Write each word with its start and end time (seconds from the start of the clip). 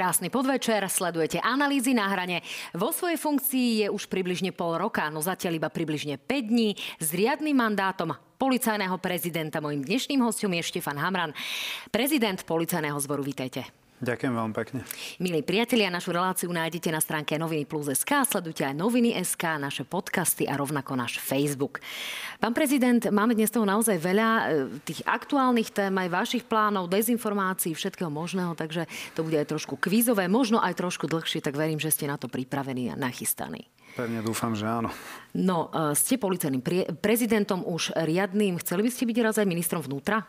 Krásny 0.00 0.32
podvečer, 0.32 0.80
sledujete 0.88 1.44
analýzy 1.44 1.92
na 1.92 2.08
hrane. 2.08 2.40
Vo 2.72 2.88
svojej 2.88 3.20
funkcii 3.20 3.84
je 3.84 3.86
už 3.92 4.08
približne 4.08 4.48
pol 4.48 4.80
roka, 4.80 5.04
no 5.12 5.20
zatiaľ 5.20 5.60
iba 5.60 5.68
približne 5.68 6.16
5 6.16 6.24
dní 6.40 6.72
s 6.96 7.12
riadnym 7.12 7.52
mandátom 7.52 8.16
policajného 8.40 8.96
prezidenta. 8.96 9.60
Mojím 9.60 9.84
dnešným 9.84 10.24
hostom 10.24 10.56
je 10.56 10.64
Štefan 10.64 10.96
Hamran, 10.96 11.36
prezident 11.92 12.40
policajného 12.48 12.96
zboru. 12.96 13.20
Vítejte. 13.20 13.79
Ďakujem 14.00 14.32
veľmi 14.32 14.54
pekne. 14.56 14.80
Milí 15.20 15.44
priatelia, 15.44 15.92
našu 15.92 16.16
reláciu 16.16 16.48
nájdete 16.48 16.88
na 16.88 17.04
stránke 17.04 17.36
noviny 17.36 17.68
plus 17.68 17.92
SK, 17.92 18.24
sledujte 18.24 18.64
aj 18.64 18.72
noviny 18.72 19.12
SK, 19.20 19.60
naše 19.60 19.84
podcasty 19.84 20.48
a 20.48 20.56
rovnako 20.56 20.96
náš 20.96 21.20
Facebook. 21.20 21.84
Pán 22.40 22.56
prezident, 22.56 23.04
máme 23.12 23.36
dnes 23.36 23.52
toho 23.52 23.68
naozaj 23.68 24.00
veľa 24.00 24.28
e, 24.32 24.42
tých 24.88 25.04
aktuálnych 25.04 25.68
tém, 25.68 25.92
aj 25.92 26.16
vašich 26.16 26.44
plánov, 26.48 26.88
dezinformácií, 26.88 27.76
všetkého 27.76 28.08
možného, 28.08 28.56
takže 28.56 28.88
to 29.12 29.20
bude 29.20 29.36
aj 29.36 29.52
trošku 29.52 29.76
kvízové, 29.76 30.32
možno 30.32 30.64
aj 30.64 30.80
trošku 30.80 31.04
dlhšie, 31.04 31.44
tak 31.44 31.60
verím, 31.60 31.76
že 31.76 31.92
ste 31.92 32.08
na 32.08 32.16
to 32.16 32.24
pripravení 32.24 32.88
a 32.88 32.96
nachystaní. 32.96 33.68
Pevne 34.00 34.24
dúfam, 34.24 34.56
že 34.56 34.64
áno. 34.64 34.88
No, 35.36 35.68
e, 35.68 35.92
ste 35.92 36.16
policajným 36.16 36.64
prezidentom 37.04 37.68
už 37.68 37.92
riadným. 37.92 38.56
Chceli 38.64 38.88
by 38.88 38.90
ste 38.96 39.04
byť 39.04 39.16
raz 39.20 39.36
aj 39.36 39.44
ministrom 39.44 39.84
vnútra? 39.84 40.24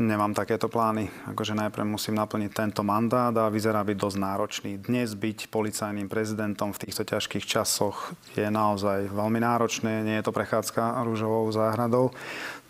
Nemám 0.00 0.32
takéto 0.32 0.72
plány. 0.72 1.12
Akože 1.28 1.52
najprv 1.52 1.84
musím 1.84 2.16
naplniť 2.16 2.56
tento 2.56 2.80
mandát 2.80 3.28
a 3.36 3.52
vyzerá 3.52 3.84
byť 3.84 3.96
dosť 4.00 4.18
náročný. 4.24 4.72
Dnes 4.80 5.12
byť 5.12 5.52
policajným 5.52 6.08
prezidentom 6.08 6.72
v 6.72 6.88
týchto 6.88 7.04
ťažkých 7.04 7.44
časoch 7.44 8.16
je 8.32 8.48
naozaj 8.48 9.12
veľmi 9.12 9.44
náročné. 9.44 10.00
Nie 10.00 10.24
je 10.24 10.24
to 10.24 10.32
prechádzka 10.32 11.04
rúžovou 11.04 11.44
záhradou. 11.52 12.08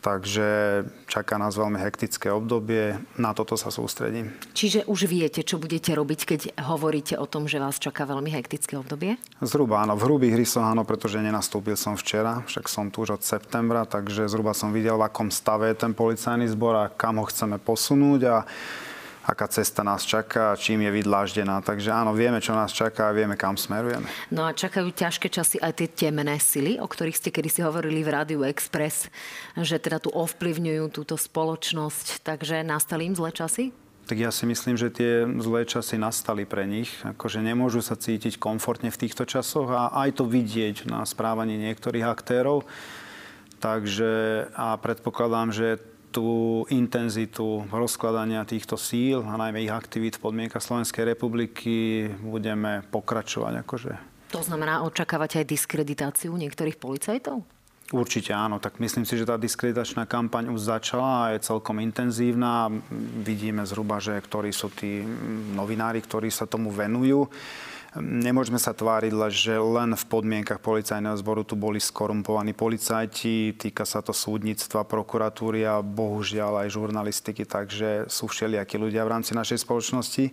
Takže 0.03 0.83
čaká 1.07 1.39
nás 1.39 1.55
veľmi 1.55 1.79
hektické 1.79 2.27
obdobie. 2.35 2.99
Na 3.15 3.31
toto 3.39 3.55
sa 3.55 3.71
sústredím. 3.71 4.35
Čiže 4.51 4.83
už 4.91 5.07
viete, 5.07 5.47
čo 5.47 5.63
budete 5.63 5.95
robiť, 5.95 6.21
keď 6.27 6.41
hovoríte 6.59 7.15
o 7.15 7.27
tom, 7.31 7.47
že 7.47 7.63
vás 7.63 7.79
čaká 7.79 8.03
veľmi 8.03 8.27
hektické 8.35 8.75
obdobie? 8.75 9.15
Zhruba 9.39 9.87
áno. 9.87 9.95
V 9.95 10.03
hrubých 10.11 10.35
rysoch 10.35 10.67
áno, 10.67 10.83
pretože 10.83 11.23
nenastúpil 11.23 11.79
som 11.79 11.95
včera. 11.95 12.43
Však 12.51 12.67
som 12.67 12.91
tu 12.91 13.07
už 13.07 13.19
od 13.19 13.23
septembra, 13.23 13.87
takže 13.87 14.27
zhruba 14.27 14.59
som 14.59 14.75
videl, 14.75 14.99
v 14.99 15.07
akom 15.07 15.31
stave 15.31 15.71
je 15.71 15.87
ten 15.87 15.95
policajný 15.95 16.51
zbor 16.51 16.75
a 16.75 16.91
kam 16.91 17.23
ho 17.23 17.27
chceme 17.31 17.63
posunúť. 17.63 18.21
A 18.27 18.37
aká 19.23 19.47
cesta 19.47 19.87
nás 19.87 20.03
čaká, 20.03 20.59
čím 20.59 20.83
je 20.83 20.91
vydláždená. 20.91 21.63
Takže 21.63 21.95
áno, 21.95 22.11
vieme, 22.13 22.43
čo 22.43 22.53
nás 22.53 22.75
čaká 22.75 23.11
a 23.11 23.17
vieme, 23.17 23.39
kam 23.39 23.55
smerujeme. 23.55 24.07
No 24.35 24.43
a 24.43 24.51
čakajú 24.51 24.91
ťažké 24.91 25.31
časy 25.31 25.63
aj 25.63 25.73
tie 25.79 25.89
temné 25.89 26.37
sily, 26.43 26.83
o 26.83 26.87
ktorých 26.91 27.19
ste 27.19 27.31
kedysi 27.31 27.63
hovorili 27.63 28.03
v 28.03 28.13
Rádiu 28.13 28.41
Express, 28.43 29.07
že 29.55 29.79
teda 29.79 30.03
tu 30.03 30.11
ovplyvňujú 30.11 30.85
túto 30.91 31.15
spoločnosť. 31.15 32.27
Takže 32.27 32.67
nastali 32.67 33.07
im 33.07 33.15
zlé 33.15 33.31
časy? 33.31 33.71
Tak 34.03 34.19
ja 34.19 34.35
si 34.35 34.51
myslím, 34.51 34.75
že 34.75 34.91
tie 34.91 35.23
zlé 35.39 35.63
časy 35.63 35.95
nastali 35.95 36.43
pre 36.43 36.67
nich. 36.67 36.91
Akože 37.07 37.39
nemôžu 37.39 37.79
sa 37.87 37.95
cítiť 37.95 38.35
komfortne 38.35 38.91
v 38.91 39.01
týchto 39.07 39.23
časoch 39.23 39.71
a 39.71 39.95
aj 40.03 40.19
to 40.19 40.25
vidieť 40.27 40.91
na 40.91 41.07
správaní 41.07 41.55
niektorých 41.55 42.03
aktérov. 42.11 42.67
Takže 43.63 44.51
a 44.59 44.75
predpokladám, 44.75 45.55
že 45.55 45.79
tú 46.13 46.63
intenzitu 46.69 47.65
rozkladania 47.73 48.45
týchto 48.45 48.77
síl 48.77 49.25
a 49.25 49.35
najmä 49.41 49.65
ich 49.65 49.73
aktivít 49.73 50.21
v 50.21 50.29
podmienkach 50.29 50.61
Slovenskej 50.61 51.17
republiky 51.17 52.07
budeme 52.21 52.85
pokračovať. 52.93 53.65
Akože. 53.65 53.93
To 54.37 54.41
znamená, 54.45 54.85
očakávate 54.85 55.41
aj 55.41 55.49
diskreditáciu 55.49 56.37
niektorých 56.37 56.77
policajtov? 56.77 57.45
Určite 57.93 58.33
áno, 58.33 58.57
tak 58.57 58.81
myslím 58.81 59.05
si, 59.05 59.21
že 59.21 59.29
tá 59.29 59.37
diskreditačná 59.37 60.09
kampaň 60.09 60.49
už 60.49 60.65
začala 60.65 61.29
a 61.29 61.31
je 61.37 61.45
celkom 61.45 61.77
intenzívna. 61.77 62.73
Vidíme 63.21 63.69
zhruba, 63.69 64.01
že 64.01 64.17
ktorí 64.17 64.49
sú 64.49 64.73
tí 64.73 65.05
novinári, 65.53 66.01
ktorí 66.01 66.33
sa 66.33 66.49
tomu 66.49 66.73
venujú. 66.73 67.29
Nemôžeme 68.01 68.57
sa 68.57 68.73
tváriť, 68.73 69.13
že 69.29 69.61
len 69.61 69.93
v 69.93 70.05
podmienkach 70.09 70.65
policajného 70.65 71.13
zboru 71.21 71.45
tu 71.45 71.61
boli 71.61 71.77
skorumpovaní 71.77 72.57
policajti, 72.57 73.53
týka 73.53 73.85
sa 73.85 74.01
to 74.01 74.17
súdnictva, 74.17 74.89
prokuratúry 74.89 75.69
a 75.69 75.85
bohužiaľ 75.85 76.65
aj 76.65 76.73
žurnalistiky, 76.73 77.45
takže 77.45 78.09
sú 78.09 78.33
všelijakí 78.33 78.81
ľudia 78.81 79.05
v 79.05 79.13
rámci 79.13 79.37
našej 79.37 79.69
spoločnosti 79.69 80.33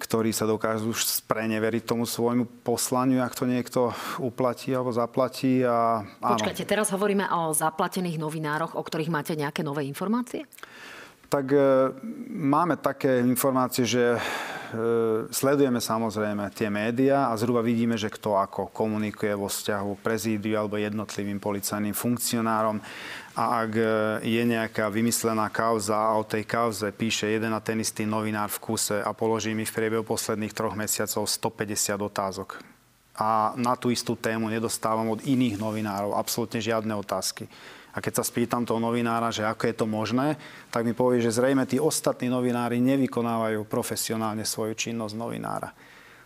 ktorí 0.00 0.32
sa 0.32 0.48
dokážu 0.48 0.96
už 0.96 1.04
spreneveriť 1.04 1.84
tomu 1.84 2.08
svojmu 2.08 2.64
poslaniu, 2.64 3.20
ak 3.20 3.36
to 3.36 3.44
niekto 3.44 3.92
uplatí 4.16 4.72
alebo 4.72 4.96
zaplatí. 4.96 5.60
A. 5.60 6.08
Počkajte, 6.24 6.64
teraz 6.64 6.88
hovoríme 6.88 7.28
o 7.28 7.52
zaplatených 7.52 8.16
novinároch, 8.16 8.72
o 8.72 8.80
ktorých 8.80 9.12
máte 9.12 9.36
nejaké 9.36 9.60
nové 9.60 9.84
informácie? 9.84 10.48
Tak 11.30 11.46
e, 11.54 11.58
máme 12.34 12.74
také 12.82 13.22
informácie, 13.22 13.86
že 13.86 14.18
E, 14.70 14.78
sledujeme 15.34 15.82
samozrejme 15.82 16.46
tie 16.54 16.70
médiá 16.70 17.26
a 17.26 17.34
zhruba 17.34 17.58
vidíme, 17.58 17.98
že 17.98 18.06
kto 18.06 18.38
ako 18.38 18.70
komunikuje 18.70 19.34
vo 19.34 19.50
vzťahu 19.50 19.98
prezídiu 19.98 20.62
alebo 20.62 20.78
jednotlivým 20.78 21.42
policajným 21.42 21.90
funkcionárom. 21.90 22.78
A 23.34 23.66
ak 23.66 23.72
e, 23.74 23.86
je 24.30 24.42
nejaká 24.46 24.86
vymyslená 24.86 25.50
kauza 25.50 25.98
a 25.98 26.14
o 26.14 26.22
tej 26.22 26.46
kauze 26.46 26.86
píše 26.94 27.34
jeden 27.34 27.50
a 27.50 27.58
ten 27.58 27.82
istý 27.82 28.06
novinár 28.06 28.46
v 28.46 28.62
kuse 28.62 29.02
a 29.02 29.10
položí 29.10 29.50
mi 29.58 29.66
v 29.66 29.74
priebehu 29.74 30.06
posledných 30.06 30.54
troch 30.54 30.78
mesiacov 30.78 31.26
150 31.26 31.98
otázok. 31.98 32.62
A 33.18 33.52
na 33.58 33.74
tú 33.74 33.90
istú 33.90 34.14
tému 34.14 34.46
nedostávam 34.46 35.10
od 35.10 35.20
iných 35.26 35.58
novinárov 35.58 36.14
absolútne 36.14 36.62
žiadne 36.62 36.94
otázky. 36.94 37.50
A 37.90 37.98
keď 37.98 38.22
sa 38.22 38.24
spýtam 38.24 38.62
toho 38.62 38.78
novinára, 38.78 39.34
že 39.34 39.42
ako 39.42 39.62
je 39.66 39.74
to 39.74 39.86
možné, 39.90 40.38
tak 40.70 40.86
mi 40.86 40.94
povie, 40.94 41.18
že 41.18 41.34
zrejme 41.34 41.66
tí 41.66 41.82
ostatní 41.82 42.30
novinári 42.30 42.78
nevykonávajú 42.78 43.66
profesionálne 43.66 44.46
svoju 44.46 44.78
činnosť 44.78 45.14
novinára. 45.18 45.74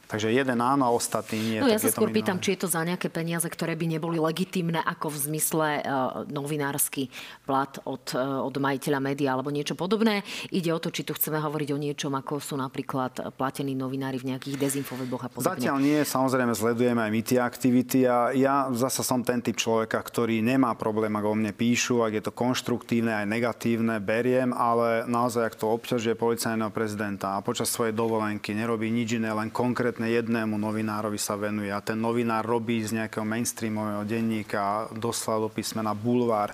Takže 0.09 0.29
jeden 0.31 0.59
áno 0.61 0.85
a 0.87 0.91
ostatný 0.93 1.39
nie. 1.41 1.59
No 1.61 1.71
ja 1.71 1.81
sa 1.81 1.89
skôr 1.89 2.13
pýtam, 2.13 2.41
či 2.41 2.55
je 2.55 2.65
to 2.65 2.69
za 2.69 2.85
nejaké 2.85 3.09
peniaze, 3.09 3.49
ktoré 3.49 3.73
by 3.79 3.87
neboli 3.97 4.21
legitimné 4.21 4.83
ako 4.85 5.15
v 5.15 5.17
zmysle 5.31 5.69
uh, 5.81 5.85
novinársky 6.29 7.09
plat 7.47 7.73
od, 7.87 8.13
uh, 8.13 8.45
od 8.45 8.55
majiteľa 8.59 9.01
média 9.01 9.33
alebo 9.33 9.55
niečo 9.55 9.79
podobné. 9.79 10.27
Ide 10.51 10.75
o 10.75 10.81
to, 10.83 10.91
či 10.91 11.07
tu 11.07 11.15
chceme 11.15 11.39
hovoriť 11.39 11.69
o 11.73 11.79
niečom, 11.79 12.13
ako 12.13 12.43
sú 12.43 12.55
napríklad 12.59 13.37
platení 13.39 13.79
novinári 13.79 14.19
v 14.21 14.35
nejakých 14.35 14.57
dezinfoweboch 14.61 15.23
a 15.25 15.31
podobne. 15.31 15.57
Zatiaľ 15.57 15.77
nie, 15.81 15.99
samozrejme 16.03 16.53
sledujeme 16.53 17.01
aj 17.01 17.11
my 17.15 17.23
tie 17.25 17.39
aktivity 17.41 17.99
a 18.05 18.35
ja 18.35 18.69
zasa 18.75 19.01
som 19.01 19.25
ten 19.25 19.41
typ 19.41 19.57
človeka, 19.57 19.97
ktorý 20.03 20.45
nemá 20.45 20.75
problém, 20.75 21.15
ak 21.15 21.25
o 21.25 21.35
mne 21.39 21.55
píšu, 21.55 22.03
ak 22.03 22.19
je 22.19 22.23
to 22.27 22.33
konštruktívne 22.35 23.15
aj 23.15 23.27
negatívne, 23.31 24.03
beriem, 24.03 24.51
ale 24.51 25.07
naozaj, 25.07 25.55
ak 25.55 25.59
to 25.59 25.71
obťažuje 25.71 26.19
policajného 26.19 26.75
prezidenta 26.75 27.39
a 27.39 27.45
počas 27.45 27.71
svojej 27.71 27.95
dovolenky 27.95 28.53
nerobí 28.53 28.91
nič 28.91 29.17
iné, 29.17 29.31
len 29.31 29.49
konkrétne 29.55 29.94
konkrétne 29.95 30.11
jednému 30.11 30.59
novinárovi 30.59 31.23
sa 31.23 31.39
venuje 31.39 31.71
a 31.71 31.79
ten 31.79 31.95
novinár 31.95 32.43
robí 32.43 32.83
z 32.83 32.99
nejakého 32.99 33.23
mainstreamového 33.23 34.03
denníka 34.03 34.91
doslova 34.91 35.47
do 35.47 35.55
písmena 35.55 35.95
bulvár 35.95 36.51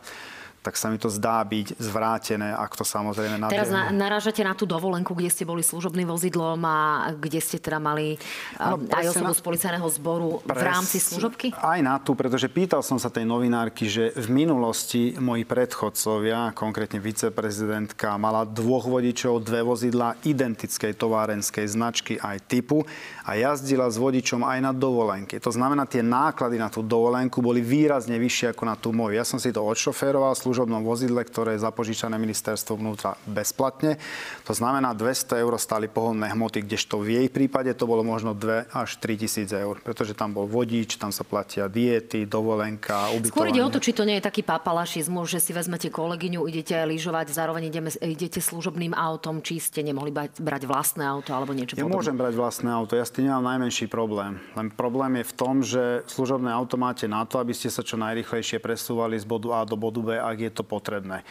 tak 0.61 0.77
sa 0.77 0.93
mi 0.93 1.01
to 1.01 1.09
zdá 1.09 1.41
byť 1.41 1.81
zvrátené, 1.81 2.53
ak 2.53 2.77
to 2.77 2.85
samozrejme 2.85 3.41
nabehne. 3.41 3.57
Teraz 3.57 3.73
na, 3.73 3.89
narážate 3.89 4.45
na 4.45 4.53
tú 4.53 4.69
dovolenku, 4.69 5.17
kde 5.17 5.33
ste 5.33 5.49
boli 5.49 5.65
služobným 5.65 6.05
vozidlom 6.05 6.61
a 6.61 7.11
kde 7.17 7.41
ste 7.41 7.57
teda 7.57 7.81
mali 7.81 8.21
no, 8.61 8.77
aj 8.93 9.09
osobu 9.09 9.33
na... 9.33 9.37
z 9.37 9.41
policajného 9.41 9.89
zboru 9.97 10.29
Pres... 10.45 10.61
v 10.61 10.63
rámci 10.63 10.97
služobky? 11.01 11.57
Aj 11.57 11.81
na 11.81 11.97
tú, 11.97 12.13
pretože 12.13 12.45
pýtal 12.53 12.85
som 12.85 13.01
sa 13.01 13.09
tej 13.09 13.25
novinárky, 13.25 13.89
že 13.89 14.13
v 14.13 14.29
minulosti 14.29 15.17
moji 15.17 15.49
predchodcovia, 15.49 16.53
konkrétne 16.53 17.01
viceprezidentka, 17.01 18.21
mala 18.21 18.45
dvoch 18.45 18.85
vodičov, 18.85 19.41
dve 19.41 19.65
vozidla 19.65 20.21
identickej 20.29 20.93
továrenskej 20.93 21.65
značky 21.73 22.21
aj 22.21 22.37
typu 22.45 22.85
a 23.25 23.33
jazdila 23.33 23.89
s 23.89 23.97
vodičom 23.97 24.45
aj 24.45 24.59
na 24.61 24.73
dovolenky. 24.77 25.41
To 25.41 25.49
znamená, 25.49 25.89
tie 25.89 26.05
náklady 26.05 26.61
na 26.61 26.69
tú 26.69 26.85
dovolenku 26.85 27.41
boli 27.41 27.65
výrazne 27.65 28.21
vyššie 28.21 28.53
ako 28.53 28.63
na 28.69 28.77
tú 28.77 28.93
moju. 28.93 29.17
Ja 29.17 29.25
som 29.25 29.41
si 29.41 29.49
to 29.49 29.65
odšoféroval, 29.65 30.37
služobnom 30.51 30.83
vozidle, 30.83 31.23
ktoré 31.23 31.55
je 31.55 31.63
zapožičané 31.63 32.19
ministerstvo 32.19 32.75
vnútra 32.75 33.15
bezplatne. 33.23 34.03
To 34.51 34.51
znamená, 34.51 34.99
200 34.99 35.47
eur 35.47 35.55
stali 35.63 35.87
pohodné 35.87 36.27
hmoty, 36.35 36.67
kdežto 36.67 36.99
v 36.99 37.23
jej 37.23 37.29
prípade 37.31 37.71
to 37.79 37.87
bolo 37.87 38.03
možno 38.03 38.35
2 38.35 38.75
až 38.75 38.99
3 38.99 39.23
tisíc 39.23 39.47
eur, 39.55 39.79
pretože 39.79 40.19
tam 40.19 40.35
bol 40.35 40.51
vodič, 40.51 40.99
tam 40.99 41.15
sa 41.15 41.23
platia 41.23 41.71
diety, 41.71 42.27
dovolenka, 42.27 43.15
ubytovanie. 43.15 43.31
Skôr 43.31 43.55
ide 43.55 43.63
o 43.63 43.71
to, 43.71 43.79
či 43.79 43.95
to 43.95 44.03
nie 44.03 44.19
je 44.19 44.27
taký 44.27 44.43
papalašizmus, 44.43 45.31
že 45.31 45.39
si 45.39 45.55
vezmete 45.55 45.87
kolegyňu, 45.87 46.43
idete 46.51 46.75
lyžovať, 46.75 47.31
zároveň 47.31 47.71
ideme, 47.71 47.95
idete 48.03 48.43
služobným 48.43 48.91
autom, 48.91 49.39
či 49.39 49.63
ste 49.63 49.87
nemohli 49.87 50.11
brať 50.35 50.67
vlastné 50.67 51.07
auto 51.07 51.31
alebo 51.31 51.55
niečo 51.55 51.79
ja 51.79 51.87
podobné. 51.87 51.95
môžem 51.95 52.17
brať 52.19 52.35
vlastné 52.35 52.75
auto, 52.75 52.99
ja 52.99 53.07
s 53.07 53.15
tým 53.15 53.31
nemám 53.31 53.55
najmenší 53.55 53.87
problém. 53.87 54.43
Len 54.59 54.67
problém 54.75 55.23
je 55.23 55.31
v 55.31 55.35
tom, 55.39 55.55
že 55.63 56.03
služobné 56.11 56.51
auto 56.51 56.75
máte 56.75 57.07
na 57.07 57.23
to, 57.23 57.39
aby 57.39 57.55
ste 57.55 57.71
sa 57.71 57.87
čo 57.87 57.95
najrychlejšie 57.95 58.59
presúvali 58.59 59.15
z 59.15 59.29
bodu 59.29 59.55
A 59.55 59.69
do 59.69 59.79
bodu 59.79 60.01
B, 60.01 60.09
ak 60.17 60.40
je 60.49 60.53
to 60.53 60.65
potrebné. 60.65 61.27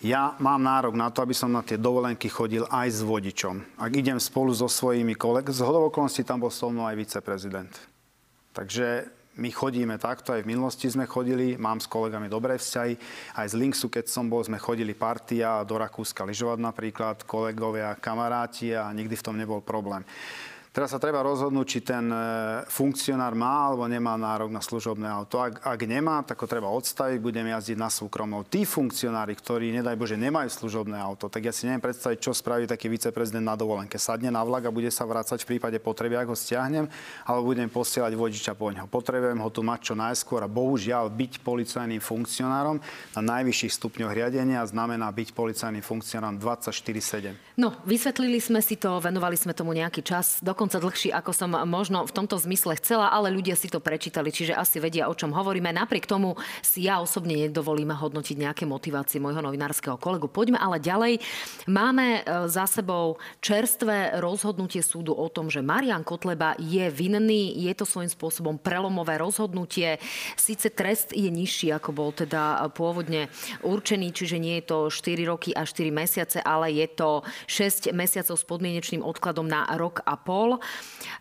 Ja 0.00 0.32
mám 0.40 0.64
nárok 0.64 0.96
na 0.96 1.12
to, 1.12 1.20
aby 1.20 1.36
som 1.36 1.52
na 1.52 1.60
tie 1.60 1.76
dovolenky 1.76 2.32
chodil 2.32 2.64
aj 2.72 2.88
s 2.88 3.00
vodičom. 3.04 3.76
Ak 3.76 3.92
idem 3.92 4.16
spolu 4.16 4.48
so 4.56 4.64
svojimi 4.64 5.12
kolegami, 5.12 5.52
z 5.52 5.60
hodovokolností 5.60 6.24
tam 6.24 6.40
bol 6.40 6.48
so 6.48 6.72
mnou 6.72 6.88
aj 6.88 6.96
viceprezident. 6.96 7.72
Takže 8.56 9.12
my 9.36 9.52
chodíme 9.52 9.94
takto, 10.00 10.32
aj 10.32 10.42
v 10.42 10.56
minulosti 10.56 10.88
sme 10.88 11.04
chodili, 11.04 11.54
mám 11.60 11.78
s 11.78 11.86
kolegami 11.86 12.32
dobré 12.32 12.56
vzťahy, 12.56 12.96
aj 13.38 13.46
z 13.46 13.54
Linksu, 13.60 13.86
keď 13.92 14.08
som 14.08 14.26
bol, 14.26 14.42
sme 14.42 14.58
chodili 14.58 14.96
partia 14.96 15.62
do 15.68 15.76
Rakúska 15.78 16.26
lyžovať 16.26 16.58
napríklad, 16.58 17.16
kolegovia, 17.28 17.94
kamaráti 17.96 18.74
a 18.74 18.88
nikdy 18.90 19.14
v 19.14 19.24
tom 19.24 19.36
nebol 19.36 19.62
problém. 19.62 20.02
Teraz 20.70 20.94
sa 20.94 21.02
treba 21.02 21.18
rozhodnúť, 21.26 21.66
či 21.66 21.80
ten 21.82 22.06
e, 22.06 22.18
funkcionár 22.70 23.34
má 23.34 23.66
alebo 23.66 23.90
nemá 23.90 24.14
nárok 24.14 24.54
na 24.54 24.62
služobné 24.62 25.02
auto. 25.10 25.42
Ak, 25.42 25.66
ak 25.66 25.80
nemá, 25.82 26.22
tak 26.22 26.38
ho 26.38 26.46
treba 26.46 26.70
odstaviť, 26.70 27.18
budem 27.18 27.50
jazdiť 27.50 27.74
na 27.74 27.90
súkromnou. 27.90 28.46
Tí 28.46 28.62
funkcionári, 28.62 29.34
ktorí, 29.34 29.74
nedaj 29.74 29.98
Bože, 29.98 30.14
nemajú 30.14 30.46
služobné 30.46 30.94
auto, 30.94 31.26
tak 31.26 31.50
ja 31.50 31.50
si 31.50 31.66
neviem 31.66 31.82
predstaviť, 31.82 32.22
čo 32.22 32.30
spraví 32.30 32.70
taký 32.70 32.86
viceprezident 32.86 33.42
na 33.42 33.58
dovolenke. 33.58 33.98
Sadne 33.98 34.30
na 34.30 34.46
vlak 34.46 34.70
a 34.70 34.70
bude 34.70 34.94
sa 34.94 35.02
vrácať 35.10 35.42
v 35.42 35.58
prípade 35.58 35.82
potreby, 35.82 36.14
ak 36.22 36.30
ho 36.30 36.38
stiahnem, 36.38 36.86
alebo 37.26 37.50
budem 37.50 37.66
posielať 37.66 38.14
vodiča 38.14 38.54
po 38.54 38.70
neho. 38.70 38.86
Potrebujem 38.86 39.42
ho 39.42 39.50
tu 39.50 39.66
mať 39.66 39.90
čo 39.90 39.94
najskôr 39.98 40.46
a 40.46 40.46
bohužiaľ 40.46 41.10
byť 41.10 41.42
policajným 41.42 41.98
funkcionárom 41.98 42.78
na 43.18 43.20
najvyšších 43.42 43.74
stupňoch 43.74 44.14
riadenia 44.14 44.62
znamená 44.62 45.10
byť 45.10 45.34
policajným 45.34 45.82
funkcionárom 45.82 46.38
24-7. 46.38 47.58
No, 47.58 47.74
vysvetlili 47.82 48.38
sme 48.38 48.62
si 48.62 48.78
to, 48.78 49.02
venovali 49.02 49.34
sme 49.34 49.50
tomu 49.50 49.74
nejaký 49.74 50.06
čas. 50.06 50.38
Do 50.38 50.59
dokonca 50.60 50.76
dlhší, 50.76 51.08
ako 51.16 51.32
som 51.32 51.56
možno 51.64 52.04
v 52.04 52.12
tomto 52.12 52.36
zmysle 52.36 52.76
chcela, 52.76 53.08
ale 53.08 53.32
ľudia 53.32 53.56
si 53.56 53.72
to 53.72 53.80
prečítali, 53.80 54.28
čiže 54.28 54.52
asi 54.52 54.76
vedia, 54.76 55.08
o 55.08 55.16
čom 55.16 55.32
hovoríme. 55.32 55.72
Napriek 55.72 56.04
tomu 56.04 56.36
si 56.60 56.84
ja 56.84 57.00
osobne 57.00 57.32
nedovolím 57.32 57.96
hodnotiť 57.96 58.36
nejaké 58.36 58.68
motivácie 58.68 59.24
môjho 59.24 59.40
novinárskeho 59.40 59.96
kolegu. 59.96 60.28
Poďme 60.28 60.60
ale 60.60 60.76
ďalej. 60.76 61.16
Máme 61.64 62.20
e, 62.20 62.44
za 62.52 62.68
sebou 62.68 63.16
čerstvé 63.40 64.20
rozhodnutie 64.20 64.84
súdu 64.84 65.16
o 65.16 65.32
tom, 65.32 65.48
že 65.48 65.64
Marian 65.64 66.04
Kotleba 66.04 66.52
je 66.60 66.92
vinný. 66.92 67.56
Je 67.56 67.72
to 67.72 67.88
svojím 67.88 68.12
spôsobom 68.12 68.60
prelomové 68.60 69.16
rozhodnutie. 69.16 69.96
Sice 70.36 70.68
trest 70.68 71.16
je 71.16 71.32
nižší, 71.32 71.72
ako 71.72 71.96
bol 71.96 72.12
teda 72.12 72.68
pôvodne 72.76 73.32
určený, 73.64 74.12
čiže 74.12 74.36
nie 74.36 74.60
je 74.60 74.68
to 74.68 74.78
4 74.92 75.24
roky 75.24 75.56
a 75.56 75.64
4 75.64 75.88
mesiace, 75.88 76.36
ale 76.44 76.68
je 76.76 76.84
to 76.92 77.24
6 77.48 77.96
mesiacov 77.96 78.36
s 78.36 78.44
podmienečným 78.44 79.00
odkladom 79.00 79.48
na 79.48 79.64
rok 79.80 80.04
a 80.04 80.20
pol 80.20 80.49
bol. 80.50 80.58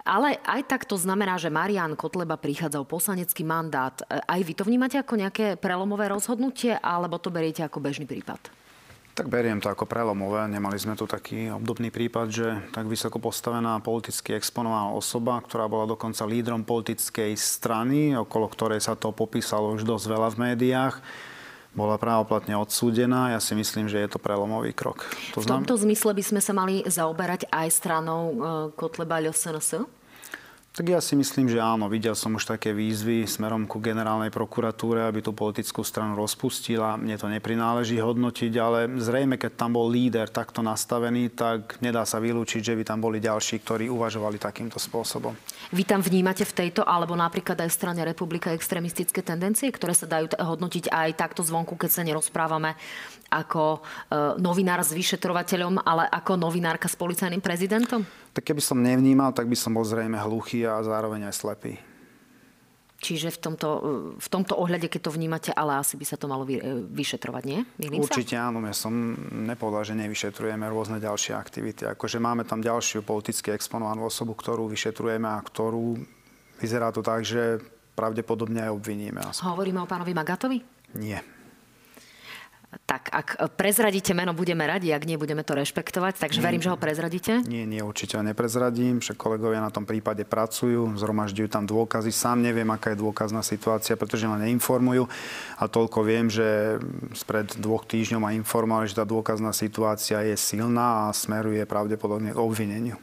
Ale 0.08 0.42
aj 0.42 0.66
tak 0.66 0.90
to 0.90 0.98
znamená, 0.98 1.38
že 1.38 1.54
Marian 1.54 1.94
Kotleba 1.94 2.40
prichádza 2.40 2.82
o 2.82 2.88
poslanecký 2.88 3.46
mandát. 3.46 3.94
Aj 4.10 4.42
vy 4.42 4.54
to 4.58 4.66
vnímate 4.66 4.98
ako 4.98 5.22
nejaké 5.22 5.60
prelomové 5.62 6.10
rozhodnutie, 6.10 6.74
alebo 6.82 7.22
to 7.22 7.30
beriete 7.30 7.62
ako 7.62 7.78
bežný 7.78 8.10
prípad? 8.10 8.40
Tak 9.14 9.28
beriem 9.28 9.60
to 9.60 9.68
ako 9.68 9.84
prelomové. 9.84 10.48
Nemali 10.48 10.80
sme 10.80 10.96
tu 10.96 11.04
taký 11.04 11.52
obdobný 11.52 11.92
prípad, 11.92 12.28
že 12.32 12.48
tak 12.72 12.88
vysoko 12.88 13.20
postavená 13.20 13.76
politicky 13.84 14.32
exponovaná 14.32 14.96
osoba, 14.96 15.44
ktorá 15.44 15.68
bola 15.68 15.92
dokonca 15.92 16.24
lídrom 16.24 16.64
politickej 16.64 17.36
strany, 17.36 18.16
okolo 18.16 18.48
ktorej 18.48 18.80
sa 18.80 18.96
to 18.96 19.12
popísalo 19.12 19.76
už 19.76 19.84
dosť 19.84 20.06
veľa 20.08 20.30
v 20.32 20.40
médiách, 20.40 20.96
bola 21.80 21.96
právoplatne 21.96 22.60
odsúdená. 22.60 23.32
Ja 23.32 23.40
si 23.40 23.56
myslím, 23.56 23.88
že 23.88 24.04
je 24.04 24.10
to 24.12 24.20
prelomový 24.20 24.76
krok. 24.76 25.08
To 25.32 25.40
v 25.40 25.48
tomto 25.48 25.80
znam... 25.80 25.88
zmysle 25.88 26.12
by 26.12 26.24
sme 26.28 26.42
sa 26.44 26.52
mali 26.52 26.84
zaoberať 26.84 27.48
aj 27.48 27.68
stranou 27.72 28.24
e, 28.28 28.36
Kotleba 28.76 29.24
LSNS? 29.24 29.99
Tak 30.70 30.86
ja 30.86 31.02
si 31.02 31.18
myslím, 31.18 31.50
že 31.50 31.60
áno. 31.60 31.90
Videl 31.90 32.14
som 32.14 32.38
už 32.38 32.46
také 32.56 32.72
výzvy 32.72 33.26
smerom 33.26 33.66
ku 33.66 33.82
generálnej 33.82 34.32
prokuratúre, 34.32 35.04
aby 35.04 35.20
tú 35.20 35.36
politickú 35.36 35.82
stranu 35.82 36.16
rozpustila. 36.16 36.96
Mne 36.96 37.20
to 37.20 37.28
neprináleží 37.28 38.00
hodnotiť, 38.00 38.54
ale 38.56 38.88
zrejme, 39.02 39.36
keď 39.36 39.60
tam 39.60 39.76
bol 39.76 39.90
líder 39.90 40.30
takto 40.30 40.62
nastavený, 40.64 41.36
tak 41.36 41.82
nedá 41.84 42.06
sa 42.06 42.22
vylúčiť, 42.22 42.62
že 42.62 42.78
by 42.80 42.84
tam 42.86 43.02
boli 43.02 43.20
ďalší, 43.20 43.60
ktorí 43.60 43.92
uvažovali 43.92 44.38
takýmto 44.40 44.78
spôsobom. 44.80 45.36
Vy 45.74 45.84
tam 45.84 46.00
vnímate 46.06 46.48
v 46.48 46.56
tejto, 46.56 46.86
alebo 46.86 47.18
napríklad 47.18 47.60
aj 47.60 47.70
v 47.74 47.78
strane 47.78 48.02
republika 48.06 48.54
extrémistické 48.54 49.26
tendencie, 49.26 49.74
ktoré 49.74 49.98
sa 49.98 50.08
dajú 50.08 50.32
hodnotiť 50.38 50.94
aj 50.94 51.10
takto 51.18 51.42
zvonku, 51.44 51.76
keď 51.76 51.90
sa 51.92 52.06
nerozprávame 52.06 52.78
ako 53.30 53.78
e, 53.78 53.80
novinár 54.42 54.82
s 54.82 54.96
vyšetrovateľom, 54.96 55.86
ale 55.86 56.10
ako 56.10 56.40
novinárka 56.40 56.90
s 56.90 56.98
policajným 56.98 57.42
prezidentom? 57.44 58.02
Tak 58.40 58.56
keby 58.56 58.64
som 58.64 58.80
nevnímal, 58.80 59.36
tak 59.36 59.52
by 59.52 59.58
som 59.60 59.76
bol 59.76 59.84
zrejme 59.84 60.16
hluchý 60.16 60.64
a 60.64 60.80
zároveň 60.80 61.28
aj 61.28 61.36
slepý. 61.36 61.76
Čiže 63.04 63.36
v 63.36 63.40
tomto, 63.52 63.68
v 64.16 64.28
tomto 64.32 64.56
ohľade, 64.56 64.88
keď 64.88 65.12
to 65.12 65.12
vnímate, 65.12 65.52
ale 65.52 65.76
asi 65.84 66.00
by 66.00 66.08
sa 66.08 66.16
to 66.16 66.32
malo 66.32 66.48
vy, 66.48 66.56
e, 66.56 66.88
vyšetrovať, 66.88 67.44
nie? 67.44 67.68
Milím 67.76 68.00
Určite 68.00 68.40
sa? 68.40 68.48
áno. 68.48 68.64
Ja 68.64 68.72
som 68.72 68.96
nepovedal, 69.44 69.92
že 69.92 70.00
nevyšetrujeme 70.00 70.64
rôzne 70.72 71.04
ďalšie 71.04 71.36
aktivity. 71.36 71.84
Akože 71.84 72.24
máme 72.24 72.48
tam 72.48 72.64
ďalšiu 72.64 73.04
politicky 73.04 73.52
exponovanú 73.52 74.08
osobu, 74.08 74.32
ktorú 74.40 74.72
vyšetrujeme 74.72 75.28
a 75.28 75.44
ktorú 75.44 76.00
vyzerá 76.64 76.96
to 76.96 77.04
tak, 77.04 77.28
že 77.28 77.60
pravdepodobne 77.92 78.64
aj 78.68 78.72
obviníme. 78.72 79.20
Hovoríme 79.36 79.84
o 79.84 79.88
pánovi 79.88 80.16
Magatovi? 80.16 80.64
Nie. 80.96 81.39
Tak 82.70 83.10
ak 83.10 83.58
prezradíte 83.58 84.14
meno, 84.14 84.30
budeme 84.30 84.62
radi, 84.70 84.94
ak 84.94 85.02
nie, 85.10 85.18
budeme 85.18 85.42
to 85.42 85.58
rešpektovať. 85.58 86.22
Takže 86.22 86.38
verím, 86.38 86.62
že 86.62 86.70
ho 86.70 86.78
prezradíte. 86.78 87.42
Nie, 87.50 87.66
nie, 87.66 87.82
určite 87.82 88.14
ho 88.14 88.22
neprezradím. 88.22 89.02
Však 89.02 89.18
kolegovia 89.18 89.58
na 89.58 89.74
tom 89.74 89.90
prípade 89.90 90.22
pracujú, 90.22 90.94
zhromažďujú 90.94 91.50
tam 91.50 91.66
dôkazy. 91.66 92.14
Sám 92.14 92.46
neviem, 92.46 92.70
aká 92.70 92.94
je 92.94 93.02
dôkazná 93.02 93.42
situácia, 93.42 93.98
pretože 93.98 94.30
ma 94.30 94.38
neinformujú. 94.38 95.10
A 95.58 95.66
toľko 95.66 96.06
viem, 96.06 96.30
že 96.30 96.78
spred 97.18 97.58
dvoch 97.58 97.90
týždňov 97.90 98.22
ma 98.22 98.38
informovali, 98.38 98.86
že 98.86 99.02
tá 99.02 99.06
dôkazná 99.06 99.50
situácia 99.50 100.22
je 100.22 100.38
silná 100.38 101.10
a 101.10 101.16
smeruje 101.16 101.66
pravdepodobne 101.66 102.38
k 102.38 102.38
obvineniu 102.38 103.02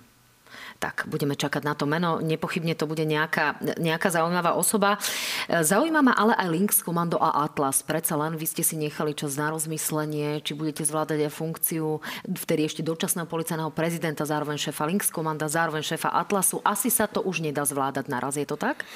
tak 0.76 1.08
budeme 1.08 1.34
čakať 1.34 1.62
na 1.64 1.74
to 1.74 1.88
meno. 1.88 2.22
Nepochybne 2.22 2.76
to 2.76 2.86
bude 2.86 3.02
nejaká, 3.02 3.58
nejaká 3.80 4.08
zaujímavá 4.12 4.54
osoba. 4.54 5.00
Zaujíma 5.48 6.00
ma 6.04 6.14
ale 6.14 6.36
aj 6.36 6.48
Lynx, 6.52 6.70
Komando 6.84 7.18
a 7.18 7.44
Atlas. 7.44 7.82
Predsa 7.82 8.14
len 8.16 8.36
vy 8.36 8.46
ste 8.46 8.62
si 8.62 8.78
nechali 8.78 9.16
čas 9.16 9.34
na 9.40 9.50
rozmyslenie, 9.50 10.44
či 10.44 10.52
budete 10.54 10.84
zvládať 10.84 11.26
aj 11.26 11.32
funkciu 11.32 11.98
vtedy 12.28 12.68
ešte 12.68 12.86
dočasného 12.86 13.26
policajného 13.26 13.72
prezidenta, 13.74 14.28
zároveň 14.28 14.60
šéfa 14.60 14.84
Lynx 14.86 15.10
Komanda, 15.10 15.50
zároveň 15.50 15.82
šéfa 15.82 16.12
Atlasu. 16.12 16.62
Asi 16.62 16.92
sa 16.92 17.10
to 17.10 17.24
už 17.24 17.42
nedá 17.42 17.66
zvládať 17.66 18.06
naraz, 18.06 18.38
je 18.38 18.46
to 18.46 18.54
tak? 18.54 18.86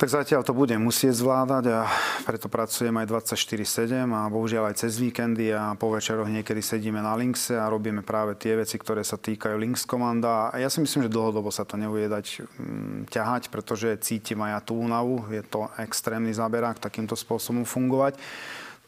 Tak 0.00 0.08
zatiaľ 0.08 0.40
to 0.48 0.56
budem 0.56 0.80
musieť 0.80 1.12
zvládať 1.12 1.76
a 1.76 1.84
preto 2.24 2.48
pracujem 2.48 2.96
aj 3.04 3.04
24-7 3.36 4.08
a 4.08 4.32
bohužiaľ 4.32 4.72
aj 4.72 4.80
cez 4.80 4.96
víkendy 4.96 5.52
a 5.52 5.76
po 5.76 5.92
večeroch 5.92 6.24
niekedy 6.24 6.64
sedíme 6.64 7.04
na 7.04 7.12
Linkse 7.12 7.60
a 7.60 7.68
robíme 7.68 8.00
práve 8.00 8.32
tie 8.40 8.56
veci, 8.56 8.80
ktoré 8.80 9.04
sa 9.04 9.20
týkajú 9.20 9.60
Links 9.60 9.84
komanda. 9.84 10.48
A 10.48 10.56
ja 10.56 10.72
si 10.72 10.80
myslím, 10.80 11.04
že 11.04 11.12
dlhodobo 11.12 11.52
sa 11.52 11.68
to 11.68 11.76
nebude 11.76 12.08
dať 12.08 12.48
mm, 12.48 13.12
ťahať, 13.12 13.52
pretože 13.52 14.00
cítim 14.00 14.40
aj 14.40 14.50
ja 14.56 14.60
tú 14.64 14.80
únavu. 14.80 15.20
Je 15.28 15.44
to 15.44 15.68
extrémny 15.76 16.32
záberák 16.32 16.80
takýmto 16.80 17.12
spôsobom 17.12 17.68
fungovať. 17.68 18.16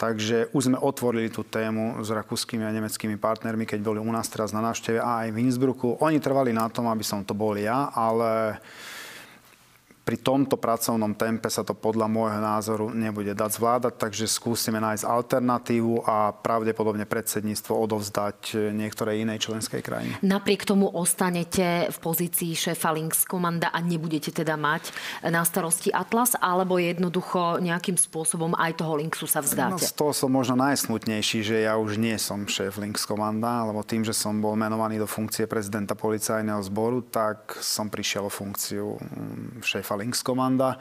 Takže 0.01 0.49
už 0.57 0.73
sme 0.73 0.81
otvorili 0.81 1.29
tú 1.29 1.45
tému 1.45 2.01
s 2.01 2.09
rakúskymi 2.09 2.65
a 2.65 2.73
nemeckými 2.73 3.21
partnermi, 3.21 3.69
keď 3.69 3.85
boli 3.85 4.01
u 4.01 4.09
nás 4.09 4.33
teraz 4.33 4.57
na 4.57 4.65
návšteve 4.65 4.97
a 4.97 5.29
aj 5.29 5.37
v 5.37 5.45
Innsbrucku. 5.45 6.01
Oni 6.01 6.25
trvali 6.25 6.57
na 6.57 6.73
tom, 6.73 6.89
aby 6.89 7.05
som 7.05 7.21
to 7.21 7.37
bol 7.37 7.53
ja, 7.53 7.93
ale 7.93 8.57
pri 10.03 10.19
tomto 10.19 10.59
pracovnom 10.59 11.15
tempe 11.15 11.47
sa 11.47 11.63
to 11.63 11.79
podľa 11.79 12.11
môjho 12.11 12.43
názoru 12.43 12.91
nebude 12.91 13.31
dať 13.39 13.51
zvládať, 13.55 13.95
takže 14.03 14.27
skúsime 14.27 14.83
nájsť 14.83 15.07
alternatívu 15.07 16.03
a 16.03 16.35
pravdepodobne 16.35 17.07
predsedníctvo 17.07 17.71
odovzdať 17.71 18.59
niektorej 18.75 19.23
inej 19.23 19.47
členskej 19.47 19.79
krajine. 19.79 20.19
Napriek 20.27 20.67
tomu 20.67 20.91
ostanete 20.91 21.87
v 21.87 21.99
pozícii 22.03 22.59
šéfa 22.59 22.91
Links 22.91 23.23
komanda 23.23 23.71
a 23.71 23.79
nebudete 23.79 24.35
teda 24.35 24.59
mať 24.59 24.91
na 25.31 25.47
starosti 25.47 25.95
Atlas, 25.95 26.35
alebo 26.35 26.83
jednoducho 26.83 27.63
nejakým 27.63 27.95
spôsobom 27.95 28.59
aj 28.59 28.83
toho 28.83 28.99
Linksu 28.99 29.31
sa 29.31 29.39
vzdáte? 29.39 29.79
No, 29.79 29.87
z 29.87 29.95
toho 29.95 30.11
som 30.11 30.35
možno 30.35 30.59
najsmutnejší, 30.59 31.47
že 31.47 31.57
ja 31.63 31.79
už 31.79 32.03
nie 32.03 32.19
som 32.19 32.43
šéf 32.51 32.75
Links 32.83 33.07
komanda, 33.07 33.63
lebo 33.71 33.87
tým, 33.87 34.03
že 34.03 34.11
som 34.11 34.35
bol 34.43 34.59
menovaný 34.59 34.99
do 34.99 35.07
funkcie 35.07 35.47
prezidenta 35.47 35.95
policajného 35.95 36.59
zboru, 36.67 37.07
tak 37.07 37.55
som 37.63 37.87
prišiel 37.87 38.27
o 38.27 38.33
funkciu 38.33 38.99
mm, 38.99 39.63
šéfa 39.63 39.92
šéfa 39.93 39.97
Links 40.01 40.23
komanda, 40.23 40.77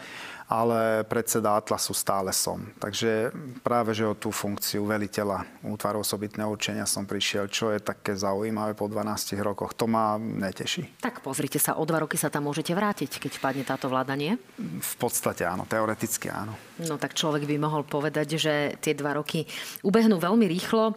ale 0.51 1.07
predseda 1.07 1.55
Atlasu 1.55 1.95
stále 1.95 2.35
som. 2.35 2.59
Takže 2.75 3.31
práve, 3.63 3.95
že 3.95 4.03
o 4.03 4.19
tú 4.19 4.35
funkciu 4.35 4.83
veliteľa 4.83 5.63
útvaru 5.63 6.03
osobitného 6.03 6.51
určenia 6.51 6.83
som 6.83 7.07
prišiel, 7.07 7.47
čo 7.47 7.71
je 7.71 7.79
také 7.79 8.19
zaujímavé 8.19 8.75
po 8.75 8.91
12 8.91 9.39
rokoch. 9.39 9.71
To 9.79 9.87
ma 9.87 10.19
neteší. 10.19 10.99
Tak 10.99 11.23
pozrite 11.23 11.55
sa, 11.55 11.79
o 11.79 11.87
dva 11.87 12.03
roky 12.03 12.19
sa 12.19 12.27
tam 12.27 12.51
môžete 12.51 12.75
vrátiť, 12.75 13.23
keď 13.23 13.31
padne 13.39 13.63
táto 13.63 13.87
vláda, 13.87 14.11
nie? 14.19 14.35
V 14.59 14.95
podstate 14.99 15.47
áno, 15.47 15.63
teoreticky 15.63 16.27
áno. 16.27 16.51
No 16.83 16.99
tak 16.99 17.15
človek 17.15 17.47
by 17.47 17.55
mohol 17.55 17.87
povedať, 17.87 18.35
že 18.35 18.75
tie 18.83 18.91
dva 18.91 19.15
roky 19.15 19.47
ubehnú 19.87 20.19
veľmi 20.19 20.49
rýchlo. 20.51 20.91
E, 20.91 20.93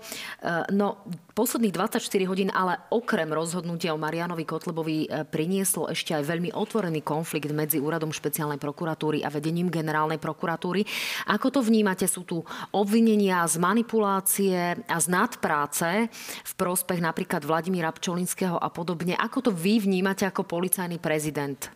no 0.74 1.06
posledných 1.36 1.76
24 1.76 2.02
hodín 2.26 2.50
ale 2.50 2.80
okrem 2.90 3.28
rozhodnutia 3.28 3.92
o 3.92 4.00
Marianovi 4.00 4.48
Kotlebovi 4.48 5.06
e, 5.06 5.08
prinieslo 5.28 5.92
ešte 5.92 6.16
aj 6.16 6.24
veľmi 6.24 6.50
otvorený 6.56 7.04
konflikt 7.04 7.52
medzi 7.52 7.78
úradom 7.78 8.10
špeciálnej 8.10 8.56
prokuratúry 8.56 9.20
a 9.20 9.28
vedením 9.44 9.68
generálnej 9.68 10.16
prokuratúry. 10.16 10.88
Ako 11.28 11.52
to 11.52 11.60
vnímate? 11.60 12.08
Sú 12.08 12.24
tu 12.24 12.40
obvinenia 12.72 13.44
z 13.44 13.60
manipulácie 13.60 14.80
a 14.88 14.96
z 14.96 15.06
nadpráce 15.12 16.08
v 16.40 16.52
prospech 16.56 17.04
napríklad 17.04 17.44
Vladimíra 17.44 17.92
Pčolinského 17.92 18.56
a 18.56 18.72
podobne. 18.72 19.12
Ako 19.20 19.44
to 19.44 19.50
vy 19.52 19.84
vnímate 19.84 20.24
ako 20.24 20.48
policajný 20.48 20.96
prezident? 20.96 21.68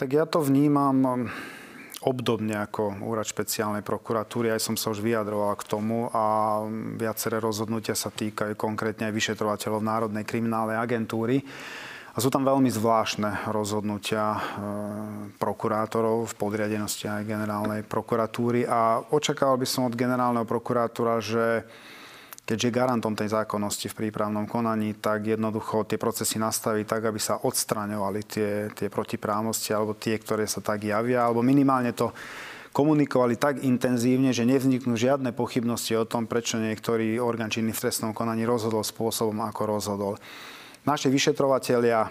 Tak 0.00 0.08
ja 0.08 0.24
to 0.24 0.40
vnímam 0.40 1.28
obdobne 2.06 2.54
ako 2.56 3.02
úrad 3.04 3.26
špeciálnej 3.26 3.82
prokuratúry. 3.82 4.54
Aj 4.54 4.62
som 4.62 4.78
sa 4.78 4.94
už 4.94 5.02
vyjadroval 5.02 5.58
k 5.58 5.68
tomu 5.68 6.08
a 6.08 6.62
viaceré 6.96 7.42
rozhodnutia 7.42 7.98
sa 7.98 8.08
týkajú 8.08 8.54
konkrétne 8.54 9.10
aj 9.10 9.16
vyšetrovateľov 9.18 9.82
Národnej 9.82 10.24
kriminálnej 10.24 10.78
agentúry. 10.78 11.42
A 12.18 12.22
sú 12.26 12.34
tam 12.34 12.42
veľmi 12.42 12.66
zvláštne 12.66 13.46
rozhodnutia 13.54 14.34
e, 14.34 14.40
prokurátorov 15.38 16.26
v 16.26 16.34
podriadenosti 16.34 17.06
aj 17.06 17.22
generálnej 17.22 17.86
prokuratúry 17.86 18.66
a 18.66 18.98
očakával 19.14 19.54
by 19.54 19.62
som 19.62 19.86
od 19.86 19.94
generálneho 19.94 20.42
prokurátora, 20.42 21.22
že 21.22 21.62
keďže 22.42 22.66
je 22.66 22.74
garantom 22.74 23.14
tej 23.14 23.38
zákonnosti 23.38 23.86
v 23.94 23.98
prípravnom 24.02 24.50
konaní, 24.50 24.98
tak 24.98 25.30
jednoducho 25.30 25.86
tie 25.86 25.94
procesy 25.94 26.42
nastaví 26.42 26.82
tak, 26.82 27.06
aby 27.06 27.22
sa 27.22 27.38
odstraňovali 27.38 28.20
tie, 28.26 28.74
tie 28.74 28.90
protiprávnosti 28.90 29.70
alebo 29.70 29.94
tie, 29.94 30.18
ktoré 30.18 30.50
sa 30.50 30.58
tak 30.58 30.90
javia, 30.90 31.22
alebo 31.22 31.46
minimálne 31.46 31.94
to 31.94 32.10
komunikovali 32.74 33.38
tak 33.38 33.62
intenzívne, 33.62 34.34
že 34.34 34.42
nevzniknú 34.42 34.98
žiadne 34.98 35.30
pochybnosti 35.38 35.94
o 35.94 36.02
tom, 36.02 36.26
prečo 36.26 36.58
niektorý 36.58 37.22
orgán 37.22 37.54
činný 37.54 37.70
v 37.70 37.86
trestnom 37.86 38.10
konaní 38.10 38.42
rozhodol 38.42 38.82
spôsobom, 38.82 39.38
ako 39.46 39.62
rozhodol. 39.70 40.18
Naši 40.88 41.12
vyšetrovatelia 41.12 42.08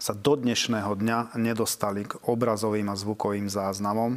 sa 0.00 0.16
do 0.16 0.32
dnešného 0.32 0.96
dňa 0.96 1.36
nedostali 1.36 2.08
k 2.08 2.16
obrazovým 2.24 2.88
a 2.88 2.96
zvukovým 2.96 3.52
záznamom, 3.52 4.16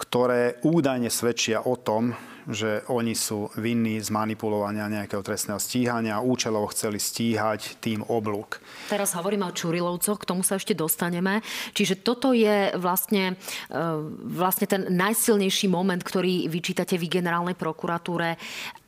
ktoré 0.00 0.56
údajne 0.64 1.12
svedčia 1.12 1.60
o 1.60 1.76
tom, 1.76 2.16
že 2.48 2.80
oni 2.88 3.12
sú 3.12 3.52
vinní 3.60 4.00
z 4.00 4.08
manipulovania 4.08 4.88
nejakého 4.88 5.20
trestného 5.20 5.60
stíhania 5.60 6.16
a 6.16 6.24
účelovo 6.24 6.72
chceli 6.72 6.96
stíhať 6.96 7.76
tým 7.76 8.08
oblúk. 8.08 8.64
Teraz 8.88 9.12
hovoríme 9.12 9.44
o 9.44 9.52
Čurilovcoch, 9.52 10.24
k 10.24 10.28
tomu 10.32 10.40
sa 10.40 10.56
ešte 10.56 10.72
dostaneme. 10.72 11.44
Čiže 11.76 12.00
toto 12.00 12.32
je 12.32 12.72
vlastne, 12.80 13.36
e, 13.68 13.84
vlastne 14.32 14.64
ten 14.64 14.88
najsilnejší 14.88 15.68
moment, 15.68 16.00
ktorý 16.00 16.48
vyčítate 16.48 16.96
vy 16.96 17.20
generálnej 17.20 17.54
prokuratúre 17.54 18.40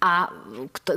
a 0.03 0.35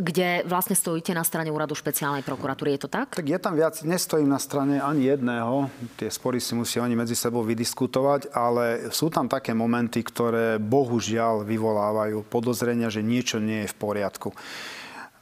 kde 0.02 0.42
vlastne 0.50 0.74
stojíte 0.74 1.14
na 1.14 1.22
strane 1.22 1.54
úradu 1.54 1.78
špeciálnej 1.78 2.26
prokuratúry. 2.26 2.74
Je 2.74 2.90
to 2.90 2.90
tak? 2.90 3.14
Tak 3.14 3.30
ja 3.30 3.38
tam 3.38 3.54
viac 3.54 3.78
nestojím 3.86 4.34
na 4.34 4.42
strane 4.42 4.82
ani 4.82 5.14
jedného. 5.14 5.70
Tie 5.94 6.10
spory 6.10 6.42
si 6.42 6.58
musia 6.58 6.82
oni 6.82 6.98
medzi 6.98 7.14
sebou 7.14 7.46
vydiskutovať, 7.46 8.34
ale 8.34 8.90
sú 8.90 9.14
tam 9.14 9.30
také 9.30 9.54
momenty, 9.54 10.02
ktoré 10.02 10.58
bohužiaľ 10.58 11.46
vyvolávajú 11.46 12.26
podozrenia, 12.26 12.90
že 12.90 13.06
niečo 13.06 13.38
nie 13.38 13.70
je 13.70 13.72
v 13.72 13.78
poriadku. 13.78 14.34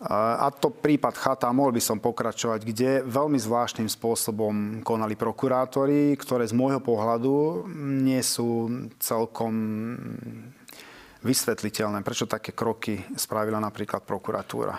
A 0.04 0.52
to 0.52 0.68
prípad 0.68 1.16
chata, 1.16 1.48
mohol 1.56 1.72
by 1.72 1.80
som 1.80 1.96
pokračovať, 1.96 2.60
kde 2.68 2.90
veľmi 3.08 3.40
zvláštnym 3.40 3.88
spôsobom 3.88 4.84
konali 4.84 5.16
prokurátori, 5.16 6.12
ktoré 6.20 6.44
z 6.44 6.52
môjho 6.52 6.84
pohľadu 6.84 7.64
nie 8.04 8.20
sú 8.20 8.68
celkom 9.00 9.56
vysvetliteľné, 11.24 12.04
prečo 12.04 12.30
také 12.30 12.52
kroky 12.52 13.00
spravila 13.16 13.58
napríklad 13.58 14.04
prokuratúra. 14.04 14.76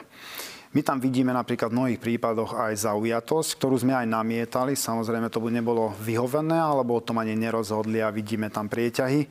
My 0.75 0.83
tam 0.83 0.99
vidíme 0.99 1.31
napríklad 1.31 1.71
v 1.71 1.79
mnohých 1.79 2.03
prípadoch 2.03 2.59
aj 2.59 2.91
zaujatosť, 2.91 3.51
ktorú 3.63 3.79
sme 3.79 3.95
aj 3.95 4.11
namietali. 4.11 4.75
Samozrejme, 4.75 5.31
to 5.31 5.39
by 5.39 5.55
nebolo 5.55 5.95
vyhovené, 6.03 6.59
alebo 6.59 6.99
o 6.99 7.05
tom 7.05 7.23
ani 7.23 7.39
nerozhodli 7.39 8.03
a 8.03 8.11
vidíme 8.11 8.51
tam 8.51 8.67
prieťahy 8.67 9.23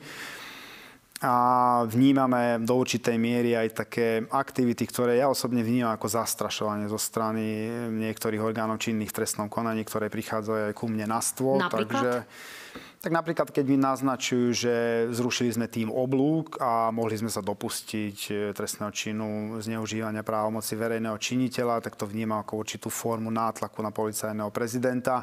a 1.24 1.36
vnímame 1.88 2.60
do 2.60 2.76
určitej 2.76 3.16
miery 3.16 3.56
aj 3.56 3.86
také 3.86 4.06
aktivity, 4.28 4.84
ktoré 4.84 5.24
ja 5.24 5.32
osobne 5.32 5.64
vnímam 5.64 5.96
ako 5.96 6.20
zastrašovanie 6.20 6.84
zo 6.90 7.00
strany 7.00 7.70
niektorých 7.88 8.44
orgánov 8.44 8.76
činných 8.76 9.08
v 9.08 9.24
trestnom 9.24 9.48
konaní, 9.48 9.88
ktoré 9.88 10.12
prichádzajú 10.12 10.68
aj 10.68 10.74
ku 10.76 10.84
mne 10.90 11.08
na 11.08 11.24
stôl. 11.24 11.64
Napríklad? 11.64 12.02
Takže, 12.02 12.14
tak 13.04 13.12
napríklad, 13.12 13.52
keď 13.52 13.64
mi 13.68 13.76
naznačujú, 13.76 14.48
že 14.56 14.74
zrušili 15.12 15.52
sme 15.52 15.68
tým 15.68 15.92
oblúk 15.92 16.56
a 16.56 16.88
mohli 16.88 17.20
sme 17.20 17.28
sa 17.28 17.44
dopustiť 17.44 18.16
e, 18.32 18.32
trestného 18.56 18.88
činu 18.96 19.60
zneužívania 19.60 20.24
právomoci 20.24 20.72
verejného 20.72 21.20
činiteľa, 21.20 21.84
tak 21.84 22.00
to 22.00 22.08
vnímam 22.08 22.40
ako 22.40 22.64
určitú 22.64 22.88
formu 22.88 23.28
nátlaku 23.28 23.84
na 23.84 23.92
policajného 23.92 24.48
prezidenta. 24.48 25.20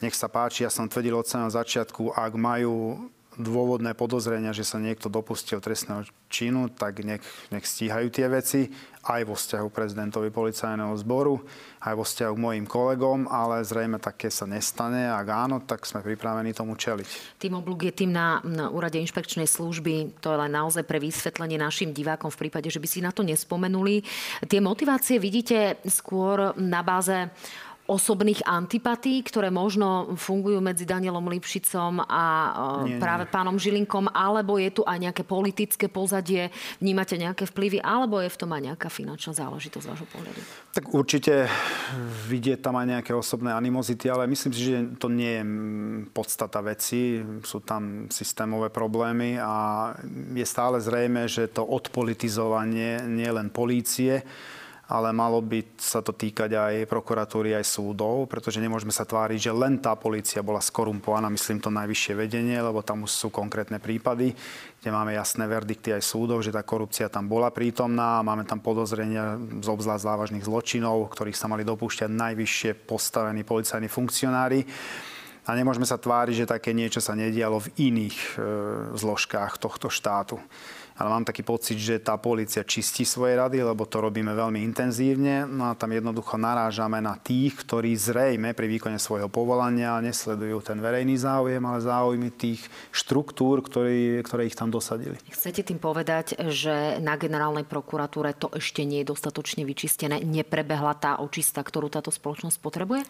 Nech 0.00 0.16
sa 0.16 0.32
páči, 0.32 0.64
ja 0.64 0.72
som 0.72 0.88
tvrdil 0.88 1.20
od 1.20 1.28
samého 1.28 1.52
začiatku, 1.52 2.16
ak 2.16 2.32
majú 2.32 3.12
dôvodné 3.36 3.92
podozrenia, 3.92 4.56
že 4.56 4.64
sa 4.64 4.80
niekto 4.80 5.12
dopustil 5.12 5.60
trestného 5.60 6.08
činu, 6.32 6.72
tak 6.72 7.04
nech, 7.04 7.22
nech 7.52 7.64
stíhajú 7.64 8.08
tie 8.08 8.26
veci 8.32 8.72
aj 9.06 9.22
vo 9.22 9.38
vzťahu 9.38 9.68
prezidentovi 9.70 10.34
policajného 10.34 10.90
zboru, 10.98 11.38
aj 11.78 11.94
vo 11.94 12.02
vzťahu 12.02 12.32
k 12.34 12.42
mojim 12.42 12.66
kolegom, 12.66 13.30
ale 13.30 13.62
zrejme 13.62 14.02
také 14.02 14.34
sa 14.34 14.50
nestane. 14.50 15.06
Ak 15.06 15.30
áno, 15.30 15.62
tak 15.62 15.86
sme 15.86 16.02
pripravení 16.02 16.50
tomu 16.50 16.74
čeliť. 16.74 17.38
Tým 17.38 17.54
oblúk 17.54 17.86
je 17.86 17.94
tým 17.94 18.10
na, 18.10 18.42
na 18.42 18.66
úrade 18.66 18.98
inšpekčnej 18.98 19.46
služby. 19.46 20.18
To 20.26 20.34
je 20.34 20.40
len 20.42 20.50
naozaj 20.50 20.82
pre 20.82 20.98
vysvetlenie 20.98 21.54
našim 21.54 21.94
divákom 21.94 22.34
v 22.34 22.46
prípade, 22.46 22.66
že 22.66 22.82
by 22.82 22.88
si 22.90 22.98
na 22.98 23.14
to 23.14 23.22
nespomenuli. 23.22 24.02
Tie 24.42 24.58
motivácie 24.58 25.22
vidíte 25.22 25.78
skôr 25.86 26.50
na 26.58 26.82
báze 26.82 27.30
osobných 27.86 28.42
antipatí, 28.42 29.22
ktoré 29.22 29.50
možno 29.50 30.18
fungujú 30.18 30.58
medzi 30.58 30.82
Danielom 30.82 31.30
Lipšicom 31.30 32.02
a 32.02 32.24
nie, 32.82 32.98
práve 32.98 33.24
nie. 33.26 33.32
pánom 33.32 33.56
Žilinkom, 33.56 34.10
alebo 34.10 34.58
je 34.58 34.70
tu 34.74 34.82
aj 34.82 34.98
nejaké 34.98 35.22
politické 35.22 35.86
pozadie, 35.86 36.50
vnímate 36.82 37.14
nejaké 37.14 37.46
vplyvy, 37.46 37.78
alebo 37.78 38.18
je 38.18 38.30
v 38.30 38.38
tom 38.42 38.50
aj 38.50 38.62
nejaká 38.74 38.88
finančná 38.90 39.32
záležitosť 39.38 39.84
z 39.86 39.90
vášho 39.94 40.08
pohľadu? 40.10 40.40
Tak 40.74 40.84
určite 40.92 41.46
vidieť 42.26 42.58
tam 42.58 42.74
aj 42.74 42.86
nejaké 42.98 43.12
osobné 43.14 43.54
animozity, 43.54 44.10
ale 44.10 44.26
myslím 44.26 44.52
si, 44.52 44.60
že 44.66 44.76
to 44.98 45.06
nie 45.06 45.38
je 45.38 45.44
podstata 46.10 46.58
veci. 46.66 47.22
Sú 47.46 47.62
tam 47.62 48.10
systémové 48.10 48.68
problémy 48.68 49.38
a 49.38 49.94
je 50.34 50.46
stále 50.46 50.82
zrejme, 50.82 51.30
že 51.30 51.46
to 51.46 51.62
odpolitizovanie 51.62 53.06
nie 53.06 53.30
len 53.30 53.48
polície, 53.48 54.26
ale 54.86 55.10
malo 55.10 55.42
by 55.42 55.74
sa 55.74 55.98
to 55.98 56.14
týkať 56.14 56.54
aj 56.54 56.74
prokuratúry, 56.86 57.58
aj 57.58 57.66
súdov, 57.66 58.30
pretože 58.30 58.62
nemôžeme 58.62 58.94
sa 58.94 59.02
tváriť, 59.02 59.50
že 59.50 59.52
len 59.52 59.82
tá 59.82 59.98
policia 59.98 60.46
bola 60.46 60.62
skorumpovaná, 60.62 61.26
myslím 61.26 61.58
to 61.58 61.74
najvyššie 61.74 62.14
vedenie, 62.14 62.54
lebo 62.62 62.86
tam 62.86 63.02
už 63.02 63.10
sú 63.10 63.28
konkrétne 63.34 63.82
prípady, 63.82 64.30
kde 64.78 64.90
máme 64.94 65.18
jasné 65.18 65.50
verdikty 65.50 65.90
aj 65.90 66.06
súdov, 66.06 66.46
že 66.46 66.54
tá 66.54 66.62
korupcia 66.62 67.10
tam 67.10 67.26
bola 67.26 67.50
prítomná, 67.50 68.22
máme 68.22 68.46
tam 68.46 68.62
podozrenia 68.62 69.34
z 69.58 69.66
obzvlášť 69.66 70.06
závažných 70.06 70.46
zločinov, 70.46 71.10
ktorých 71.10 71.34
sa 71.34 71.50
mali 71.50 71.66
dopúšťať 71.66 72.06
najvyššie 72.06 72.86
postavení 72.86 73.42
policajní 73.42 73.90
funkcionári. 73.90 74.62
A 75.46 75.54
nemôžeme 75.54 75.86
sa 75.86 75.98
tváriť, 75.98 76.42
že 76.42 76.50
také 76.50 76.74
niečo 76.74 76.98
sa 76.98 77.14
nedialo 77.14 77.62
v 77.62 77.70
iných 77.78 78.18
e, 78.18 78.30
zložkách 78.98 79.62
tohto 79.62 79.86
štátu 79.86 80.42
ale 80.96 81.08
mám 81.12 81.28
taký 81.28 81.44
pocit, 81.44 81.76
že 81.76 82.00
tá 82.00 82.16
policia 82.16 82.64
čistí 82.64 83.04
svoje 83.04 83.36
rady, 83.36 83.60
lebo 83.60 83.84
to 83.84 84.00
robíme 84.00 84.32
veľmi 84.32 84.64
intenzívne. 84.64 85.44
No 85.44 85.68
a 85.68 85.76
tam 85.76 85.92
jednoducho 85.92 86.40
narážame 86.40 87.04
na 87.04 87.20
tých, 87.20 87.52
ktorí 87.60 87.92
zrejme 87.92 88.56
pri 88.56 88.66
výkone 88.66 88.96
svojho 88.96 89.28
povolania 89.28 90.00
nesledujú 90.00 90.64
ten 90.64 90.80
verejný 90.80 91.20
záujem, 91.20 91.60
ale 91.60 91.84
záujmy 91.84 92.32
tých 92.32 92.64
štruktúr, 92.96 93.60
ktorý, 93.60 94.24
ktoré 94.24 94.48
ich 94.48 94.56
tam 94.56 94.72
dosadili. 94.72 95.20
Chcete 95.28 95.68
tým 95.68 95.76
povedať, 95.76 96.40
že 96.48 96.96
na 97.04 97.20
generálnej 97.20 97.68
prokuratúre 97.68 98.32
to 98.32 98.48
ešte 98.56 98.80
nie 98.88 99.04
je 99.04 99.12
dostatočne 99.12 99.68
vyčistené? 99.68 100.24
Neprebehla 100.24 100.96
tá 100.96 101.20
očista, 101.20 101.60
ktorú 101.60 101.92
táto 101.92 102.08
spoločnosť 102.08 102.56
potrebuje? 102.56 103.04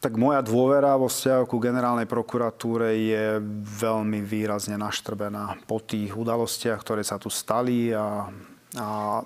Tak 0.00 0.16
moja 0.16 0.40
dôvera 0.40 0.96
vo 0.96 1.12
vzťahu 1.12 1.44
ku 1.44 1.60
generálnej 1.60 2.08
prokuratúre 2.08 2.96
je 2.96 3.36
veľmi 3.84 4.24
výrazne 4.24 4.80
naštrbená 4.80 5.68
po 5.68 5.76
tých 5.76 6.16
udalostiach, 6.16 6.80
ktoré 6.80 7.04
sa 7.04 7.20
tu 7.20 7.28
stali 7.28 7.92
a, 7.92 8.24
a 8.80 9.20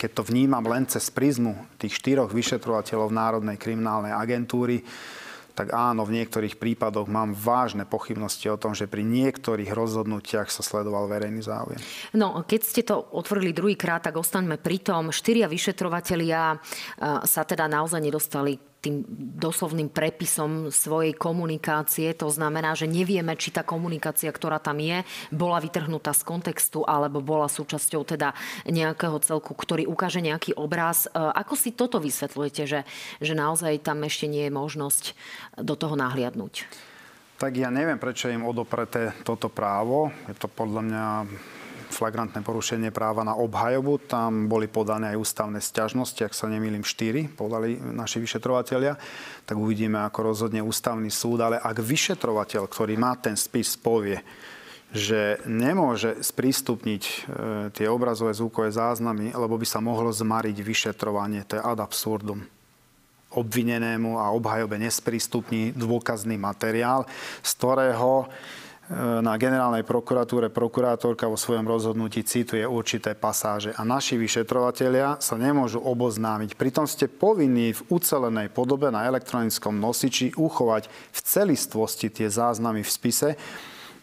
keď 0.00 0.10
to 0.16 0.22
vnímam 0.24 0.64
len 0.64 0.88
cez 0.88 1.12
prizmu 1.12 1.68
tých 1.76 2.00
štyroch 2.00 2.32
vyšetrovateľov 2.32 3.12
Národnej 3.12 3.60
kriminálnej 3.60 4.16
agentúry, 4.16 4.80
tak 5.54 5.70
áno, 5.70 6.08
v 6.08 6.16
niektorých 6.18 6.58
prípadoch 6.58 7.06
mám 7.06 7.36
vážne 7.36 7.84
pochybnosti 7.84 8.48
o 8.50 8.56
tom, 8.56 8.74
že 8.74 8.90
pri 8.90 9.06
niektorých 9.06 9.70
rozhodnutiach 9.70 10.50
sa 10.50 10.66
sledoval 10.66 11.06
verejný 11.06 11.44
záujem. 11.46 11.78
No, 12.16 12.42
keď 12.42 12.60
ste 12.64 12.82
to 12.82 13.12
otvorili 13.12 13.54
druhýkrát, 13.54 14.02
tak 14.02 14.18
ostaňme 14.18 14.58
pri 14.58 14.82
tom. 14.82 15.14
Štyria 15.14 15.46
vyšetrovatelia 15.46 16.58
sa 17.22 17.42
teda 17.46 17.70
naozaj 17.70 18.02
nedostali 18.02 18.58
tým 18.84 19.00
doslovným 19.40 19.88
prepisom 19.88 20.68
svojej 20.68 21.16
komunikácie. 21.16 22.12
To 22.20 22.28
znamená, 22.28 22.76
že 22.76 22.84
nevieme, 22.84 23.32
či 23.40 23.48
tá 23.48 23.64
komunikácia, 23.64 24.28
ktorá 24.28 24.60
tam 24.60 24.76
je, 24.76 25.00
bola 25.32 25.56
vytrhnutá 25.64 26.12
z 26.12 26.22
kontextu 26.28 26.84
alebo 26.84 27.24
bola 27.24 27.48
súčasťou 27.48 28.04
teda 28.04 28.36
nejakého 28.68 29.16
celku, 29.24 29.56
ktorý 29.56 29.88
ukáže 29.88 30.20
nejaký 30.20 30.52
obraz. 30.60 31.08
E, 31.08 31.16
ako 31.16 31.56
si 31.56 31.72
toto 31.72 31.96
vysvetľujete, 31.96 32.62
že, 32.68 32.80
že 33.24 33.32
naozaj 33.32 33.80
tam 33.80 34.04
ešte 34.04 34.28
nie 34.28 34.46
je 34.46 34.52
možnosť 34.52 35.16
do 35.64 35.72
toho 35.72 35.96
nahliadnúť? 35.96 36.68
Tak 37.40 37.56
ja 37.58 37.72
neviem, 37.72 37.98
prečo 37.98 38.30
im 38.30 38.46
odopreté 38.46 39.10
toto 39.26 39.50
právo. 39.50 40.12
Je 40.30 40.36
to 40.38 40.46
podľa 40.46 40.82
mňa 40.86 41.04
flagrantné 41.94 42.42
porušenie 42.42 42.90
práva 42.90 43.22
na 43.22 43.38
obhajobu. 43.38 44.02
Tam 44.10 44.50
boli 44.50 44.66
podané 44.66 45.14
aj 45.14 45.22
ústavné 45.22 45.62
sťažnosti, 45.62 46.18
ak 46.26 46.34
sa 46.34 46.50
nemýlim, 46.50 46.82
štyri 46.82 47.30
podali 47.30 47.78
naši 47.78 48.18
vyšetrovateľia. 48.18 48.98
Tak 49.46 49.54
uvidíme, 49.54 50.02
ako 50.02 50.34
rozhodne 50.34 50.58
ústavný 50.58 51.08
súd. 51.14 51.46
Ale 51.46 51.62
ak 51.62 51.78
vyšetrovateľ, 51.78 52.66
ktorý 52.66 52.98
má 52.98 53.14
ten 53.14 53.38
spis, 53.38 53.78
povie, 53.78 54.18
že 54.94 55.42
nemôže 55.46 56.22
sprístupniť 56.22 57.02
e, 57.02 57.14
tie 57.74 57.86
obrazové 57.90 58.30
zvukové 58.34 58.70
záznamy, 58.70 59.34
lebo 59.34 59.58
by 59.58 59.66
sa 59.66 59.82
mohlo 59.82 60.10
zmariť 60.10 60.54
vyšetrovanie. 60.58 61.42
To 61.50 61.58
je 61.58 61.62
ad 61.62 61.82
absurdum 61.82 62.42
obvinenému 63.34 64.22
a 64.22 64.30
obhajobe 64.30 64.78
nesprístupní 64.78 65.74
dôkazný 65.74 66.38
materiál, 66.38 67.02
z 67.42 67.50
ktorého 67.58 68.30
na 68.92 69.34
generálnej 69.40 69.80
prokuratúre 69.80 70.52
prokurátorka 70.52 71.24
vo 71.24 71.40
svojom 71.40 71.64
rozhodnutí 71.64 72.20
cituje 72.20 72.60
určité 72.68 73.16
pasáže 73.16 73.72
a 73.72 73.80
naši 73.80 74.20
vyšetrovatelia 74.20 75.16
sa 75.24 75.40
nemôžu 75.40 75.80
oboznámiť. 75.80 76.52
Pritom 76.52 76.84
ste 76.84 77.08
povinní 77.08 77.72
v 77.72 77.80
ucelenej 77.88 78.52
podobe 78.52 78.92
na 78.92 79.08
elektronickom 79.08 79.80
nosiči 79.80 80.36
uchovať 80.36 80.92
v 80.92 81.18
celistvosti 81.24 82.12
tie 82.12 82.28
záznamy 82.28 82.84
v 82.84 82.90
spise, 82.92 83.28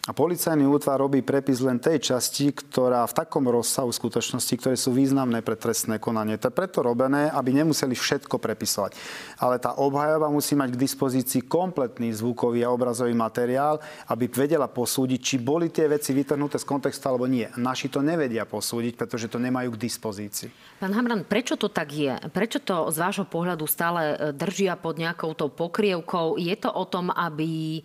a 0.02 0.10
policajný 0.10 0.66
útvar 0.66 0.98
robí 0.98 1.22
prepis 1.22 1.62
len 1.62 1.78
tej 1.78 2.10
časti, 2.10 2.50
ktorá 2.50 3.06
v 3.06 3.14
takom 3.22 3.46
rozsahu 3.46 3.86
skutočnosti, 3.94 4.50
ktoré 4.58 4.74
sú 4.74 4.90
významné 4.90 5.46
pre 5.46 5.54
trestné 5.54 6.02
konanie. 6.02 6.34
To 6.42 6.50
je 6.50 6.58
preto 6.58 6.82
robené, 6.82 7.30
aby 7.30 7.54
nemuseli 7.54 7.94
všetko 7.94 8.42
prepisovať. 8.42 8.98
Ale 9.38 9.62
tá 9.62 9.78
obhajoba 9.78 10.26
musí 10.26 10.58
mať 10.58 10.74
k 10.74 10.82
dispozícii 10.82 11.46
kompletný 11.46 12.10
zvukový 12.18 12.66
a 12.66 12.74
obrazový 12.74 13.14
materiál, 13.14 13.78
aby 14.10 14.26
vedela 14.26 14.66
posúdiť, 14.66 15.20
či 15.22 15.36
boli 15.38 15.70
tie 15.70 15.86
veci 15.86 16.10
vytrhnuté 16.10 16.58
z 16.58 16.66
kontextu 16.66 17.06
alebo 17.06 17.30
nie. 17.30 17.46
Naši 17.54 17.86
to 17.86 18.02
nevedia 18.02 18.42
posúdiť, 18.42 18.98
pretože 18.98 19.30
to 19.30 19.38
nemajú 19.38 19.70
k 19.78 19.86
dispozícii. 19.86 20.82
Pán 20.82 20.98
Hamran, 20.98 21.22
prečo 21.22 21.54
to 21.54 21.70
tak 21.70 21.94
je? 21.94 22.18
Prečo 22.34 22.58
to 22.58 22.90
z 22.90 22.98
vášho 22.98 23.26
pohľadu 23.30 23.70
stále 23.70 24.02
e, 24.02 24.14
držia 24.34 24.74
pod 24.74 24.98
nejakou 24.98 25.30
tou 25.38 25.46
pokrievkou? 25.46 26.42
Je 26.42 26.58
to 26.58 26.74
o 26.74 26.82
tom, 26.90 27.14
aby 27.14 27.78
e, 27.78 27.80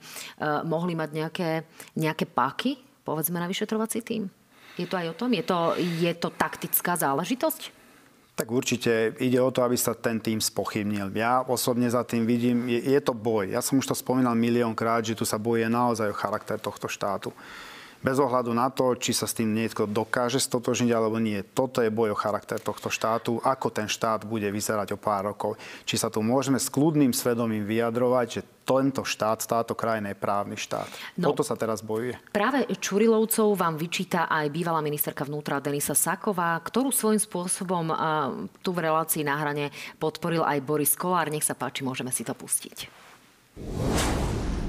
mohli 0.65 0.97
mať 0.97 1.09
nejaké 1.13 1.49
nejaké 2.06 2.06
páky, 2.13 2.77
povedzme, 3.03 3.41
na 3.41 3.49
vyšetrovací 3.49 4.05
tým? 4.05 4.29
Je 4.77 4.85
to 4.85 4.95
aj 4.95 5.09
o 5.11 5.17
tom? 5.17 5.33
Je 5.33 5.41
to, 5.41 5.73
je 5.79 6.13
to 6.13 6.29
taktická 6.29 6.93
záležitosť? 6.93 7.73
Tak 8.37 8.53
určite 8.53 9.17
ide 9.17 9.41
o 9.41 9.49
to, 9.49 9.65
aby 9.65 9.73
sa 9.73 9.97
ten 9.97 10.21
tým 10.21 10.37
spochybnil. 10.37 11.09
Ja 11.17 11.41
osobne 11.41 11.89
za 11.89 12.05
tým 12.05 12.29
vidím, 12.29 12.69
je, 12.69 12.85
je 12.85 13.01
to 13.01 13.17
boj. 13.17 13.49
Ja 13.49 13.65
som 13.65 13.81
už 13.81 13.89
to 13.89 13.95
spomínal 13.97 14.37
miliónkrát, 14.37 15.01
že 15.01 15.17
tu 15.17 15.25
sa 15.25 15.41
boje 15.41 15.65
naozaj 15.65 16.13
o 16.13 16.19
charakter 16.19 16.61
tohto 16.61 16.85
štátu 16.85 17.33
bez 17.97 18.21
ohľadu 18.21 18.53
na 18.53 18.69
to, 18.69 18.93
či 18.93 19.09
sa 19.13 19.25
s 19.25 19.33
tým 19.33 19.53
niekto 19.57 19.89
dokáže 19.89 20.37
stotožniť 20.37 20.91
alebo 20.93 21.17
nie. 21.17 21.41
Toto 21.41 21.81
je 21.81 21.89
boj 21.89 22.13
o 22.13 22.17
charakter 22.17 22.61
tohto 22.61 22.93
štátu, 22.93 23.41
ako 23.41 23.73
ten 23.73 23.89
štát 23.89 24.21
bude 24.23 24.45
vyzerať 24.47 24.93
o 24.93 25.01
pár 25.01 25.33
rokov. 25.33 25.57
Či 25.83 25.97
sa 25.97 26.13
tu 26.13 26.21
môžeme 26.21 26.61
s 26.61 26.69
kľudným 26.69 27.11
svedomím 27.11 27.65
vyjadrovať, 27.65 28.27
že 28.29 28.41
tento 28.67 29.07
štát, 29.07 29.39
táto 29.47 29.71
krajina 29.71 30.11
je 30.11 30.19
právny 30.19 30.59
štát. 30.59 30.91
No, 31.15 31.31
Toto 31.31 31.47
sa 31.47 31.55
teraz 31.55 31.79
bojuje. 31.79 32.19
Práve 32.35 32.67
Čurilovcov 32.67 33.55
vám 33.55 33.79
vyčíta 33.79 34.27
aj 34.27 34.51
bývalá 34.51 34.83
ministerka 34.83 35.23
vnútra 35.23 35.63
Denisa 35.63 35.95
Saková, 35.95 36.59
ktorú 36.59 36.91
svojím 36.91 37.23
spôsobom 37.23 37.95
tu 38.59 38.75
v 38.75 38.83
relácii 38.83 39.23
na 39.23 39.39
hrane 39.39 39.71
podporil 39.95 40.43
aj 40.43 40.59
Boris 40.67 40.99
Kolár. 40.99 41.31
Nech 41.31 41.47
sa 41.47 41.55
páči, 41.55 41.87
môžeme 41.87 42.11
si 42.11 42.27
to 42.27 42.35
pustiť. 42.35 43.06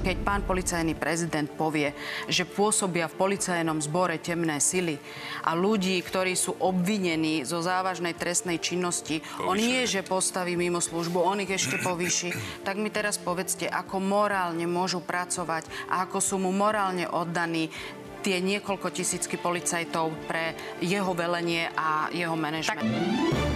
Keď 0.09 0.25
pán 0.25 0.41
policajný 0.41 0.97
prezident 0.97 1.45
povie, 1.45 1.93
že 2.25 2.41
pôsobia 2.41 3.05
v 3.05 3.29
policajnom 3.29 3.77
zbore 3.77 4.17
temné 4.17 4.57
sily 4.57 4.97
a 5.45 5.53
ľudí, 5.53 6.01
ktorí 6.01 6.33
sú 6.33 6.57
obvinení 6.57 7.45
zo 7.45 7.61
závažnej 7.61 8.17
trestnej 8.17 8.57
činnosti, 8.57 9.21
Povýšené. 9.21 9.45
on 9.45 9.57
nie, 9.61 9.85
že 9.85 10.01
postaví 10.01 10.57
mimo 10.57 10.81
službu, 10.81 11.21
on 11.21 11.45
ich 11.45 11.53
ešte 11.53 11.77
povýši, 11.85 12.33
tak 12.65 12.81
mi 12.81 12.89
teraz 12.89 13.21
povedzte, 13.21 13.69
ako 13.69 14.01
morálne 14.01 14.65
môžu 14.65 14.97
pracovať 14.97 15.69
a 15.93 16.09
ako 16.09 16.17
sú 16.17 16.41
mu 16.41 16.49
morálne 16.49 17.05
oddaní 17.05 17.69
tie 18.25 18.41
niekoľko 18.41 18.89
tisícky 18.89 19.37
policajtov 19.37 20.09
pre 20.25 20.57
jeho 20.81 21.13
velenie 21.13 21.69
a 21.77 22.09
jeho 22.09 22.33
manažment. 22.33 22.81
Tak... 22.81 23.48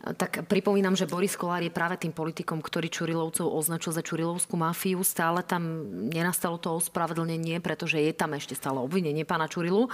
Tak 0.00 0.48
pripomínam, 0.48 0.96
že 0.96 1.04
Boris 1.04 1.36
Kolár 1.36 1.60
je 1.60 1.68
práve 1.68 2.00
tým 2.00 2.16
politikom, 2.16 2.64
ktorý 2.64 2.88
Čurilovcov 2.88 3.44
označil 3.44 3.92
za 3.92 4.00
Čurilovskú 4.00 4.56
mafiu. 4.56 5.04
Stále 5.04 5.44
tam 5.44 5.60
nenastalo 6.08 6.56
to 6.56 6.72
ospravedlnenie, 6.80 7.60
pretože 7.60 8.00
je 8.00 8.16
tam 8.16 8.32
ešte 8.32 8.56
stále 8.56 8.80
obvinenie 8.80 9.28
pána 9.28 9.44
Čurilu. 9.44 9.92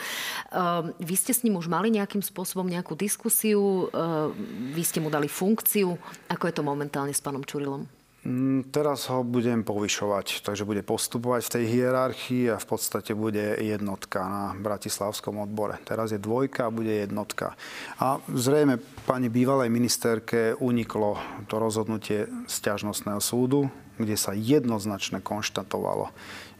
Ehm, 0.55 0.95
vy 1.03 1.15
ste 1.19 1.35
s 1.35 1.43
ním 1.43 1.59
už 1.59 1.67
mali 1.67 1.91
nejakým 1.91 2.23
spôsobom 2.23 2.71
nejakú 2.71 2.95
diskusiu, 2.95 3.91
ehm, 3.91 4.31
vy 4.79 4.83
ste 4.87 5.03
mu 5.03 5.11
dali 5.11 5.27
funkciu. 5.27 5.99
Ako 6.31 6.47
je 6.47 6.55
to 6.55 6.63
momentálne 6.63 7.11
s 7.11 7.19
pánom 7.19 7.43
Čurilom? 7.43 8.06
Mm, 8.27 8.75
teraz 8.75 9.07
ho 9.07 9.23
budem 9.23 9.63
povyšovať, 9.63 10.43
takže 10.43 10.67
bude 10.67 10.83
postupovať 10.83 11.47
v 11.47 11.53
tej 11.55 11.65
hierarchii 11.79 12.45
a 12.51 12.59
v 12.59 12.67
podstate 12.67 13.15
bude 13.15 13.55
jednotka 13.63 14.19
na 14.27 14.45
Bratislavskom 14.59 15.39
odbore. 15.39 15.79
Teraz 15.87 16.11
je 16.11 16.19
dvojka 16.19 16.67
a 16.67 16.75
bude 16.75 16.91
jednotka. 16.91 17.55
A 18.03 18.19
zrejme 18.27 18.83
pani 19.07 19.31
bývalej 19.31 19.71
ministerke 19.71 20.59
uniklo 20.59 21.23
to 21.47 21.63
rozhodnutie 21.63 22.27
sťažnostného 22.51 23.23
súdu, 23.23 23.71
kde 23.95 24.19
sa 24.19 24.35
jednoznačne 24.35 25.23
konštatovalo, 25.23 26.11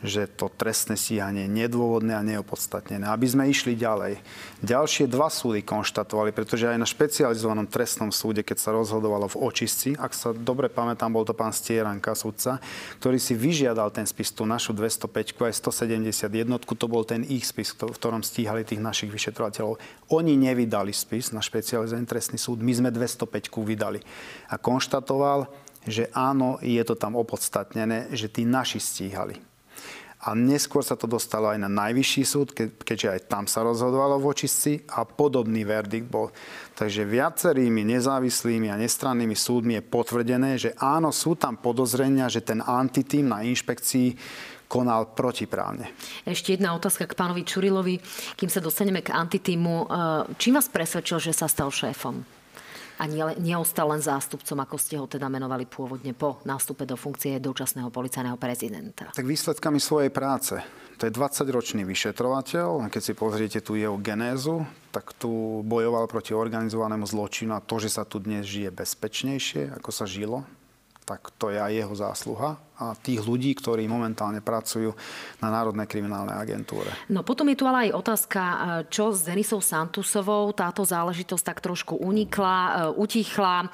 že 0.07 0.31
to 0.31 0.47
trestné 0.47 0.95
stíhanie 0.95 1.45
je 1.45 1.55
nedôvodné 1.67 2.15
a 2.15 2.23
neopodstatnené. 2.23 3.11
Aby 3.11 3.27
sme 3.27 3.51
išli 3.51 3.75
ďalej. 3.75 4.23
Ďalšie 4.63 5.11
dva 5.11 5.27
súdy 5.29 5.67
konštatovali, 5.67 6.31
pretože 6.31 6.71
aj 6.71 6.79
na 6.79 6.87
špecializovanom 6.87 7.67
trestnom 7.67 8.15
súde, 8.15 8.47
keď 8.47 8.57
sa 8.63 8.71
rozhodovalo 8.73 9.27
v 9.27 9.37
očistci, 9.43 9.99
ak 9.99 10.15
sa 10.15 10.31
dobre 10.31 10.71
pamätám, 10.71 11.11
bol 11.11 11.27
to 11.27 11.35
pán 11.35 11.51
Stieranka, 11.51 12.15
sudca, 12.15 12.63
ktorý 13.03 13.19
si 13.19 13.35
vyžiadal 13.35 13.91
ten 13.91 14.07
spis, 14.07 14.31
tú 14.31 14.47
našu 14.47 14.71
205 14.73 15.11
aj 15.35 15.55
171, 15.59 16.31
to 16.63 16.87
bol 16.87 17.03
ten 17.03 17.27
ich 17.27 17.45
spis, 17.45 17.75
v 17.75 17.91
ktorom 17.91 18.23
stíhali 18.23 18.63
tých 18.63 18.79
našich 18.79 19.11
vyšetrovateľov. 19.11 19.83
Oni 20.15 20.39
nevydali 20.39 20.95
spis 20.95 21.35
na 21.35 21.43
špecializovaný 21.43 22.07
trestný 22.07 22.39
súd, 22.39 22.63
my 22.63 22.73
sme 22.73 22.89
205 22.95 23.51
vydali. 23.67 23.99
A 24.47 24.55
konštatoval, 24.55 25.51
že 25.87 26.11
áno, 26.15 26.59
je 26.63 26.83
to 26.83 26.99
tam 26.99 27.15
opodstatnené, 27.15 28.11
že 28.11 28.27
tí 28.27 28.43
naši 28.43 28.83
stíhali. 28.83 29.56
A 30.27 30.35
neskôr 30.35 30.83
sa 30.83 30.99
to 30.99 31.07
dostalo 31.07 31.55
aj 31.55 31.63
na 31.63 31.71
najvyšší 31.71 32.23
súd, 32.27 32.51
keďže 32.83 33.09
aj 33.15 33.21
tam 33.31 33.47
sa 33.47 33.63
rozhodovalo 33.63 34.19
v 34.19 34.27
očistci 34.35 34.83
a 34.91 35.07
podobný 35.07 35.63
verdikt 35.63 36.11
bol. 36.11 36.35
Takže 36.75 37.07
viacerými 37.07 37.87
nezávislými 37.87 38.67
a 38.67 38.75
nestrannými 38.75 39.39
súdmi 39.39 39.79
je 39.79 39.87
potvrdené, 39.87 40.59
že 40.59 40.75
áno, 40.83 41.15
sú 41.15 41.39
tam 41.39 41.63
podozrenia, 41.63 42.27
že 42.27 42.43
ten 42.43 42.59
antitým 42.59 43.31
na 43.31 43.47
inšpekcii 43.47 44.19
konal 44.67 45.15
protiprávne. 45.15 45.95
Ešte 46.27 46.59
jedna 46.59 46.75
otázka 46.75 47.07
k 47.07 47.15
pánovi 47.15 47.47
Čurilovi. 47.47 48.03
Kým 48.35 48.51
sa 48.51 48.59
dostaneme 48.59 49.07
k 49.07 49.15
antitýmu, 49.15 49.87
čím 50.43 50.59
vás 50.59 50.67
presvedčil, 50.67 51.23
že 51.23 51.31
sa 51.31 51.47
stal 51.47 51.71
šéfom? 51.71 52.27
A 52.97 53.05
neostal 53.37 53.93
len 53.93 54.01
zástupcom, 54.01 54.59
ako 54.65 54.77
ste 54.81 54.97
ho 54.97 55.05
teda 55.05 55.29
menovali 55.29 55.69
pôvodne 55.69 56.17
po 56.17 56.41
nástupe 56.49 56.89
do 56.89 56.97
funkcie 56.97 57.37
dočasného 57.37 57.93
policajného 57.93 58.41
prezidenta. 58.41 59.13
Tak 59.13 59.29
výsledkami 59.29 59.77
svojej 59.77 60.09
práce. 60.09 60.57
To 60.97 61.05
je 61.05 61.13
20-ročný 61.13 61.85
vyšetrovateľ 61.85 62.89
keď 62.89 63.03
si 63.05 63.13
pozriete 63.13 63.59
tú 63.61 63.77
jeho 63.77 64.01
genézu, 64.01 64.65
tak 64.89 65.13
tu 65.21 65.61
bojoval 65.61 66.09
proti 66.09 66.33
organizovanému 66.33 67.05
zločinu 67.05 67.53
a 67.53 67.61
to, 67.61 67.77
že 67.77 67.93
sa 67.93 68.09
tu 68.09 68.17
dnes 68.17 68.49
žije 68.49 68.73
bezpečnejšie, 68.73 69.77
ako 69.77 69.91
sa 69.93 70.09
žilo, 70.09 70.49
tak 71.05 71.29
to 71.37 71.53
je 71.53 71.61
aj 71.61 71.73
jeho 71.77 71.95
zásluha 71.95 72.57
a 72.77 72.93
tých 72.93 73.25
ľudí, 73.25 73.57
ktorí 73.57 73.89
momentálne 73.89 74.45
pracujú 74.45 74.93
na 75.41 75.49
Národnej 75.49 75.89
kriminálnej 75.89 76.37
agentúre. 76.37 76.93
No 77.09 77.25
potom 77.25 77.49
je 77.49 77.57
tu 77.57 77.65
ale 77.65 77.89
aj 77.89 77.97
otázka, 77.97 78.43
e, 78.43 78.57
čo 78.93 79.17
s 79.17 79.25
Denisou 79.25 79.65
Santusovou. 79.65 80.53
Táto 80.53 80.85
záležitosť 80.85 81.45
tak 81.45 81.59
trošku 81.65 81.97
unikla, 81.97 82.57
e, 82.61 82.71
utichla. 83.01 83.65
E, 83.65 83.67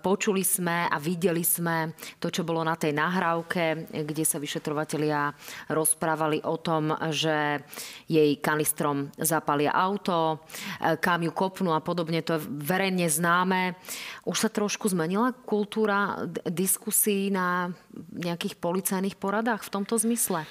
počuli 0.00 0.40
sme 0.40 0.88
a 0.88 0.96
videli 0.96 1.44
sme 1.44 1.92
to, 2.16 2.32
čo 2.32 2.40
bolo 2.40 2.64
na 2.64 2.72
tej 2.80 2.96
nahrávke, 2.96 3.92
kde 3.92 4.24
sa 4.24 4.40
vyšetrovatelia 4.40 5.28
rozprávali 5.68 6.40
o 6.48 6.56
tom, 6.56 6.96
že 7.12 7.60
jej 8.08 8.40
kanistrom 8.40 9.12
zapalia 9.20 9.76
auto, 9.76 10.40
kam 10.80 11.20
ju 11.20 11.32
kopnú 11.36 11.76
a 11.76 11.84
podobne. 11.84 12.24
To 12.24 12.40
je 12.40 12.46
verejne 12.48 13.06
známe. 13.06 13.76
Už 14.24 14.36
sa 14.40 14.48
trošku 14.48 14.88
zmenila 14.88 15.36
kultúra 15.44 16.24
diskusí 16.48 17.28
na 17.28 17.72
nejakých 18.14 18.58
policajných 18.58 19.18
poradách 19.18 19.66
v 19.66 19.72
tomto 19.74 19.98
zmysle? 19.98 20.46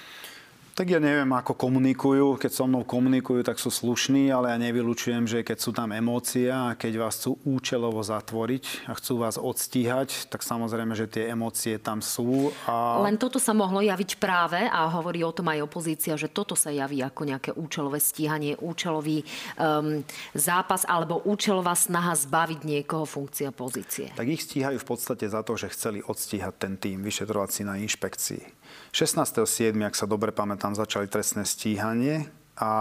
Tak 0.78 0.94
ja 0.94 1.02
neviem, 1.02 1.34
ako 1.34 1.58
komunikujú. 1.58 2.38
Keď 2.38 2.54
so 2.54 2.70
mnou 2.70 2.86
komunikujú, 2.86 3.42
tak 3.42 3.58
sú 3.58 3.74
slušní, 3.74 4.30
ale 4.30 4.54
ja 4.54 4.62
nevylučujem, 4.62 5.26
že 5.26 5.42
keď 5.42 5.58
sú 5.58 5.74
tam 5.74 5.90
emócie 5.90 6.54
a 6.54 6.78
keď 6.78 7.02
vás 7.02 7.18
chcú 7.18 7.42
účelovo 7.50 7.98
zatvoriť 8.06 8.86
a 8.86 8.94
chcú 8.94 9.26
vás 9.26 9.42
odstíhať, 9.42 10.30
tak 10.30 10.46
samozrejme, 10.46 10.94
že 10.94 11.10
tie 11.10 11.34
emócie 11.34 11.82
tam 11.82 12.06
sú. 12.06 12.54
A... 12.70 13.02
Len 13.02 13.18
toto 13.18 13.42
sa 13.42 13.58
mohlo 13.58 13.82
javiť 13.82 14.22
práve 14.22 14.70
a 14.70 14.86
hovorí 14.94 15.26
o 15.26 15.34
tom 15.34 15.50
aj 15.50 15.66
opozícia, 15.66 16.14
že 16.14 16.30
toto 16.30 16.54
sa 16.54 16.70
javí 16.70 17.02
ako 17.02 17.26
nejaké 17.26 17.58
účelové 17.58 17.98
stíhanie, 17.98 18.54
účelový 18.62 19.26
um, 19.58 20.06
zápas 20.38 20.86
alebo 20.86 21.26
účelová 21.26 21.74
snaha 21.74 22.14
zbaviť 22.14 22.60
niekoho 22.62 23.10
funkcia 23.10 23.50
pozície. 23.50 24.14
Tak 24.14 24.30
ich 24.30 24.46
stíhajú 24.46 24.78
v 24.78 24.86
podstate 24.94 25.26
za 25.26 25.42
to, 25.42 25.58
že 25.58 25.74
chceli 25.74 26.06
odstíhať 26.06 26.54
ten 26.54 26.78
tým 26.78 27.02
vyšetrovací 27.02 27.66
na 27.66 27.82
inšpekcii. 27.82 28.67
16.7., 28.92 29.76
ak 29.84 29.96
sa 29.96 30.10
dobre 30.10 30.34
pamätám, 30.34 30.74
začali 30.74 31.06
trestné 31.12 31.44
stíhanie 31.44 32.28
a 32.58 32.72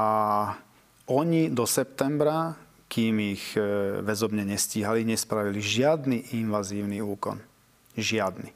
oni 1.06 1.52
do 1.52 1.68
septembra, 1.68 2.56
kým 2.86 3.34
ich 3.34 3.54
e, 3.54 3.62
väzobne 4.02 4.46
nestíhali, 4.46 5.02
nespravili 5.06 5.58
žiadny 5.58 6.38
invazívny 6.38 7.02
úkon. 7.02 7.42
Žiadny. 7.98 8.50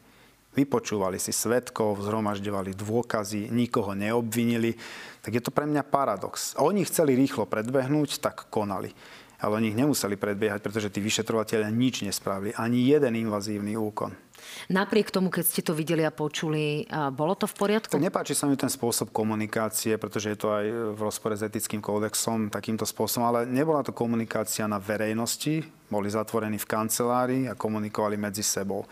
Vypočúvali 0.51 1.23
si 1.23 1.31
svetkov, 1.31 2.03
zhromažďovali 2.03 2.75
dôkazy, 2.75 3.55
nikoho 3.55 3.95
neobvinili. 3.95 4.75
Tak 5.23 5.39
je 5.39 5.43
to 5.43 5.55
pre 5.55 5.67
mňa 5.67 5.87
paradox. 5.87 6.59
Oni 6.59 6.83
chceli 6.83 7.15
rýchlo 7.15 7.47
predbehnúť, 7.47 8.19
tak 8.19 8.51
konali. 8.51 8.91
Ale 9.41 9.63
oni 9.63 9.73
ich 9.73 9.79
nemuseli 9.79 10.19
predbiehať, 10.19 10.61
pretože 10.61 10.91
tí 10.91 10.99
vyšetrovateľia 10.99 11.71
nič 11.71 12.03
nespravili. 12.03 12.51
Ani 12.59 12.83
jeden 12.83 13.15
invazívny 13.15 13.79
úkon. 13.79 14.13
Napriek 14.71 15.11
tomu, 15.11 15.31
keď 15.31 15.45
ste 15.47 15.63
to 15.67 15.75
videli 15.75 16.07
a 16.07 16.15
počuli, 16.15 16.87
bolo 17.15 17.35
to 17.35 17.51
v 17.51 17.55
poriadku? 17.55 17.99
Nepáči 17.99 18.39
sa 18.39 18.47
mi 18.47 18.55
ten 18.55 18.71
spôsob 18.71 19.11
komunikácie, 19.11 19.99
pretože 19.99 20.31
je 20.31 20.39
to 20.39 20.49
aj 20.51 20.67
v 20.95 21.01
rozpore 21.01 21.35
s 21.35 21.43
etickým 21.43 21.83
kódexom 21.83 22.53
takýmto 22.53 22.87
spôsobom, 22.87 23.27
ale 23.27 23.41
nebola 23.51 23.83
to 23.83 23.91
komunikácia 23.91 24.69
na 24.71 24.79
verejnosti, 24.79 25.63
boli 25.91 26.07
zatvorení 26.07 26.59
v 26.59 26.71
kancelárii 26.71 27.43
a 27.51 27.59
komunikovali 27.59 28.15
medzi 28.15 28.47
sebou. 28.47 28.87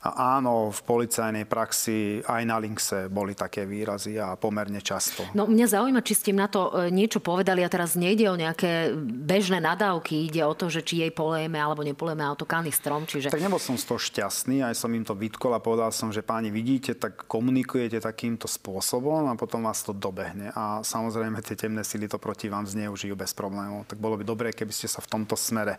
A 0.00 0.40
áno, 0.40 0.72
v 0.72 0.80
policajnej 0.80 1.44
praxi 1.44 2.24
aj 2.24 2.42
na 2.48 2.56
Linkse 2.56 3.12
boli 3.12 3.36
také 3.36 3.68
výrazy 3.68 4.16
a 4.16 4.32
pomerne 4.32 4.80
často. 4.80 5.28
No 5.36 5.44
mňa 5.44 5.76
zaujíma, 5.76 6.00
či 6.00 6.16
ste 6.16 6.32
im 6.32 6.40
na 6.40 6.48
to 6.48 6.72
e, 6.72 6.88
niečo 6.88 7.20
povedali 7.20 7.60
a 7.60 7.68
teraz 7.68 8.00
nejde 8.00 8.24
o 8.32 8.40
nejaké 8.40 8.96
bežné 8.96 9.60
nadávky, 9.60 10.32
ide 10.32 10.40
o 10.40 10.56
to, 10.56 10.72
že 10.72 10.88
či 10.88 11.04
jej 11.04 11.12
polejeme 11.12 11.60
alebo 11.60 11.84
nepolejeme 11.84 12.24
auto 12.24 12.48
kanistrom. 12.48 13.04
Čiže... 13.04 13.28
Tak 13.28 13.44
nebol 13.44 13.60
som 13.60 13.76
z 13.76 13.84
toho 13.84 14.00
šťastný, 14.00 14.64
aj 14.64 14.72
som 14.72 14.88
im 14.96 15.04
to 15.04 15.12
vytkol 15.12 15.52
a 15.52 15.60
povedal 15.60 15.92
som, 15.92 16.08
že 16.08 16.24
páni 16.24 16.48
vidíte, 16.48 16.96
tak 16.96 17.28
komunikujete 17.28 18.00
takýmto 18.00 18.48
spôsobom 18.48 19.28
a 19.28 19.36
potom 19.36 19.68
vás 19.68 19.84
to 19.84 19.92
dobehne. 19.92 20.48
A 20.56 20.80
samozrejme 20.80 21.44
tie 21.44 21.60
temné 21.60 21.84
sily 21.84 22.08
to 22.08 22.16
proti 22.16 22.48
vám 22.48 22.64
zneužijú 22.64 23.12
bez 23.12 23.36
problémov. 23.36 23.84
Tak 23.84 24.00
bolo 24.00 24.16
by 24.16 24.24
dobré, 24.24 24.48
keby 24.56 24.72
ste 24.72 24.88
sa 24.88 25.04
v 25.04 25.12
tomto 25.12 25.36
smere 25.36 25.76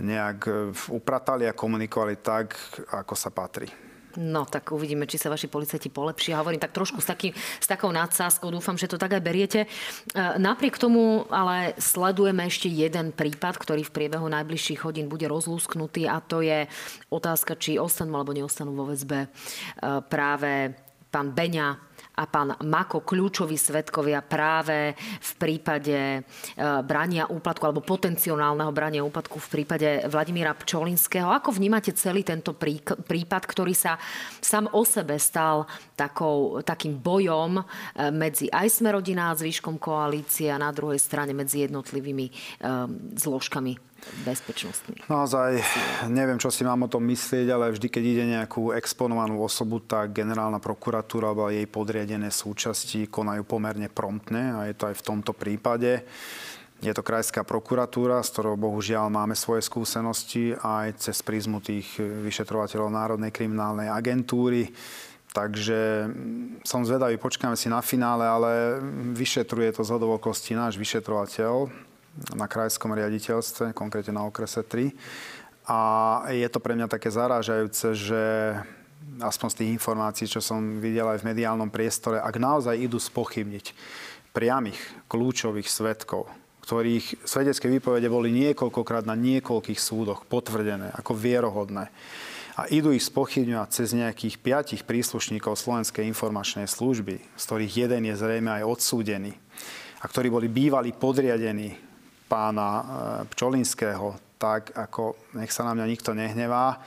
nejak 0.00 0.38
e, 0.48 0.52
upratali 0.90 1.46
a 1.46 1.56
komunikovali 1.56 2.18
tak, 2.18 2.56
ako 2.90 3.14
sa 3.14 3.30
patrí. 3.30 3.68
No, 4.18 4.42
tak 4.42 4.74
uvidíme, 4.74 5.06
či 5.06 5.22
sa 5.22 5.30
vaši 5.30 5.46
policajti 5.46 5.86
polepšia. 5.86 6.42
Hovorím 6.42 6.58
tak 6.58 6.74
trošku 6.74 6.98
s, 6.98 7.06
taký, 7.06 7.30
s 7.36 7.66
takou 7.70 7.94
nadsázkou. 7.94 8.50
Dúfam, 8.50 8.74
že 8.74 8.90
to 8.90 8.98
tak 8.98 9.14
aj 9.14 9.22
beriete. 9.22 9.60
E, 9.62 9.68
napriek 10.34 10.74
tomu 10.82 11.30
ale 11.30 11.78
sledujeme 11.78 12.42
ešte 12.50 12.66
jeden 12.66 13.14
prípad, 13.14 13.54
ktorý 13.54 13.86
v 13.86 13.94
priebehu 13.94 14.26
najbližších 14.26 14.82
hodín 14.82 15.06
bude 15.06 15.30
rozlúsknutý 15.30 16.10
a 16.10 16.18
to 16.18 16.42
je 16.42 16.66
otázka, 17.06 17.54
či 17.54 17.78
ostanú 17.78 18.18
alebo 18.18 18.34
neostanú 18.34 18.74
vo 18.74 18.90
väzbe 18.90 19.26
e, 19.26 19.28
práve 20.10 20.74
pán 21.10 21.34
Beňa 21.34 21.89
a 22.20 22.28
pán 22.28 22.52
Mako 22.60 23.00
kľúčoví 23.00 23.56
svetkovia 23.56 24.20
práve 24.20 24.92
v 25.00 25.32
prípade 25.40 25.96
e, 25.96 26.20
brania 26.84 27.24
úplatku 27.24 27.64
alebo 27.64 27.80
potenciálneho 27.80 28.68
brania 28.76 29.00
úplatku 29.00 29.40
v 29.40 29.48
prípade 29.48 30.04
Vladimíra 30.04 30.52
Pčolinského. 30.52 31.32
Ako 31.32 31.56
vnímate 31.56 31.96
celý 31.96 32.20
tento 32.20 32.52
prípad, 32.52 33.42
ktorý 33.48 33.72
sa 33.72 33.96
sám 34.44 34.68
o 34.76 34.84
sebe 34.84 35.16
stal 35.16 35.64
takou, 35.96 36.60
takým 36.60 37.00
bojom 37.00 37.56
e, 37.56 37.64
medzi 38.12 38.52
aj 38.52 38.68
Smerodina 38.68 39.32
a 39.32 39.38
zvyškom 39.38 39.80
koalície 39.80 40.52
a 40.52 40.60
na 40.60 40.68
druhej 40.68 41.00
strane 41.00 41.32
medzi 41.32 41.64
jednotlivými 41.64 42.26
um, 42.28 43.16
zložkami 43.16 43.89
bezpečnostných. 44.24 45.06
Naozaj 45.06 45.50
neviem, 46.10 46.40
čo 46.40 46.52
si 46.52 46.66
mám 46.66 46.86
o 46.86 46.92
tom 46.92 47.04
myslieť, 47.08 47.46
ale 47.50 47.72
vždy, 47.72 47.86
keď 47.88 48.04
ide 48.04 48.24
nejakú 48.26 48.72
exponovanú 48.74 49.40
osobu, 49.40 49.80
tak 49.80 50.16
generálna 50.16 50.58
prokuratúra 50.58 51.32
alebo 51.32 51.48
jej 51.52 51.66
podriadené 51.68 52.32
súčasti 52.32 53.06
konajú 53.06 53.44
pomerne 53.44 53.88
promptne 53.92 54.56
a 54.56 54.60
je 54.68 54.74
to 54.76 54.90
aj 54.90 54.96
v 54.98 55.06
tomto 55.06 55.32
prípade. 55.32 56.04
Je 56.80 56.96
to 56.96 57.04
krajská 57.04 57.44
prokuratúra, 57.44 58.24
s 58.24 58.32
ktorou 58.32 58.56
bohužiaľ 58.56 59.12
máme 59.12 59.36
svoje 59.36 59.60
skúsenosti 59.60 60.56
aj 60.56 60.96
cez 60.96 61.20
prízmu 61.20 61.60
tých 61.60 62.00
vyšetrovateľov 62.00 62.88
Národnej 62.88 63.28
kriminálnej 63.28 63.92
agentúry. 63.92 64.72
Takže 65.30 66.10
som 66.66 66.82
zvedavý, 66.82 67.14
počkáme 67.20 67.54
si 67.54 67.70
na 67.70 67.84
finále, 67.84 68.26
ale 68.26 68.82
vyšetruje 69.14 69.76
to 69.76 69.86
z 69.86 69.94
náš 70.58 70.74
vyšetrovateľ, 70.74 71.70
na 72.34 72.46
krajskom 72.50 72.92
riaditeľstve, 72.94 73.72
konkrétne 73.72 74.16
na 74.18 74.26
okrese 74.26 74.62
3. 74.66 74.92
A 75.70 75.78
je 76.34 76.48
to 76.50 76.58
pre 76.58 76.74
mňa 76.74 76.90
také 76.90 77.12
zarážajúce, 77.12 77.94
že 77.94 78.22
aspoň 79.20 79.48
z 79.50 79.58
tých 79.62 79.70
informácií, 79.76 80.26
čo 80.26 80.42
som 80.42 80.82
videl 80.82 81.06
aj 81.06 81.22
v 81.22 81.28
mediálnom 81.30 81.70
priestore, 81.70 82.18
ak 82.18 82.36
naozaj 82.36 82.76
idú 82.76 82.98
spochybniť 82.98 83.72
priamých 84.34 84.78
kľúčových 85.10 85.66
svetkov, 85.66 86.30
ktorých 86.64 87.26
svedecké 87.26 87.66
výpovede 87.66 88.06
boli 88.06 88.30
niekoľkokrát 88.30 89.08
na 89.08 89.18
niekoľkých 89.18 89.80
súdoch 89.80 90.26
potvrdené 90.26 90.94
ako 90.94 91.12
vierohodné, 91.16 91.90
a 92.60 92.68
idú 92.68 92.92
ich 92.92 93.08
spochybňovať 93.08 93.68
cez 93.72 93.96
nejakých 93.96 94.36
piatich 94.36 94.82
príslušníkov 94.84 95.56
Slovenskej 95.56 96.04
informačnej 96.04 96.68
služby, 96.68 97.16
z 97.16 97.42
ktorých 97.48 97.88
jeden 97.88 98.04
je 98.04 98.14
zrejme 98.20 98.52
aj 98.52 98.68
odsúdený 98.68 99.32
a 100.00 100.04
ktorí 100.04 100.28
boli 100.28 100.52
bývali 100.52 100.92
podriadení 100.92 101.89
pána 102.30 102.68
e, 102.70 102.84
Pčolinského, 103.34 104.14
tak 104.38 104.70
ako 104.78 105.18
nech 105.34 105.50
sa 105.50 105.66
na 105.66 105.74
mňa 105.74 105.86
nikto 105.90 106.14
nehnevá, 106.14 106.78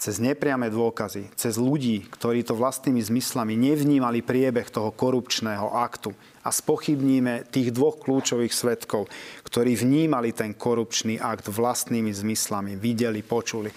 cez 0.00 0.16
nepriame 0.16 0.72
dôkazy, 0.72 1.28
cez 1.36 1.60
ľudí, 1.60 2.08
ktorí 2.08 2.40
to 2.40 2.56
vlastnými 2.56 3.04
zmyslami 3.04 3.52
nevnímali 3.52 4.24
priebeh 4.24 4.72
toho 4.72 4.90
korupčného 4.96 5.76
aktu. 5.76 6.16
A 6.40 6.48
spochybníme 6.48 7.52
tých 7.52 7.68
dvoch 7.68 8.00
kľúčových 8.00 8.48
svetkov, 8.48 9.12
ktorí 9.44 9.76
vnímali 9.76 10.32
ten 10.32 10.56
korupčný 10.56 11.20
akt 11.20 11.52
vlastnými 11.52 12.08
zmyslami, 12.16 12.80
videli, 12.80 13.20
počuli, 13.20 13.68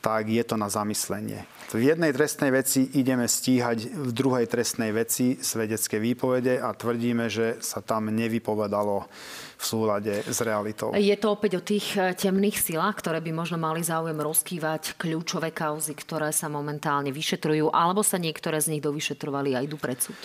tak 0.00 0.32
je 0.32 0.40
to 0.44 0.56
na 0.56 0.72
zamyslenie. 0.72 1.44
V 1.70 1.86
jednej 1.86 2.10
trestnej 2.10 2.50
veci 2.50 2.88
ideme 2.98 3.30
stíhať 3.30 3.94
v 3.94 4.10
druhej 4.10 4.50
trestnej 4.50 4.90
veci 4.90 5.38
svedecké 5.38 6.02
výpovede 6.02 6.58
a 6.58 6.74
tvrdíme, 6.74 7.30
že 7.30 7.62
sa 7.62 7.78
tam 7.78 8.10
nevypovedalo 8.10 9.06
v 9.54 9.62
súlade 9.62 10.24
s 10.24 10.40
realitou. 10.42 10.90
Je 10.96 11.14
to 11.20 11.36
opäť 11.36 11.60
o 11.60 11.62
tých 11.62 11.94
eh, 11.94 12.16
temných 12.16 12.58
silách, 12.58 12.98
ktoré 13.04 13.22
by 13.22 13.30
možno 13.30 13.60
mali 13.60 13.84
záujem 13.84 14.16
rozkývať 14.16 14.98
kľúčové 14.98 15.54
kauzy, 15.54 15.94
ktoré 15.94 16.32
sa 16.34 16.50
momentálne 16.50 17.12
vyšetrujú, 17.14 17.70
alebo 17.70 18.02
sa 18.02 18.18
niektoré 18.18 18.58
z 18.58 18.74
nich 18.74 18.82
dovyšetrovali 18.82 19.54
a 19.54 19.62
idú 19.62 19.78
pred 19.78 20.00
súd? 20.00 20.16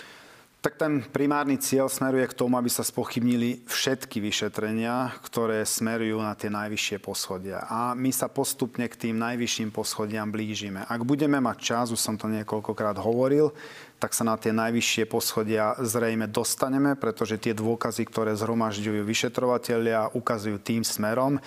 Tak 0.66 0.82
ten 0.82 0.98
primárny 0.98 1.62
cieľ 1.62 1.86
smeruje 1.86 2.26
k 2.26 2.42
tomu, 2.42 2.58
aby 2.58 2.66
sa 2.66 2.82
spochybnili 2.82 3.62
všetky 3.70 4.18
vyšetrenia, 4.18 5.14
ktoré 5.22 5.62
smerujú 5.62 6.18
na 6.18 6.34
tie 6.34 6.50
najvyššie 6.50 6.98
poschodia. 6.98 7.70
A 7.70 7.94
my 7.94 8.10
sa 8.10 8.26
postupne 8.26 8.82
k 8.90 8.98
tým 8.98 9.14
najvyšším 9.14 9.70
poschodiam 9.70 10.26
blížime. 10.26 10.82
Ak 10.90 11.06
budeme 11.06 11.38
mať 11.38 11.58
čas, 11.62 11.94
už 11.94 12.02
som 12.02 12.18
to 12.18 12.26
niekoľkokrát 12.26 12.98
hovoril, 12.98 13.54
tak 14.02 14.10
sa 14.10 14.26
na 14.26 14.34
tie 14.34 14.50
najvyššie 14.50 15.06
poschodia 15.06 15.78
zrejme 15.78 16.26
dostaneme, 16.26 16.98
pretože 16.98 17.38
tie 17.38 17.54
dôkazy, 17.54 18.02
ktoré 18.02 18.34
zhromažďujú 18.34 19.06
vyšetrovateľia, 19.06 20.18
ukazujú 20.18 20.58
tým 20.66 20.82
smerom, 20.82 21.38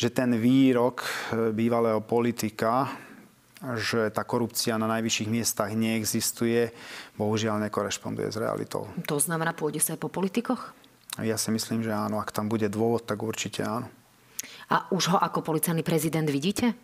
že 0.00 0.08
ten 0.08 0.32
výrok 0.32 1.04
e, 1.04 1.08
bývalého 1.52 2.00
politika, 2.00 2.88
že 3.74 4.14
tá 4.14 4.22
korupcia 4.22 4.78
na 4.78 4.86
najvyšších 4.86 5.26
miestach 5.26 5.74
neexistuje, 5.74 6.70
bohužiaľ 7.18 7.66
nekorešponduje 7.66 8.30
s 8.30 8.38
realitou. 8.38 8.86
To 9.10 9.18
znamená, 9.18 9.50
pôjde 9.50 9.82
sa 9.82 9.98
aj 9.98 10.00
po 10.06 10.10
politikoch? 10.12 10.70
Ja 11.18 11.34
si 11.40 11.50
myslím, 11.50 11.82
že 11.82 11.90
áno. 11.90 12.22
Ak 12.22 12.30
tam 12.30 12.46
bude 12.46 12.70
dôvod, 12.70 13.08
tak 13.08 13.24
určite 13.24 13.66
áno. 13.66 13.90
A 14.70 14.86
už 14.94 15.16
ho 15.16 15.18
ako 15.18 15.42
policajný 15.42 15.82
prezident 15.82 16.26
vidíte? 16.28 16.74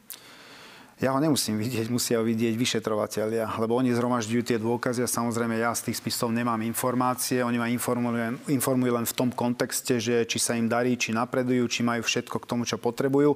Ja 1.03 1.11
ho 1.11 1.19
nemusím 1.19 1.59
vidieť, 1.59 1.91
musia 1.91 2.23
ho 2.23 2.25
vidieť 2.25 2.55
vyšetrovateľia, 2.55 3.59
lebo 3.59 3.75
oni 3.75 3.91
zhromažďujú 3.91 4.43
tie 4.47 4.59
dôkazy 4.62 5.03
a 5.03 5.11
samozrejme 5.11 5.59
ja 5.59 5.75
z 5.75 5.91
tých 5.91 5.99
spisov 5.99 6.31
nemám 6.31 6.62
informácie. 6.62 7.43
Oni 7.43 7.59
ma 7.59 7.67
informujú, 7.67 8.38
informujú 8.47 8.93
len 8.95 9.03
v 9.03 9.17
tom 9.19 9.35
kontexte, 9.35 9.99
že 9.99 10.23
či 10.31 10.38
sa 10.38 10.55
im 10.55 10.71
darí, 10.71 10.95
či 10.95 11.11
napredujú, 11.11 11.67
či 11.67 11.83
majú 11.83 12.07
všetko 12.07 12.38
k 12.38 12.47
tomu, 12.47 12.62
čo 12.62 12.79
potrebujú 12.79 13.35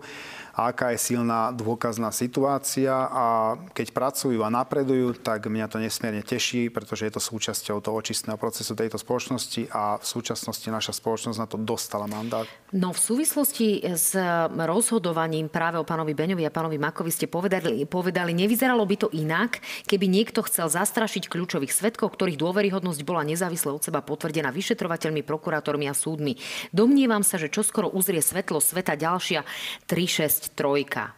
a 0.56 0.72
aká 0.72 0.96
je 0.96 1.12
silná 1.12 1.52
dôkazná 1.52 2.08
situácia 2.08 2.88
a 3.12 3.58
keď 3.76 3.92
pracujú 3.92 4.40
a 4.40 4.48
napredujú, 4.48 5.12
tak 5.20 5.52
mňa 5.52 5.68
to 5.68 5.76
nesmierne 5.76 6.24
teší, 6.24 6.72
pretože 6.72 7.04
je 7.04 7.12
to 7.12 7.20
súčasťou 7.20 7.84
toho 7.84 8.00
očistného 8.00 8.40
procesu 8.40 8.72
tejto 8.72 8.96
spoločnosti 8.96 9.68
a 9.68 10.00
v 10.00 10.06
súčasnosti 10.08 10.64
naša 10.72 10.96
spoločnosť 10.96 11.36
na 11.36 11.44
to 11.44 11.60
dostala 11.60 12.08
mandát. 12.08 12.48
No 12.72 12.96
v 12.96 13.00
súvislosti 13.00 13.84
s 13.84 14.16
rozhodovaním 14.48 15.52
práve 15.52 15.76
o 15.76 15.84
pánovi 15.84 16.16
Beňovi 16.16 16.48
a 16.48 16.54
pánovi 16.54 16.80
Makovi 16.80 17.12
ste 17.12 17.28
povedali, 17.28 17.55
povedali, 17.86 18.34
nevyzeralo 18.34 18.82
by 18.82 18.96
to 18.96 19.08
inak, 19.14 19.60
keby 19.86 20.08
niekto 20.10 20.42
chcel 20.44 20.66
zastrašiť 20.66 21.30
kľúčových 21.30 21.72
svetkov, 21.72 22.16
ktorých 22.16 22.40
dôveryhodnosť 22.40 23.00
bola 23.06 23.22
nezávisle 23.22 23.72
od 23.72 23.84
seba 23.84 24.02
potvrdená 24.02 24.50
vyšetrovateľmi, 24.50 25.22
prokurátormi 25.22 25.86
a 25.86 25.94
súdmi. 25.94 26.36
Domnievam 26.74 27.22
sa, 27.22 27.38
že 27.40 27.52
čoskoro 27.52 27.92
uzrie 27.92 28.20
svetlo 28.20 28.58
sveta 28.58 28.98
ďalšia 28.98 29.46
3 29.86 30.56
trojka. 30.56 31.14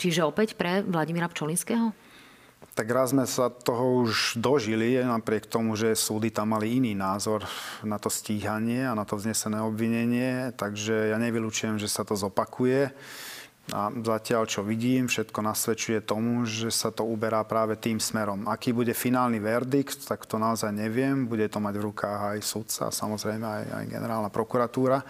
Čiže 0.00 0.24
opäť 0.24 0.56
pre 0.56 0.80
Vladimíra 0.80 1.28
Pčolinského? 1.28 1.92
Tak 2.72 2.86
raz 2.88 3.12
sme 3.12 3.28
sa 3.28 3.52
toho 3.52 4.04
už 4.04 4.40
dožili, 4.40 4.96
napriek 4.96 5.44
tomu, 5.44 5.76
že 5.76 5.92
súdy 5.92 6.32
tam 6.32 6.56
mali 6.56 6.80
iný 6.80 6.96
názor 6.96 7.44
na 7.84 8.00
to 8.00 8.08
stíhanie 8.08 8.88
a 8.88 8.96
na 8.96 9.04
to 9.04 9.20
vznesené 9.20 9.60
obvinenie, 9.60 10.56
takže 10.56 11.12
ja 11.12 11.18
nevylučujem, 11.20 11.76
že 11.76 11.88
sa 11.90 12.06
to 12.06 12.16
zopakuje. 12.16 12.92
A 13.70 13.92
zatiaľ, 13.92 14.50
čo 14.50 14.66
vidím, 14.66 15.06
všetko 15.06 15.46
nasvedčuje 15.46 16.02
tomu, 16.02 16.42
že 16.42 16.74
sa 16.74 16.90
to 16.90 17.06
uberá 17.06 17.46
práve 17.46 17.78
tým 17.78 18.02
smerom. 18.02 18.50
Aký 18.50 18.74
bude 18.74 18.90
finálny 18.96 19.38
verdikt, 19.38 20.10
tak 20.10 20.26
to 20.26 20.42
naozaj 20.42 20.74
neviem. 20.74 21.28
Bude 21.30 21.46
to 21.46 21.62
mať 21.62 21.78
v 21.78 21.86
rukách 21.86 22.20
aj 22.34 22.38
sudca, 22.42 22.90
samozrejme 22.90 23.46
aj, 23.46 23.64
aj 23.70 23.84
generálna 23.86 24.30
prokuratúra 24.32 25.06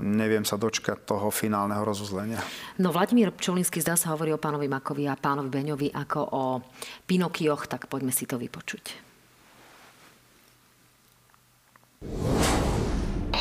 neviem 0.00 0.44
sa 0.44 0.60
dočkať 0.60 1.08
toho 1.08 1.32
finálneho 1.32 1.80
rozuzlenia. 1.80 2.40
No 2.80 2.92
Vladimír 2.92 3.32
Pčolinský 3.32 3.80
zdá 3.80 3.96
sa 3.96 4.12
hovorí 4.12 4.32
o 4.32 4.40
pánovi 4.40 4.68
Makovi 4.68 5.08
a 5.08 5.16
pánovi 5.16 5.48
Beňovi 5.48 5.88
ako 5.92 6.20
o 6.20 6.44
Pinokioch, 7.08 7.64
tak 7.64 7.88
poďme 7.88 8.12
si 8.12 8.28
to 8.28 8.36
vypočuť. 8.36 9.06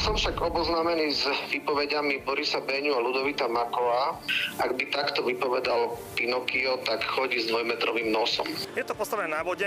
Som 0.06 0.14
však 0.22 0.38
oboznámený 0.38 1.18
s 1.18 1.26
výpovediami 1.50 2.22
Borisa 2.22 2.62
Beňu 2.62 2.94
a 2.94 3.02
Ludovita 3.02 3.50
Makova. 3.50 4.22
Ak 4.62 4.78
by 4.78 4.94
takto 4.94 5.26
vypovedal 5.26 5.98
Pinokio, 6.14 6.78
tak 6.86 7.02
chodí 7.10 7.42
s 7.42 7.50
dvojmetrovým 7.50 8.14
nosom. 8.14 8.46
Je 8.78 8.86
to 8.86 8.94
postavené 8.94 9.34
na 9.34 9.42
vode, 9.42 9.66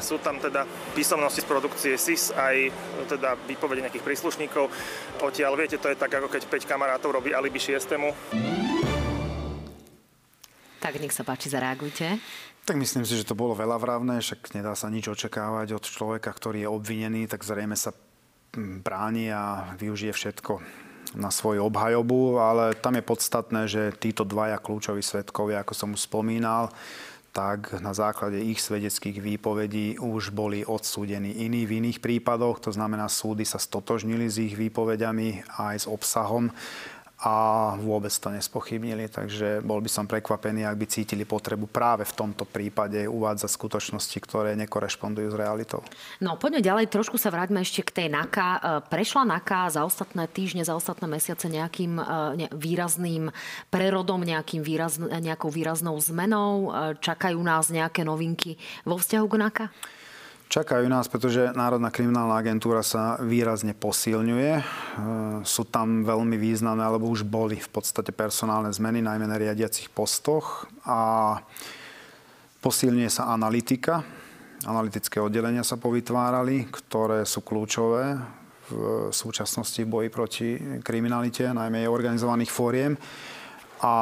sú 0.00 0.16
tam 0.16 0.40
teda 0.40 0.64
písomnosti 0.96 1.44
z 1.44 1.48
produkcie 1.52 1.92
SIS, 2.00 2.32
aj 2.32 2.72
teda 3.04 3.36
výpovede 3.44 3.84
nejakých 3.84 4.00
príslušníkov. 4.00 4.72
Odtiaľ, 5.20 5.52
viete, 5.60 5.76
to 5.76 5.92
je 5.92 6.00
tak, 6.00 6.08
ako 6.08 6.32
keď 6.32 6.48
5 6.48 6.64
kamarátov 6.64 7.12
robí 7.12 7.36
alibi 7.36 7.60
6. 7.60 7.84
Tak 10.80 10.92
nech 10.96 11.12
sa 11.12 11.20
páči, 11.20 11.52
zareagujte. 11.52 12.16
Tak 12.64 12.80
myslím 12.80 13.04
si, 13.04 13.12
že 13.12 13.28
to 13.28 13.36
bolo 13.36 13.52
veľa 13.52 13.76
vravné, 13.76 14.24
však 14.24 14.56
nedá 14.56 14.72
sa 14.72 14.88
nič 14.88 15.04
očakávať 15.12 15.76
od 15.76 15.84
človeka, 15.84 16.32
ktorý 16.32 16.64
je 16.64 16.68
obvinený, 16.72 17.28
tak 17.28 17.44
zrejme 17.44 17.76
sa 17.76 17.92
bráni 18.56 19.30
a 19.30 19.74
využije 19.78 20.12
všetko 20.12 20.52
na 21.18 21.30
svoju 21.30 21.66
obhajobu, 21.66 22.38
ale 22.38 22.74
tam 22.78 22.94
je 22.94 23.02
podstatné, 23.02 23.60
že 23.66 23.94
títo 23.98 24.22
dvaja 24.22 24.62
kľúčoví 24.62 25.02
svetkovia, 25.02 25.62
ako 25.62 25.74
som 25.74 25.94
už 25.94 26.06
spomínal, 26.06 26.70
tak 27.30 27.78
na 27.78 27.94
základe 27.94 28.42
ich 28.42 28.58
svedeckých 28.58 29.22
výpovedí 29.22 30.02
už 30.02 30.34
boli 30.34 30.66
odsúdení 30.66 31.46
iní 31.46 31.62
v 31.62 31.78
iných 31.78 32.02
prípadoch. 32.02 32.58
To 32.66 32.74
znamená, 32.74 33.06
súdy 33.06 33.46
sa 33.46 33.62
stotožnili 33.62 34.26
s 34.26 34.42
ich 34.42 34.58
výpovediami 34.58 35.46
aj 35.62 35.76
s 35.78 35.86
obsahom 35.86 36.50
a 37.20 37.34
vôbec 37.76 38.08
to 38.08 38.32
nespochybnili, 38.32 39.12
takže 39.12 39.60
bol 39.60 39.84
by 39.84 39.92
som 39.92 40.08
prekvapený, 40.08 40.64
ak 40.64 40.76
by 40.80 40.86
cítili 40.88 41.28
potrebu 41.28 41.68
práve 41.68 42.08
v 42.08 42.16
tomto 42.16 42.48
prípade 42.48 43.04
uvádzať 43.04 43.50
skutočnosti, 43.52 44.18
ktoré 44.24 44.56
nekorešpondujú 44.56 45.28
s 45.28 45.36
realitou. 45.36 45.84
No 46.24 46.40
poďme 46.40 46.64
ďalej, 46.64 46.88
trošku 46.88 47.20
sa 47.20 47.28
vráťme 47.28 47.60
ešte 47.60 47.84
k 47.84 47.90
tej 47.92 48.06
NAKA. 48.08 48.48
E, 48.48 48.60
prešla 48.88 49.28
NAKA 49.28 49.68
za 49.68 49.84
ostatné 49.84 50.24
týždne, 50.32 50.64
za 50.64 50.72
ostatné 50.72 51.04
mesiace 51.12 51.44
nejakým 51.52 52.00
e, 52.00 52.04
ne, 52.40 52.46
výrazným 52.56 53.28
prerodom, 53.68 54.24
nejakým 54.24 54.64
výraz, 54.64 54.96
nejakou 54.96 55.52
výraznou 55.52 56.00
zmenou? 56.00 56.72
E, 56.72 56.96
čakajú 57.04 57.36
nás 57.36 57.68
nejaké 57.68 58.00
novinky 58.00 58.56
vo 58.88 58.96
vzťahu 58.96 59.26
k 59.28 59.36
NAKA? 59.36 59.66
Čakajú 60.50 60.90
nás, 60.90 61.06
pretože 61.06 61.54
Národná 61.54 61.94
kriminálna 61.94 62.34
agentúra 62.34 62.82
sa 62.82 63.14
výrazne 63.22 63.70
posilňuje. 63.70 64.52
E, 64.58 64.62
sú 65.46 65.62
tam 65.70 66.02
veľmi 66.02 66.34
významné, 66.34 66.82
alebo 66.82 67.06
už 67.06 67.22
boli 67.22 67.54
v 67.62 67.70
podstate 67.70 68.10
personálne 68.10 68.74
zmeny, 68.74 68.98
najmä 68.98 69.30
na 69.30 69.38
riadiacich 69.38 69.94
postoch. 69.94 70.66
A 70.90 71.38
posilňuje 72.66 73.06
sa 73.14 73.30
analytika. 73.30 74.02
Analytické 74.66 75.22
oddelenia 75.22 75.62
sa 75.62 75.78
povytvárali, 75.78 76.66
ktoré 76.66 77.22
sú 77.22 77.46
kľúčové 77.46 78.18
v 78.74 78.74
súčasnosti 79.14 79.86
v 79.86 79.86
boji 79.86 80.08
proti 80.10 80.48
kriminalite, 80.82 81.46
najmä 81.46 81.86
organizovaných 81.86 82.50
fóriem 82.50 82.98
a 83.86 83.94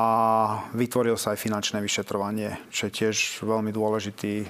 vytvoril 0.72 1.20
sa 1.20 1.37
aj 1.37 1.44
finančné 1.44 1.78
vyšetrovanie, 1.84 2.56
čo 2.72 2.88
je 2.88 3.04
tiež 3.04 3.44
veľmi 3.44 3.68
dôležitý 3.70 4.48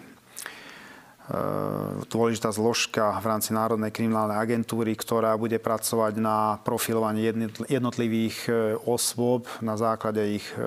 dôležitá 2.08 2.48
zložka 2.48 3.20
v 3.20 3.26
rámci 3.28 3.52
Národnej 3.52 3.92
kriminálnej 3.92 4.40
agentúry, 4.40 4.96
ktorá 4.96 5.36
bude 5.36 5.60
pracovať 5.60 6.16
na 6.16 6.56
profilovaní 6.64 7.28
jednotlivých 7.68 8.36
e, 8.48 8.50
osôb 8.88 9.44
na 9.60 9.76
základe 9.76 10.24
ich 10.40 10.46
e, 10.56 10.64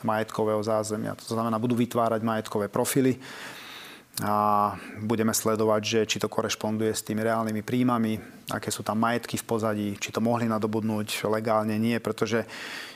majetkového 0.00 0.64
zázemia. 0.64 1.12
To 1.12 1.36
znamená, 1.36 1.60
budú 1.60 1.76
vytvárať 1.76 2.24
majetkové 2.24 2.72
profily 2.72 3.20
a 4.20 4.76
budeme 5.00 5.32
sledovať, 5.32 5.82
že 5.82 6.00
či 6.04 6.16
to 6.20 6.28
korešponduje 6.28 6.92
s 6.92 7.04
tými 7.04 7.24
reálnymi 7.24 7.64
príjmami, 7.64 8.12
aké 8.52 8.68
sú 8.68 8.84
tam 8.84 9.00
majetky 9.00 9.40
v 9.40 9.48
pozadí, 9.48 9.88
či 9.96 10.12
to 10.12 10.20
mohli 10.20 10.44
nadobudnúť 10.44 11.24
legálne, 11.32 11.80
nie, 11.80 11.96
pretože 11.98 12.44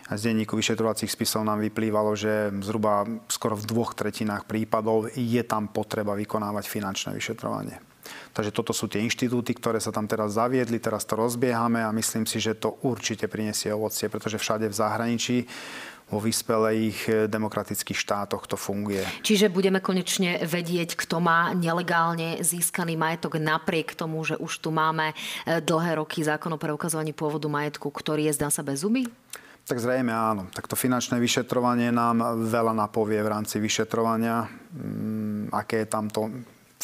z 0.04 0.20
denníku 0.20 0.52
vyšetrovacích 0.52 1.08
spisov 1.08 1.48
nám 1.48 1.64
vyplývalo, 1.64 2.12
že 2.12 2.52
zhruba 2.60 3.08
skoro 3.32 3.56
v 3.56 3.64
dvoch 3.64 3.96
tretinách 3.96 4.44
prípadov 4.44 5.08
je 5.16 5.42
tam 5.48 5.72
potreba 5.72 6.12
vykonávať 6.12 6.68
finančné 6.68 7.16
vyšetrovanie. 7.16 7.80
Takže 8.36 8.52
toto 8.52 8.76
sú 8.76 8.84
tie 8.84 9.00
inštitúty, 9.00 9.56
ktoré 9.56 9.80
sa 9.80 9.88
tam 9.88 10.04
teraz 10.04 10.36
zaviedli, 10.36 10.76
teraz 10.76 11.08
to 11.08 11.16
rozbiehame 11.16 11.80
a 11.80 11.94
myslím 11.96 12.28
si, 12.28 12.36
že 12.36 12.52
to 12.52 12.76
určite 12.84 13.30
prinesie 13.32 13.72
ovocie, 13.72 14.12
pretože 14.12 14.36
všade 14.36 14.68
v 14.68 14.76
zahraničí 14.76 15.36
vo 16.14 16.22
vyspelých 16.22 16.98
eh, 17.10 17.14
demokratických 17.26 17.98
štátoch 17.98 18.46
to 18.46 18.54
funguje. 18.54 19.02
Čiže 19.26 19.50
budeme 19.50 19.82
konečne 19.82 20.38
vedieť, 20.46 20.94
kto 20.94 21.18
má 21.18 21.50
nelegálne 21.52 22.38
získaný 22.38 22.94
majetok 22.94 23.42
napriek 23.42 23.98
tomu, 23.98 24.22
že 24.22 24.38
už 24.38 24.62
tu 24.62 24.70
máme 24.70 25.10
eh, 25.10 25.58
dlhé 25.58 25.98
roky 25.98 26.22
zákon 26.22 26.54
o 26.54 26.58
preukazovaní 26.62 27.10
pôvodu 27.10 27.50
majetku, 27.50 27.90
ktorý 27.90 28.30
je 28.30 28.36
zdá 28.38 28.48
sa 28.54 28.62
bez 28.62 28.86
zuby? 28.86 29.10
Tak 29.64 29.80
zrejme 29.80 30.12
áno. 30.12 30.52
Tak 30.52 30.68
to 30.68 30.76
finančné 30.76 31.16
vyšetrovanie 31.16 31.88
nám 31.88 32.44
veľa 32.52 32.76
napovie 32.76 33.16
v 33.24 33.32
rámci 33.32 33.56
vyšetrovania, 33.56 34.44
mm, 34.44 35.56
aké 35.56 35.82
je 35.82 35.88
tam 35.88 36.12
to 36.12 36.28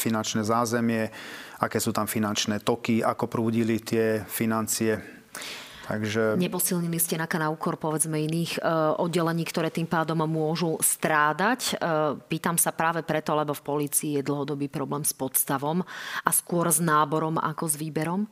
finančné 0.00 0.40
zázemie, 0.40 1.12
aké 1.60 1.76
sú 1.76 1.92
tam 1.92 2.08
finančné 2.08 2.64
toky, 2.64 3.04
ako 3.04 3.28
prúdili 3.28 3.84
tie 3.84 4.24
financie. 4.24 4.96
Takže... 5.90 6.38
Neposilnili 6.38 7.03
ste 7.03 7.18
na 7.18 7.26
úkor 7.50 7.74
povedzme 7.74 8.14
iných 8.22 8.62
e, 8.62 8.70
oddelení, 9.03 9.42
ktoré 9.42 9.74
tým 9.74 9.90
pádom 9.90 10.22
môžu 10.22 10.79
strádať. 10.79 11.74
E, 11.74 11.90
pýtam 12.31 12.55
sa 12.55 12.70
práve 12.70 13.03
preto, 13.03 13.35
lebo 13.35 13.50
v 13.50 13.66
polícii 13.66 14.11
je 14.14 14.22
dlhodobý 14.22 14.70
problém 14.70 15.03
s 15.03 15.11
podstavom 15.11 15.83
a 16.22 16.31
skôr 16.31 16.70
s 16.70 16.79
náborom 16.79 17.42
ako 17.42 17.66
s 17.66 17.74
výberom? 17.74 18.31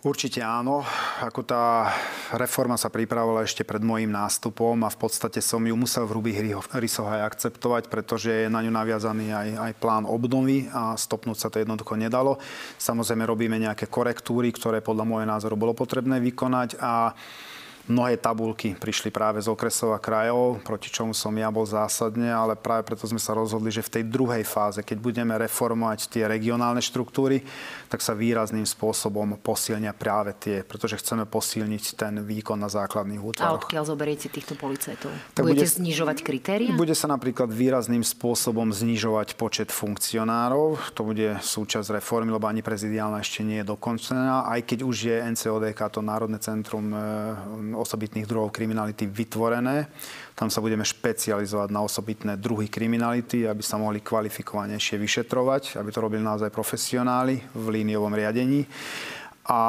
Určite 0.00 0.40
áno. 0.40 0.80
Ako 1.20 1.44
tá 1.44 1.92
reforma 2.32 2.80
sa 2.80 2.88
pripravovala 2.88 3.44
ešte 3.44 3.68
pred 3.68 3.84
môjim 3.84 4.08
nástupom 4.08 4.72
a 4.80 4.88
v 4.88 4.96
podstate 4.96 5.44
som 5.44 5.60
ju 5.60 5.76
musel 5.76 6.08
v 6.08 6.16
hrubých 6.16 6.40
rysoch 6.72 7.04
aj 7.04 7.28
akceptovať, 7.28 7.92
pretože 7.92 8.32
je 8.32 8.48
na 8.48 8.64
ňu 8.64 8.72
naviazaný 8.72 9.28
aj, 9.28 9.48
aj 9.60 9.72
plán 9.76 10.08
obnovy 10.08 10.72
a 10.72 10.96
stopnúť 10.96 11.36
sa 11.36 11.52
to 11.52 11.60
jednoducho 11.60 12.00
nedalo. 12.00 12.40
Samozrejme 12.80 13.28
robíme 13.28 13.60
nejaké 13.60 13.92
korektúry, 13.92 14.48
ktoré 14.56 14.80
podľa 14.80 15.04
môjho 15.04 15.28
názoru 15.28 15.60
bolo 15.60 15.76
potrebné 15.76 16.16
vykonať 16.16 16.80
a 16.80 17.12
Mnohé 17.90 18.14
tabulky 18.22 18.78
prišli 18.78 19.10
práve 19.10 19.42
z 19.42 19.50
okresov 19.50 19.90
a 19.90 19.98
krajov, 19.98 20.62
proti 20.62 20.86
čomu 20.94 21.10
som 21.10 21.34
ja 21.34 21.50
bol 21.50 21.66
zásadne, 21.66 22.30
ale 22.30 22.54
práve 22.54 22.86
preto 22.86 23.02
sme 23.02 23.18
sa 23.18 23.34
rozhodli, 23.34 23.74
že 23.74 23.82
v 23.82 23.98
tej 23.98 24.04
druhej 24.06 24.46
fáze, 24.46 24.78
keď 24.86 25.02
budeme 25.02 25.34
reformovať 25.34 26.06
tie 26.06 26.30
regionálne 26.30 26.78
štruktúry, 26.78 27.42
tak 27.90 27.98
sa 27.98 28.14
výrazným 28.14 28.62
spôsobom 28.62 29.34
posilnia 29.42 29.90
práve 29.90 30.38
tie, 30.38 30.62
pretože 30.62 31.02
chceme 31.02 31.26
posilniť 31.26 31.98
ten 31.98 32.22
výkon 32.22 32.62
na 32.62 32.70
základných 32.70 33.18
útvaroch. 33.18 33.50
A 33.50 33.58
odkiaľ 33.58 33.82
zoberiete 33.82 34.30
týchto 34.30 34.54
policajtov? 34.54 35.10
Tak 35.34 35.42
Budete 35.42 35.66
bude, 35.66 35.74
znižovať 35.82 36.22
kritéria? 36.22 36.70
Bude 36.78 36.94
sa 36.94 37.10
napríklad 37.10 37.50
výrazným 37.50 38.06
spôsobom 38.06 38.70
znižovať 38.70 39.34
počet 39.34 39.74
funkcionárov. 39.74 40.78
To 40.94 41.02
bude 41.02 41.42
súčasť 41.42 41.98
reformy, 41.98 42.30
lebo 42.30 42.46
ani 42.46 42.62
prezidiálna 42.62 43.18
ešte 43.18 43.42
nie 43.42 43.66
je 43.66 43.74
dokončená, 43.74 44.46
aj 44.46 44.60
keď 44.62 44.78
už 44.86 44.96
je 45.10 45.16
NCODK, 45.34 45.80
to 45.90 46.06
Národné 46.06 46.38
centrum 46.38 46.86
e, 46.94 47.79
osobitných 47.80 48.28
druhov 48.28 48.52
kriminality 48.52 49.08
vytvorené. 49.08 49.88
Tam 50.36 50.52
sa 50.52 50.60
budeme 50.60 50.84
špecializovať 50.84 51.68
na 51.72 51.80
osobitné 51.80 52.36
druhy 52.36 52.68
kriminality, 52.68 53.48
aby 53.48 53.64
sa 53.64 53.80
mohli 53.80 54.04
kvalifikovanejšie 54.04 55.00
vyšetrovať, 55.00 55.80
aby 55.80 55.88
to 55.88 56.04
robili 56.04 56.20
naozaj 56.20 56.52
profesionáli 56.52 57.40
v 57.56 57.64
líniovom 57.80 58.12
riadení. 58.12 58.68
A 59.48 59.60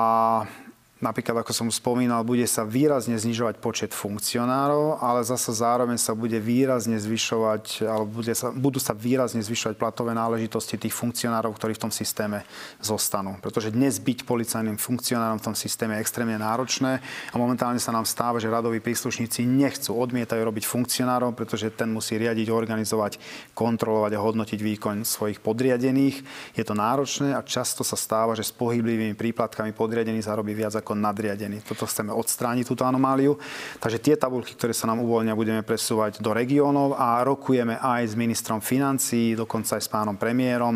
Napríklad, 1.02 1.42
ako 1.42 1.50
som 1.50 1.68
spomínal, 1.74 2.22
bude 2.22 2.46
sa 2.46 2.62
výrazne 2.62 3.18
znižovať 3.18 3.58
počet 3.58 3.90
funkcionárov, 3.90 5.02
ale 5.02 5.26
zase 5.26 5.50
zároveň 5.50 5.98
sa 5.98 6.14
bude 6.14 6.38
výrazne 6.38 6.94
zvyšovať, 7.02 7.90
alebo 7.90 8.22
bude 8.22 8.38
sa, 8.38 8.54
budú 8.54 8.78
sa 8.78 8.94
výrazne 8.94 9.42
zvyšovať 9.42 9.82
platové 9.82 10.14
náležitosti 10.14 10.78
tých 10.78 10.94
funkcionárov, 10.94 11.58
ktorí 11.58 11.74
v 11.74 11.90
tom 11.90 11.90
systéme 11.90 12.46
zostanú. 12.78 13.34
Pretože 13.42 13.74
dnes 13.74 13.98
byť 13.98 14.30
policajným 14.30 14.78
funkcionárom 14.78 15.42
v 15.42 15.46
tom 15.50 15.58
systéme 15.58 15.98
je 15.98 16.06
extrémne 16.06 16.38
náročné 16.38 17.02
a 17.34 17.36
momentálne 17.36 17.82
sa 17.82 17.90
nám 17.90 18.06
stáva, 18.06 18.38
že 18.38 18.54
radoví 18.54 18.78
príslušníci 18.78 19.42
nechcú, 19.42 19.98
odmietajú 19.98 20.46
robiť 20.46 20.70
funkcionárov, 20.70 21.34
pretože 21.34 21.74
ten 21.74 21.90
musí 21.90 22.22
riadiť, 22.22 22.54
organizovať, 22.54 23.18
kontrolovať 23.58 24.12
a 24.14 24.22
hodnotiť 24.22 24.60
výkon 24.62 25.02
svojich 25.02 25.42
podriadených. 25.42 26.22
Je 26.54 26.62
to 26.62 26.78
náročné 26.78 27.34
a 27.34 27.42
často 27.42 27.82
sa 27.82 27.98
stáva, 27.98 28.38
že 28.38 28.46
s 28.46 28.54
pohyblivými 28.54 29.18
príplatkami 29.18 29.74
podriadený 29.74 30.22
zarobí 30.22 30.54
viac 30.54 30.78
ako 30.78 30.91
ako 30.92 31.00
nadriadený. 31.00 31.64
Toto 31.64 31.88
chceme 31.88 32.12
odstrániť, 32.12 32.68
túto 32.68 32.84
anomáliu. 32.84 33.40
Takže 33.80 34.04
tie 34.04 34.20
tabulky, 34.20 34.52
ktoré 34.60 34.76
sa 34.76 34.92
nám 34.92 35.00
uvoľnia, 35.00 35.40
budeme 35.40 35.64
presúvať 35.64 36.20
do 36.20 36.36
regiónov 36.36 37.00
a 37.00 37.24
rokujeme 37.24 37.80
aj 37.80 38.12
s 38.12 38.14
ministrom 38.20 38.60
financí, 38.60 39.40
dokonca 39.40 39.80
aj 39.80 39.84
s 39.88 39.88
pánom 39.88 40.20
premiérom. 40.20 40.76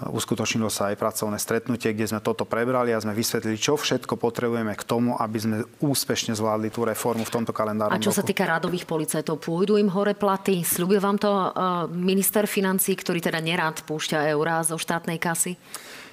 Uskutočnilo 0.00 0.72
sa 0.72 0.88
aj 0.88 0.96
pracovné 0.96 1.36
stretnutie, 1.36 1.92
kde 1.92 2.08
sme 2.08 2.24
toto 2.24 2.48
prebrali 2.48 2.88
a 2.88 3.00
sme 3.00 3.12
vysvetlili, 3.12 3.60
čo 3.60 3.76
všetko 3.76 4.16
potrebujeme 4.16 4.72
k 4.72 4.80
tomu, 4.84 5.12
aby 5.12 5.36
sme 5.36 5.56
úspešne 5.84 6.32
zvládli 6.32 6.72
tú 6.72 6.88
reformu 6.88 7.20
v 7.20 7.32
tomto 7.32 7.52
kalendárnom 7.52 8.00
A 8.00 8.00
čo 8.00 8.08
roku. 8.08 8.20
sa 8.20 8.24
týka 8.24 8.48
radových 8.48 8.88
policajtov, 8.88 9.36
pôjdu 9.44 9.76
im 9.76 9.92
hore 9.92 10.16
platy? 10.16 10.64
Sľubuje 10.64 11.00
vám 11.04 11.20
to 11.20 11.28
uh, 11.28 11.84
minister 11.92 12.48
financí, 12.48 12.96
ktorý 12.96 13.20
teda 13.20 13.44
nerád 13.44 13.84
púšťa 13.84 14.32
eurá 14.32 14.64
zo 14.64 14.80
štátnej 14.80 15.20
kasy? 15.20 15.60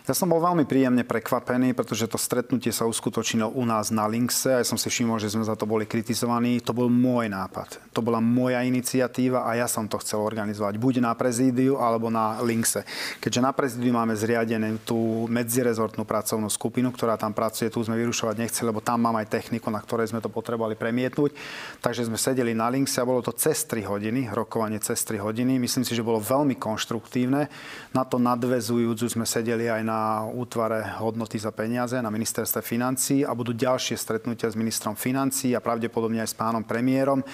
Ja 0.08 0.16
som 0.16 0.32
bol 0.32 0.40
veľmi 0.40 0.64
príjemne 0.64 1.04
prekvapený, 1.04 1.76
pretože 1.76 2.08
to 2.08 2.16
stretnutie 2.16 2.72
sa 2.72 2.88
uskutočnilo 2.88 3.52
u 3.52 3.68
nás 3.68 3.92
na 3.92 4.08
Linkse 4.08 4.56
a 4.56 4.64
ja 4.64 4.66
som 4.66 4.80
si 4.80 4.88
všimol, 4.88 5.20
že 5.20 5.28
sme 5.28 5.44
za 5.44 5.52
to 5.60 5.68
boli 5.68 5.84
kritizovaní. 5.84 6.64
To 6.64 6.72
bol 6.72 6.88
môj 6.88 7.28
nápad. 7.28 7.92
To 7.92 8.00
bola 8.00 8.24
moja 8.24 8.64
iniciatíva 8.64 9.44
a 9.44 9.60
ja 9.60 9.68
som 9.68 9.84
to 9.84 10.00
chcel 10.00 10.24
organizovať 10.24 10.80
buď 10.80 11.04
na 11.04 11.12
prezídiu 11.12 11.76
alebo 11.76 12.08
na 12.08 12.40
Linkse. 12.40 12.88
Keďže 13.20 13.44
na 13.44 13.52
prezídiu 13.52 13.92
máme 13.92 14.16
zriadenú 14.16 14.80
tú 14.88 15.28
medzirezortnú 15.28 16.08
pracovnú 16.08 16.48
skupinu, 16.48 16.88
ktorá 16.96 17.20
tam 17.20 17.36
pracuje, 17.36 17.68
tu 17.68 17.84
sme 17.84 18.00
vyrušovať 18.00 18.48
nechceli, 18.48 18.72
lebo 18.72 18.80
tam 18.80 19.04
mám 19.04 19.20
aj 19.20 19.28
techniku, 19.28 19.68
na 19.68 19.84
ktorej 19.84 20.16
sme 20.16 20.24
to 20.24 20.32
potrebovali 20.32 20.80
premietnúť. 20.80 21.36
Takže 21.84 22.08
sme 22.08 22.16
sedeli 22.16 22.56
na 22.56 22.72
Linkse 22.72 23.04
a 23.04 23.10
bolo 23.12 23.20
to 23.20 23.36
cez 23.36 23.68
3 23.68 23.84
hodiny, 23.84 24.32
rokovanie 24.32 24.80
cez 24.80 25.04
3 25.04 25.20
hodiny. 25.20 25.60
Myslím 25.60 25.84
si, 25.84 25.92
že 25.92 26.00
bolo 26.00 26.24
veľmi 26.24 26.56
konštruktívne. 26.56 27.52
Na 27.92 28.08
to 28.08 28.16
nadvezujúc 28.24 29.04
sme 29.12 29.28
sedeli 29.28 29.68
aj 29.68 29.84
na 29.84 29.97
na 29.98 30.30
útvare 30.30 31.02
hodnoty 31.02 31.42
za 31.42 31.50
peniaze 31.50 31.98
na 31.98 32.14
ministerstve 32.14 32.62
financí 32.62 33.26
a 33.26 33.34
budú 33.34 33.58
ďalšie 33.58 33.98
stretnutia 33.98 34.46
s 34.46 34.60
ministrom 34.60 34.94
financí 34.94 35.58
a 35.58 35.64
pravdepodobne 35.64 36.22
aj 36.22 36.30
s 36.30 36.38
pánom 36.38 36.62
premiérom, 36.62 37.26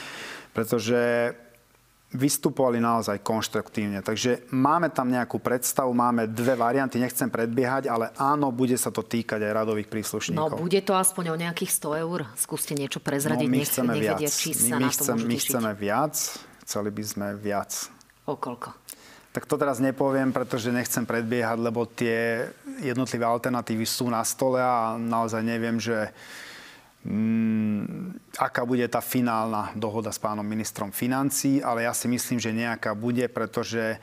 pretože 0.56 1.34
vystupovali 2.14 2.78
naozaj 2.78 3.26
konštruktívne. 3.26 4.06
Takže 4.06 4.46
máme 4.54 4.94
tam 4.94 5.10
nejakú 5.10 5.42
predstavu, 5.42 5.98
máme 5.98 6.30
dve 6.30 6.54
varianty, 6.54 7.02
nechcem 7.02 7.26
predbiehať, 7.26 7.90
ale 7.90 8.14
áno, 8.22 8.54
bude 8.54 8.78
sa 8.78 8.94
to 8.94 9.02
týkať 9.02 9.42
aj 9.42 9.52
radových 9.66 9.90
príslušníkov. 9.90 10.54
No, 10.54 10.62
bude 10.62 10.78
to 10.86 10.94
aspoň 10.94 11.34
o 11.34 11.36
nejakých 11.42 11.74
100 11.74 12.06
eur? 12.06 12.30
Skúste 12.38 12.78
niečo 12.78 13.02
prezradiť, 13.02 13.50
no, 13.50 13.58
my 13.58 13.66
chceme 13.66 13.94
nech, 13.98 14.04
viac. 14.06 14.20
Vedia, 14.22 14.30
my, 14.30 14.70
my, 14.78 14.90
chcem, 14.94 15.18
my 15.26 15.38
chceme 15.42 15.72
viac, 15.74 16.14
chceli 16.62 16.90
by 16.94 17.04
sme 17.04 17.28
viac. 17.34 17.72
O 18.30 18.38
koľko? 18.38 18.83
Tak 19.34 19.50
to 19.50 19.58
teraz 19.58 19.82
nepoviem, 19.82 20.30
pretože 20.30 20.70
nechcem 20.70 21.10
predbiehať, 21.10 21.58
lebo 21.58 21.90
tie 21.90 22.46
jednotlivé 22.86 23.26
alternatívy 23.26 23.82
sú 23.82 24.06
na 24.14 24.22
stole 24.22 24.62
a 24.62 24.94
naozaj 24.94 25.42
neviem, 25.42 25.82
že 25.82 26.14
mm, 27.02 28.38
aká 28.38 28.62
bude 28.62 28.86
tá 28.86 29.02
finálna 29.02 29.74
dohoda 29.74 30.14
s 30.14 30.22
pánom 30.22 30.46
ministrom 30.46 30.94
financí, 30.94 31.66
ale 31.66 31.90
ja 31.90 31.98
si 31.98 32.06
myslím, 32.06 32.38
že 32.38 32.54
nejaká 32.54 32.94
bude, 32.94 33.26
pretože 33.26 33.98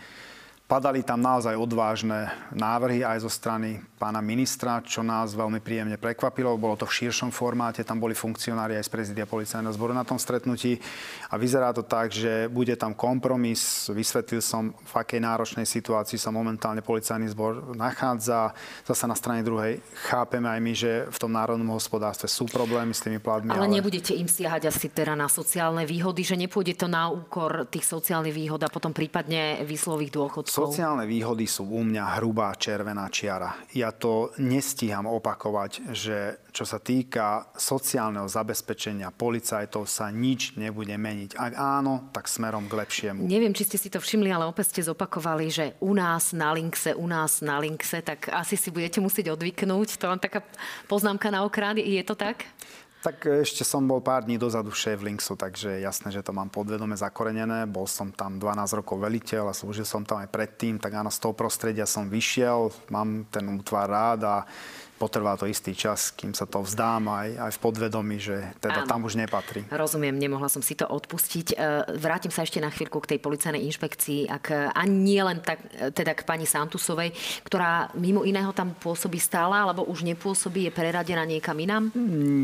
Padali 0.70 1.02
tam 1.02 1.18
naozaj 1.18 1.59
odvážne 1.59 2.30
návrhy 2.54 3.02
aj 3.02 3.26
zo 3.26 3.30
strany 3.30 3.83
pána 3.98 4.22
ministra, 4.22 4.78
čo 4.78 5.02
nás 5.02 5.35
veľmi 5.35 5.59
príjemne 5.59 5.98
prekvapilo. 5.98 6.54
Bolo 6.54 6.78
to 6.78 6.87
v 6.87 6.94
širšom 6.94 7.35
formáte, 7.35 7.83
tam 7.83 7.98
boli 7.98 8.14
funkcionári 8.14 8.78
aj 8.78 8.87
z 8.87 8.90
prezidia 8.94 9.26
policajného 9.26 9.74
zboru 9.74 9.90
na 9.90 10.06
tom 10.06 10.14
stretnutí. 10.14 10.78
A 11.26 11.35
vyzerá 11.35 11.74
to 11.74 11.83
tak, 11.83 12.14
že 12.14 12.46
bude 12.46 12.70
tam 12.78 12.94
kompromis. 12.94 13.90
Vysvetlil 13.90 14.38
som, 14.38 14.70
v 14.70 14.94
akej 14.94 15.18
náročnej 15.18 15.66
situácii 15.66 16.22
sa 16.22 16.30
momentálne 16.30 16.87
policajný 16.87 17.35
zbor 17.35 17.74
nachádza. 17.74 18.54
Zasa 18.87 19.11
na 19.11 19.18
strane 19.18 19.42
druhej 19.42 19.83
chápeme 20.06 20.46
aj 20.46 20.61
my, 20.62 20.72
že 20.72 20.90
v 21.11 21.18
tom 21.18 21.35
národnom 21.35 21.74
hospodárstve 21.74 22.30
sú 22.30 22.46
problémy 22.46 22.94
s 22.94 23.02
tými 23.02 23.18
platmi. 23.18 23.50
Ale, 23.50 23.66
ale 23.66 23.74
nebudete 23.74 24.14
im 24.14 24.30
siahať 24.30 24.70
asi 24.70 24.87
teda 24.87 25.18
na 25.18 25.26
sociálne 25.26 25.83
výhody, 25.83 26.22
že 26.22 26.38
nepôjde 26.38 26.78
to 26.78 26.87
na 26.87 27.11
úkor 27.11 27.66
tých 27.66 27.90
sociálnych 27.90 28.38
výhod 28.38 28.62
a 28.62 28.70
potom 28.70 28.94
prípadne 28.94 29.66
výslových 29.66 30.14
dôchodcov? 30.14 30.60
Sociálne 30.61 31.09
výhody 31.09 31.49
sú 31.49 31.64
u 31.64 31.81
mňa 31.81 32.20
hrubá 32.20 32.53
červená 32.53 33.09
čiara. 33.09 33.57
Ja 33.73 33.96
to 33.96 34.35
nestíham 34.37 35.09
opakovať, 35.09 35.94
že 35.96 36.44
čo 36.51 36.66
sa 36.66 36.83
týka 36.83 37.49
sociálneho 37.55 38.27
zabezpečenia 38.27 39.14
policajtov 39.14 39.87
sa 39.87 40.11
nič 40.11 40.59
nebude 40.59 40.92
meniť. 40.99 41.38
Ak 41.38 41.53
áno, 41.57 42.11
tak 42.11 42.27
smerom 42.27 42.66
k 42.66 42.77
lepšiemu. 42.77 43.25
Neviem, 43.25 43.55
či 43.55 43.64
ste 43.64 43.79
si 43.79 43.88
to 43.88 44.03
všimli, 44.03 44.29
ale 44.29 44.51
opäť 44.51 44.75
ste 44.75 44.87
zopakovali, 44.90 45.46
že 45.49 45.64
u 45.81 45.94
nás 45.94 46.35
na 46.35 46.51
Linkse, 46.53 46.92
u 46.92 47.07
nás 47.07 47.40
na 47.40 47.62
Linkse, 47.62 48.03
tak 48.03 48.29
asi 48.29 48.59
si 48.59 48.68
budete 48.75 48.99
musieť 48.99 49.33
odvyknúť. 49.33 49.96
To 50.03 50.11
len 50.11 50.20
taká 50.20 50.42
poznámka 50.90 51.31
na 51.31 51.46
okrát. 51.46 51.79
Je 51.79 52.03
to 52.03 52.18
tak? 52.18 52.44
Tak 53.00 53.24
ešte 53.24 53.64
som 53.64 53.80
bol 53.88 54.04
pár 54.04 54.28
dní 54.28 54.36
dozadu 54.36 54.68
šéf 54.68 55.00
Linksu, 55.00 55.32
takže 55.32 55.80
jasné, 55.80 56.12
že 56.12 56.20
to 56.20 56.36
mám 56.36 56.52
podvedome 56.52 56.92
zakorenené. 56.92 57.64
Bol 57.64 57.88
som 57.88 58.12
tam 58.12 58.36
12 58.36 58.76
rokov 58.76 59.00
veliteľ 59.00 59.48
a 59.48 59.56
slúžil 59.56 59.88
som 59.88 60.04
tam 60.04 60.20
aj 60.20 60.28
predtým, 60.28 60.76
tak 60.76 61.00
áno, 61.00 61.08
z 61.08 61.16
toho 61.16 61.32
prostredia 61.32 61.88
som 61.88 62.12
vyšiel, 62.12 62.68
mám 62.92 63.24
ten 63.32 63.48
útvar 63.48 63.88
rád 63.88 64.20
a 64.28 64.36
potrvá 65.00 65.32
to 65.40 65.48
istý 65.48 65.72
čas, 65.72 66.12
kým 66.12 66.36
sa 66.36 66.44
to 66.44 66.60
vzdám 66.60 67.08
aj, 67.08 67.28
aj 67.48 67.50
v 67.56 67.58
podvedomí, 67.64 68.20
že 68.20 68.36
teda 68.60 68.84
Áno. 68.84 68.88
tam 68.92 69.00
už 69.08 69.16
nepatrí. 69.16 69.64
Rozumiem, 69.72 70.12
nemohla 70.12 70.52
som 70.52 70.60
si 70.60 70.76
to 70.76 70.84
odpustiť. 70.84 71.56
E, 71.56 71.96
vrátim 71.96 72.28
sa 72.28 72.44
ešte 72.44 72.60
na 72.60 72.68
chvíľku 72.68 73.00
k 73.00 73.16
tej 73.16 73.18
policajnej 73.24 73.64
inšpekcii, 73.64 74.28
ak 74.28 74.76
ani 74.76 74.96
nie 75.00 75.22
len 75.24 75.40
tak, 75.40 75.64
teda 75.96 76.12
k 76.12 76.28
pani 76.28 76.44
Santusovej, 76.44 77.16
ktorá 77.48 77.88
mimo 77.96 78.28
iného 78.28 78.52
tam 78.52 78.76
pôsobí 78.76 79.16
stále, 79.16 79.56
alebo 79.56 79.88
už 79.88 80.04
nepôsobí, 80.04 80.68
je 80.68 80.72
preradená 80.76 81.24
niekam 81.24 81.56
inám? 81.56 81.88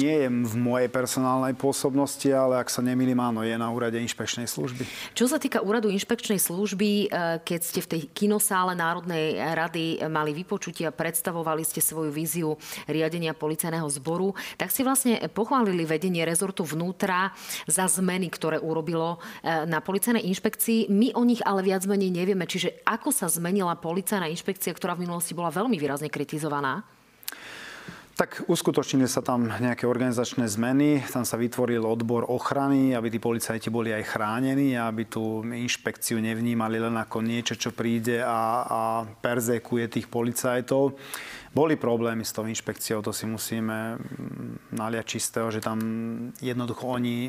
Nie 0.01 0.25
je 0.25 0.29
v 0.33 0.55
mojej 0.57 0.89
personálnej 0.89 1.53
pôsobnosti, 1.53 2.33
ale 2.33 2.65
ak 2.65 2.73
sa 2.73 2.81
nemýlim, 2.81 3.21
áno, 3.21 3.45
je 3.45 3.53
na 3.53 3.69
úrade 3.69 4.01
inšpekčnej 4.01 4.49
služby. 4.49 4.89
Čo 5.13 5.29
sa 5.29 5.37
týka 5.37 5.61
úradu 5.61 5.93
inšpekčnej 5.93 6.41
služby, 6.41 7.13
e, 7.13 7.37
keď 7.45 7.61
ste 7.61 7.85
v 7.85 7.91
tej 7.93 8.03
kinosále 8.17 8.73
Národnej 8.73 9.37
rady 9.37 10.01
mali 10.09 10.33
vypočutia, 10.33 10.89
predstavovali 10.89 11.61
ste 11.61 11.85
svoju 11.85 12.09
víziu 12.09 12.46
pozíciu 12.55 12.87
riadenia 12.87 13.35
policajného 13.35 13.89
zboru, 13.91 14.35
tak 14.55 14.71
si 14.71 14.87
vlastne 14.87 15.19
pochválili 15.35 15.83
vedenie 15.83 16.23
rezortu 16.23 16.63
vnútra 16.63 17.35
za 17.67 17.91
zmeny, 17.91 18.31
ktoré 18.31 18.63
urobilo 18.63 19.19
e, 19.43 19.67
na 19.67 19.83
policajnej 19.83 20.23
inšpekcii. 20.31 20.93
My 20.93 21.11
o 21.19 21.23
nich 21.27 21.43
ale 21.43 21.67
viac 21.67 21.83
menej 21.89 22.15
nevieme. 22.15 22.47
Čiže 22.47 22.87
ako 22.87 23.11
sa 23.11 23.27
zmenila 23.27 23.75
policajná 23.75 24.31
inšpekcia, 24.31 24.77
ktorá 24.77 24.95
v 24.95 25.09
minulosti 25.09 25.35
bola 25.35 25.51
veľmi 25.51 25.75
výrazne 25.75 26.13
kritizovaná? 26.13 26.96
Tak 28.17 28.49
uskutočnili 28.49 29.05
sa 29.05 29.21
tam 29.21 29.45
nejaké 29.45 29.85
organizačné 29.85 30.49
zmeny, 30.49 31.05
tam 31.05 31.29
sa 31.29 31.37
vytvoril 31.37 31.85
odbor 31.85 32.25
ochrany, 32.25 32.97
aby 32.97 33.13
tí 33.13 33.21
policajti 33.21 33.69
boli 33.69 33.93
aj 33.93 34.09
chránení, 34.09 34.73
aby 34.73 35.05
tú 35.05 35.45
inšpekciu 35.45 36.17
nevnímali 36.17 36.81
len 36.81 36.97
ako 36.97 37.21
niečo, 37.21 37.61
čo 37.61 37.77
príde 37.77 38.25
a, 38.25 38.65
a 38.65 38.81
perzekuje 39.05 39.93
tých 39.93 40.09
policajtov. 40.09 40.97
Boli 41.53 41.77
problémy 41.77 42.25
s 42.25 42.33
tou 42.33 42.49
inšpekciou, 42.49 43.05
to 43.05 43.13
si 43.13 43.29
musíme 43.29 44.01
mm, 44.01 44.73
naliať 44.73 45.05
čistého, 45.05 45.53
že 45.53 45.61
tam 45.61 45.77
jednoducho 46.41 46.89
oni 46.89 47.29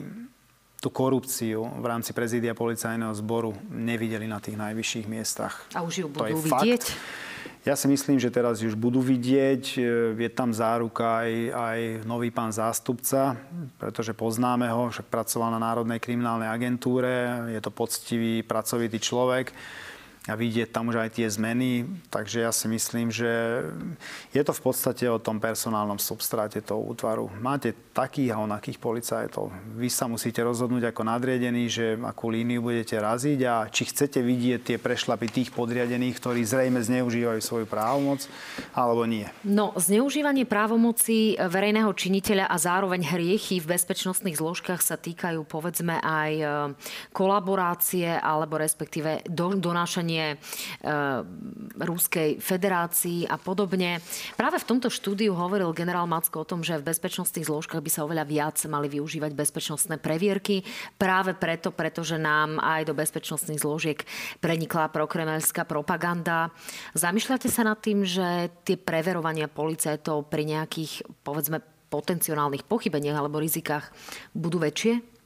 tú 0.79 0.87
korupciu 0.87 1.67
v 1.67 1.85
rámci 1.85 2.15
prezídia 2.15 2.55
policajného 2.55 3.11
zboru 3.11 3.59
nevideli 3.75 4.23
na 4.23 4.39
tých 4.39 4.55
najvyšších 4.55 5.05
miestach. 5.11 5.67
A 5.75 5.83
už 5.83 5.93
ju 5.99 6.07
budú 6.07 6.39
vidieť? 6.39 6.83
Fakt. 6.87 7.27
Ja 7.67 7.75
si 7.75 7.91
myslím, 7.91 8.15
že 8.15 8.31
teraz 8.31 8.63
už 8.63 8.79
budú 8.79 9.03
vidieť, 9.03 9.63
e, 9.75 9.79
je 10.15 10.29
tam 10.31 10.55
záruka 10.55 11.19
aj, 11.19 11.31
aj 11.51 11.79
nový 12.07 12.31
pán 12.31 12.47
zástupca, 12.47 13.35
pretože 13.75 14.15
poznáme 14.15 14.71
ho, 14.71 14.87
však 14.87 15.11
pracoval 15.11 15.51
na 15.51 15.59
Národnej 15.59 15.99
kriminálnej 15.99 16.47
agentúre, 16.47 17.11
je 17.51 17.59
to 17.59 17.67
poctivý, 17.67 18.39
pracovitý 18.39 19.03
človek 19.03 19.51
a 20.27 20.35
vidieť 20.35 20.75
tam 20.75 20.91
už 20.91 21.07
aj 21.07 21.09
tie 21.15 21.27
zmeny. 21.31 21.87
Takže 22.11 22.43
ja 22.43 22.51
si 22.51 22.67
myslím, 22.67 23.07
že 23.07 23.63
je 24.35 24.43
to 24.43 24.51
v 24.51 24.61
podstate 24.61 25.07
o 25.07 25.23
tom 25.23 25.39
personálnom 25.39 25.95
substráte 25.95 26.59
toho 26.59 26.83
útvaru. 26.83 27.31
Máte 27.39 27.71
takých 27.95 28.35
a 28.35 28.43
onakých 28.43 28.77
policajtov. 28.77 29.49
Vy 29.79 29.87
sa 29.87 30.11
musíte 30.11 30.43
rozhodnúť 30.43 30.91
ako 30.91 31.01
nadriadený, 31.07 31.63
že 31.71 31.85
akú 32.03 32.27
líniu 32.27 32.59
budete 32.59 32.99
raziť 32.99 33.39
a 33.47 33.71
či 33.71 33.87
chcete 33.87 34.19
vidieť 34.19 34.59
tie 34.67 34.77
prešlapy 34.77 35.31
tých 35.31 35.49
podriadených, 35.55 36.19
ktorí 36.19 36.43
zrejme 36.43 36.83
zneužívajú 36.83 37.39
svoju 37.39 37.65
právomoc, 37.65 38.27
alebo 38.75 39.07
nie. 39.07 39.25
No, 39.47 39.71
zneužívanie 39.79 40.43
právomoci 40.43 41.39
verejného 41.39 41.89
činiteľa 41.95 42.51
a 42.51 42.55
zároveň 42.59 43.07
hriechy 43.07 43.63
v 43.63 43.79
bezpečnostných 43.79 44.35
zložkách 44.35 44.83
sa 44.83 44.99
týkajú 44.99 45.47
povedzme 45.47 46.03
aj 46.03 46.31
e, 46.35 46.45
kolaborácie 47.15 48.11
alebo 48.11 48.59
respektíve 48.59 49.23
donášanie 49.31 50.16
únie, 50.17 50.33
e, 50.33 50.37
Ruskej 51.77 52.41
federácii 52.41 53.29
a 53.29 53.37
podobne. 53.37 54.01
Práve 54.33 54.57
v 54.57 54.65
tomto 54.65 54.89
štúdiu 54.89 55.37
hovoril 55.37 55.69
generál 55.77 56.09
Macko 56.09 56.41
o 56.41 56.49
tom, 56.49 56.65
že 56.65 56.81
v 56.81 56.89
bezpečnostných 56.89 57.45
zložkách 57.45 57.85
by 57.85 57.91
sa 57.93 58.01
oveľa 58.09 58.25
viac 58.25 58.57
mali 58.65 58.89
využívať 58.89 59.37
bezpečnostné 59.37 60.01
previerky. 60.01 60.65
Práve 60.97 61.37
preto, 61.37 61.69
pretože 61.69 62.17
nám 62.17 62.57
aj 62.57 62.89
do 62.89 62.97
bezpečnostných 62.97 63.61
zložiek 63.61 64.01
prenikla 64.41 64.89
prokremelská 64.89 65.69
propaganda. 65.69 66.49
Zamýšľate 66.97 67.45
sa 67.45 67.61
nad 67.61 67.77
tým, 67.77 68.01
že 68.01 68.49
tie 68.65 68.73
preverovania 68.73 69.45
policajtov 69.45 70.33
pri 70.33 70.49
nejakých, 70.49 71.05
povedzme, 71.21 71.61
potenciálnych 71.87 72.67
pochybeniach 72.67 73.15
alebo 73.15 73.39
rizikách 73.39 73.93
budú 74.35 74.59
väčšie? 74.59 75.16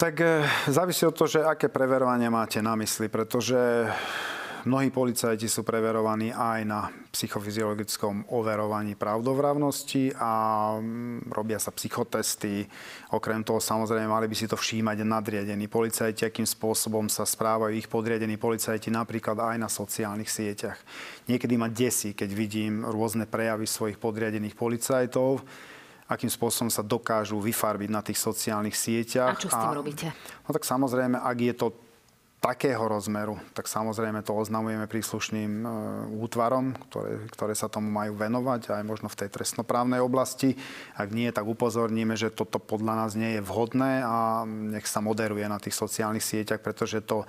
Tak 0.00 0.20
e, 0.20 0.48
závisí 0.72 1.04
od 1.04 1.12
toho, 1.12 1.28
že 1.28 1.44
aké 1.44 1.68
preverovanie 1.68 2.32
máte 2.32 2.64
na 2.64 2.72
mysli, 2.72 3.12
pretože 3.12 3.84
mnohí 4.64 4.88
policajti 4.88 5.44
sú 5.44 5.60
preverovaní 5.60 6.32
aj 6.32 6.60
na 6.64 6.88
psychofyziologickom 7.12 8.32
overovaní 8.32 8.96
pravdovravnosti 8.96 10.16
a 10.16 10.32
mm, 10.80 11.28
robia 11.28 11.60
sa 11.60 11.68
psychotesty. 11.76 12.64
Okrem 13.12 13.44
toho 13.44 13.60
samozrejme 13.60 14.08
mali 14.08 14.24
by 14.24 14.36
si 14.40 14.48
to 14.48 14.56
všímať 14.56 15.04
nadriadení 15.04 15.68
policajti, 15.68 16.24
akým 16.24 16.48
spôsobom 16.48 17.12
sa 17.12 17.28
správajú 17.28 17.76
ich 17.76 17.84
podriadení 17.84 18.40
policajti 18.40 18.88
napríklad 18.88 19.36
aj 19.36 19.56
na 19.60 19.68
sociálnych 19.68 20.32
sieťach. 20.32 20.80
Niekedy 21.28 21.60
ma 21.60 21.68
desí, 21.68 22.16
keď 22.16 22.32
vidím 22.32 22.88
rôzne 22.88 23.28
prejavy 23.28 23.68
svojich 23.68 24.00
podriadených 24.00 24.56
policajtov, 24.56 25.44
akým 26.10 26.26
spôsobom 26.26 26.74
sa 26.74 26.82
dokážu 26.82 27.38
vyfarbiť 27.38 27.90
na 27.94 28.02
tých 28.02 28.18
sociálnych 28.18 28.74
sieťach. 28.74 29.38
A 29.38 29.40
čo 29.40 29.46
s 29.46 29.54
tým 29.54 29.70
a, 29.70 29.78
robíte? 29.78 30.06
No 30.42 30.50
tak 30.50 30.66
samozrejme, 30.66 31.22
ak 31.22 31.38
je 31.38 31.54
to 31.54 31.66
takého 32.40 32.80
rozmeru, 32.88 33.36
tak 33.52 33.68
samozrejme 33.68 34.24
to 34.24 34.32
oznamujeme 34.32 34.88
príslušným 34.88 35.52
e, 35.60 35.68
útvarom, 36.24 36.72
ktoré, 36.88 37.28
ktoré 37.36 37.52
sa 37.52 37.68
tomu 37.68 37.92
majú 37.92 38.16
venovať, 38.16 38.72
aj 38.80 38.84
možno 38.88 39.12
v 39.12 39.18
tej 39.20 39.28
trestnoprávnej 39.28 40.00
oblasti. 40.00 40.56
Ak 40.96 41.12
nie, 41.12 41.28
tak 41.36 41.44
upozorníme, 41.44 42.16
že 42.16 42.32
toto 42.32 42.56
podľa 42.56 43.04
nás 43.04 43.12
nie 43.12 43.36
je 43.36 43.44
vhodné 43.44 44.00
a 44.00 44.48
nech 44.48 44.88
sa 44.88 45.04
moderuje 45.04 45.44
na 45.44 45.60
tých 45.60 45.76
sociálnych 45.76 46.24
sieťach, 46.24 46.64
pretože 46.64 47.04
to 47.04 47.28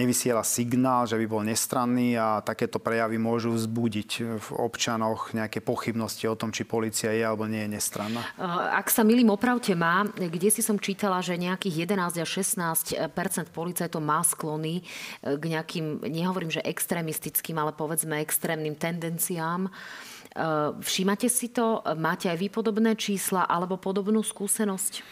nevysiela 0.00 0.40
signál, 0.40 1.04
že 1.04 1.20
by 1.20 1.26
bol 1.28 1.42
nestranný 1.44 2.16
a 2.16 2.40
takéto 2.40 2.80
prejavy 2.80 3.20
môžu 3.20 3.52
vzbudiť 3.52 4.10
v 4.40 4.48
občanoch 4.56 5.36
nejaké 5.36 5.60
pochybnosti 5.60 6.24
o 6.32 6.38
tom, 6.38 6.48
či 6.48 6.64
policia 6.64 7.12
je 7.12 7.20
alebo 7.20 7.44
nie 7.44 7.60
je 7.68 7.76
nestranná. 7.76 8.24
E, 8.24 8.46
ak 8.72 8.88
sa 8.88 9.04
milím, 9.04 9.28
opravte 9.28 9.76
má, 9.76 10.08
kde 10.16 10.48
si 10.48 10.64
som 10.64 10.80
čítala, 10.80 11.20
že 11.20 11.36
nejakých 11.36 11.84
11 11.84 12.24
až 12.24 12.30
16% 12.40 13.52
policajtov 13.52 14.00
má 14.00 14.24
sklo 14.24 14.46
sklony 14.46 14.80
eh, 14.80 15.34
k 15.34 15.44
nejakým, 15.50 16.06
nehovorím, 16.06 16.54
že 16.54 16.62
extrémistickým, 16.62 17.58
ale 17.58 17.74
povedzme 17.74 18.22
extrémnym 18.22 18.78
tendenciám. 18.78 19.66
Eh, 19.66 20.70
všímate 20.78 21.26
si 21.26 21.50
to? 21.50 21.82
Máte 21.98 22.30
aj 22.30 22.38
vy 22.38 22.48
podobné 22.48 22.94
čísla 22.94 23.42
alebo 23.50 23.74
podobnú 23.74 24.22
skúsenosť? 24.22 25.02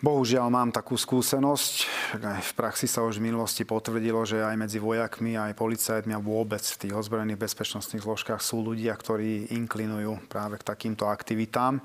Bohužiaľ 0.00 0.48
mám 0.48 0.72
takú 0.72 0.96
skúsenosť. 0.96 1.74
V 2.16 2.52
praxi 2.56 2.88
sa 2.88 3.04
už 3.04 3.20
v 3.20 3.28
minulosti 3.28 3.68
potvrdilo, 3.68 4.24
že 4.24 4.40
aj 4.40 4.56
medzi 4.56 4.80
vojakmi, 4.80 5.36
aj 5.36 5.52
policajtmi 5.52 6.16
a 6.16 6.24
vôbec 6.24 6.64
v 6.64 6.80
tých 6.80 6.96
ozbrojených 6.96 7.36
bezpečnostných 7.36 8.00
zložkách 8.00 8.40
sú 8.40 8.64
ľudia, 8.64 8.96
ktorí 8.96 9.52
inklinujú 9.52 10.24
práve 10.32 10.56
k 10.56 10.64
takýmto 10.64 11.04
aktivitám. 11.04 11.84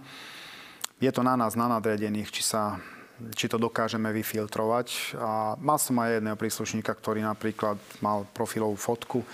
Je 1.04 1.12
to 1.12 1.28
na 1.28 1.36
nás, 1.36 1.60
na 1.60 1.68
nadriadených, 1.68 2.32
či 2.32 2.44
sa 2.48 2.80
či 3.36 3.52
to 3.52 3.60
dokážeme 3.60 4.08
vyfiltrovať. 4.16 5.20
A 5.20 5.60
mal 5.60 5.76
som 5.76 6.00
aj 6.00 6.24
jedného 6.24 6.40
príslušníka, 6.40 6.96
ktorý 6.96 7.20
napríklad 7.20 7.76
mal 8.00 8.24
profilovú 8.32 8.80
fotku 8.80 9.28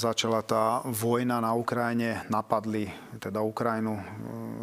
začala 0.00 0.40
tá 0.42 0.80
vojna 0.88 1.44
na 1.44 1.52
Ukrajine, 1.52 2.24
napadli 2.32 2.88
teda 3.20 3.44
Ukrajinu, 3.44 4.00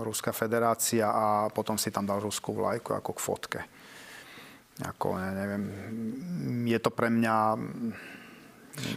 Ruská 0.01 0.34
federácia 0.34 1.10
a 1.10 1.26
potom 1.53 1.78
si 1.78 1.93
tam 1.93 2.10
dal 2.10 2.18
ruskú 2.22 2.58
vlajku 2.58 2.97
ako 2.97 3.12
k 3.14 3.20
fotke. 3.22 3.60
Ako, 4.76 5.16
ja 5.16 5.32
neviem, 5.32 5.64
je 6.68 6.80
to 6.84 6.91
pre 6.91 7.08
mňa 7.08 7.56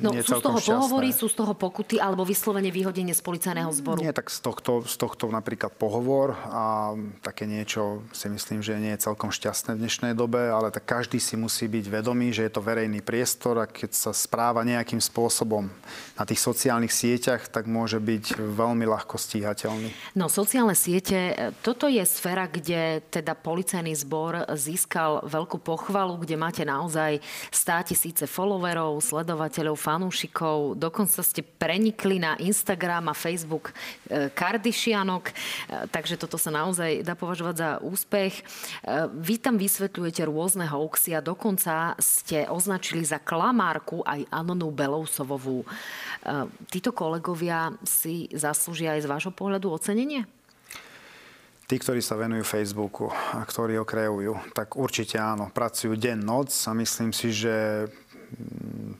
No, 0.03 0.11
sú 0.14 0.39
z 0.39 0.43
toho 0.43 0.59
šťastné. 0.59 0.74
pohovory, 0.74 1.09
sú 1.14 1.26
z 1.31 1.37
toho 1.39 1.55
pokuty 1.55 1.97
alebo 1.99 2.22
vyslovene 2.26 2.70
vyhodenie 2.70 3.14
z 3.14 3.22
policajného 3.22 3.70
zboru? 3.74 4.03
Nie, 4.03 4.14
tak 4.14 4.31
z 4.31 4.41
tohto, 4.43 4.83
z 4.87 4.95
tohto 4.99 5.31
napríklad 5.31 5.74
pohovor 5.74 6.35
a 6.49 6.95
také 7.22 7.47
niečo 7.47 8.03
si 8.14 8.31
myslím, 8.31 8.62
že 8.62 8.79
nie 8.79 8.95
je 8.95 9.05
celkom 9.11 9.31
šťastné 9.35 9.76
v 9.76 9.83
dnešnej 9.87 10.12
dobe, 10.14 10.51
ale 10.51 10.70
tak 10.70 10.87
každý 10.89 11.18
si 11.18 11.35
musí 11.39 11.66
byť 11.66 11.85
vedomý, 11.91 12.31
že 12.31 12.47
je 12.47 12.53
to 12.55 12.64
verejný 12.64 13.03
priestor 13.03 13.61
a 13.62 13.66
keď 13.66 13.91
sa 13.95 14.12
správa 14.14 14.66
nejakým 14.66 15.03
spôsobom 15.03 15.70
na 16.18 16.24
tých 16.24 16.41
sociálnych 16.43 16.91
sieťach, 16.95 17.47
tak 17.51 17.66
môže 17.68 17.99
byť 17.99 18.39
veľmi 18.39 18.87
ľahko 18.87 19.18
stíhateľný. 19.18 19.91
No, 20.16 20.31
sociálne 20.31 20.74
siete, 20.79 21.53
toto 21.61 21.91
je 21.91 22.03
sféra, 22.07 22.49
kde 22.49 23.05
teda 23.12 23.37
policajný 23.37 23.93
zbor 23.99 24.49
získal 24.55 25.26
veľkú 25.26 25.61
pochvalu, 25.61 26.22
kde 26.22 26.37
máte 26.39 26.62
naozaj 26.64 27.20
100 27.51 27.91
tisíce 27.93 28.24
followerov, 28.24 29.01
sledovateľov, 29.03 29.68
priateľov, 29.69 29.77
fanúšikov, 29.77 30.59
dokonca 30.81 31.21
ste 31.21 31.45
prenikli 31.45 32.16
na 32.16 32.41
Instagram 32.41 33.12
a 33.12 33.14
Facebook 33.14 33.71
e, 34.09 34.33
Kardišianok, 34.33 35.25
e, 35.29 35.33
takže 35.93 36.16
toto 36.16 36.41
sa 36.41 36.49
naozaj 36.49 37.05
dá 37.05 37.12
považovať 37.12 37.55
za 37.57 37.71
úspech. 37.85 38.41
E, 38.41 38.43
vy 39.12 39.37
tam 39.37 39.61
vysvetľujete 39.61 40.25
rôzne 40.25 40.64
hoaxy 40.64 41.12
a 41.12 41.21
dokonca 41.21 41.93
ste 42.01 42.49
označili 42.49 43.05
za 43.05 43.21
klamárku 43.21 44.01
aj 44.09 44.25
Anonu 44.33 44.73
Belousovovú. 44.73 45.66
Títo 46.69 46.91
kolegovia 46.93 47.73
si 47.85 48.29
zaslúžia 48.33 48.97
aj 48.97 49.05
z 49.05 49.11
vášho 49.11 49.33
pohľadu 49.33 49.73
ocenenie? 49.73 50.25
tí, 51.69 51.77
ktorí 51.77 52.01
sa 52.01 52.16
venujú 52.16 52.49
Facebooku 52.49 53.12
a 53.12 53.45
ktorí 53.45 53.77
ho 53.77 53.85
kreujú, 53.85 54.33
tak 54.57 54.81
určite 54.81 55.21
áno, 55.21 55.53
pracujú 55.53 55.93
deň, 56.01 56.19
noc 56.25 56.49
a 56.64 56.73
myslím 56.73 57.12
si, 57.12 57.29
že 57.29 57.85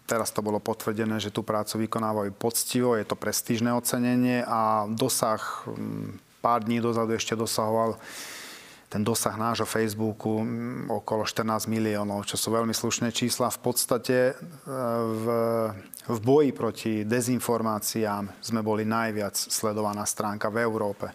Teraz 0.09 0.33
to 0.33 0.41
bolo 0.41 0.57
potvrdené, 0.57 1.21
že 1.21 1.29
tú 1.29 1.45
prácu 1.45 1.85
vykonávajú 1.85 2.33
poctivo, 2.33 2.97
je 2.97 3.05
to 3.05 3.13
prestížne 3.13 3.69
ocenenie 3.77 4.41
a 4.41 4.89
dosah 4.89 5.69
mm, 5.69 6.41
pár 6.41 6.65
dní 6.65 6.81
dozadu 6.81 7.13
ešte 7.13 7.37
dosahoval 7.37 8.01
ten 8.89 9.05
dosah 9.05 9.37
nášho 9.37 9.69
Facebooku 9.69 10.41
mm, 10.41 10.89
okolo 10.89 11.29
14 11.29 11.69
miliónov, 11.69 12.25
čo 12.25 12.41
sú 12.41 12.49
veľmi 12.57 12.73
slušné 12.73 13.13
čísla. 13.13 13.53
V 13.53 13.61
podstate 13.61 14.33
e, 14.33 14.35
v, 15.05 15.27
v 16.09 16.19
boji 16.25 16.51
proti 16.57 16.93
dezinformáciám 17.05 18.41
sme 18.41 18.65
boli 18.65 18.89
najviac 18.89 19.37
sledovaná 19.37 20.09
stránka 20.09 20.49
v 20.49 20.65
Európe. 20.65 21.13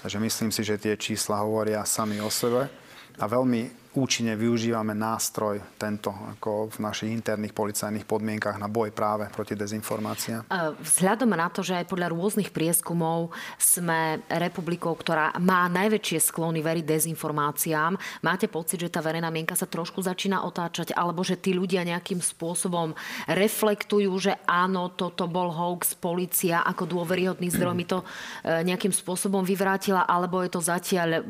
Takže 0.00 0.16
myslím 0.16 0.48
si, 0.48 0.64
že 0.64 0.80
tie 0.80 0.96
čísla 0.96 1.44
hovoria 1.44 1.84
sami 1.84 2.24
o 2.24 2.32
sebe. 2.32 2.72
a 3.20 3.28
veľmi 3.28 3.79
účinne 3.98 4.38
využívame 4.38 4.94
nástroj 4.94 5.58
tento 5.74 6.14
ako 6.14 6.70
v 6.70 6.78
našich 6.78 7.10
interných 7.10 7.50
policajných 7.50 8.06
podmienkach 8.06 8.54
na 8.62 8.70
boj 8.70 8.94
práve 8.94 9.26
proti 9.34 9.58
dezinformáciám? 9.58 10.46
Vzhľadom 10.78 11.34
na 11.34 11.50
to, 11.50 11.66
že 11.66 11.82
aj 11.82 11.90
podľa 11.90 12.14
rôznych 12.14 12.54
prieskumov 12.54 13.34
sme 13.58 14.22
republikou, 14.30 14.94
ktorá 14.94 15.34
má 15.42 15.66
najväčšie 15.66 16.22
sklony 16.22 16.62
veriť 16.62 16.86
dezinformáciám, 16.86 18.22
máte 18.22 18.46
pocit, 18.46 18.78
že 18.78 18.94
tá 18.94 19.02
verejná 19.02 19.26
mienka 19.34 19.58
sa 19.58 19.66
trošku 19.66 20.06
začína 20.06 20.46
otáčať, 20.46 20.94
alebo 20.94 21.26
že 21.26 21.34
tí 21.34 21.50
ľudia 21.50 21.82
nejakým 21.82 22.22
spôsobom 22.22 22.94
reflektujú, 23.26 24.12
že 24.22 24.38
áno, 24.46 24.94
toto 24.94 25.26
bol 25.26 25.50
hoax, 25.50 25.98
policia 25.98 26.62
ako 26.62 26.86
dôveryhodný 26.86 27.50
zdroj 27.50 27.74
mi 27.74 27.86
to 27.88 28.06
e, 28.46 28.62
nejakým 28.62 28.94
spôsobom 28.94 29.42
vyvrátila, 29.42 30.06
alebo 30.06 30.38
je 30.46 30.50
to 30.54 30.60
zatiaľ, 30.62 31.26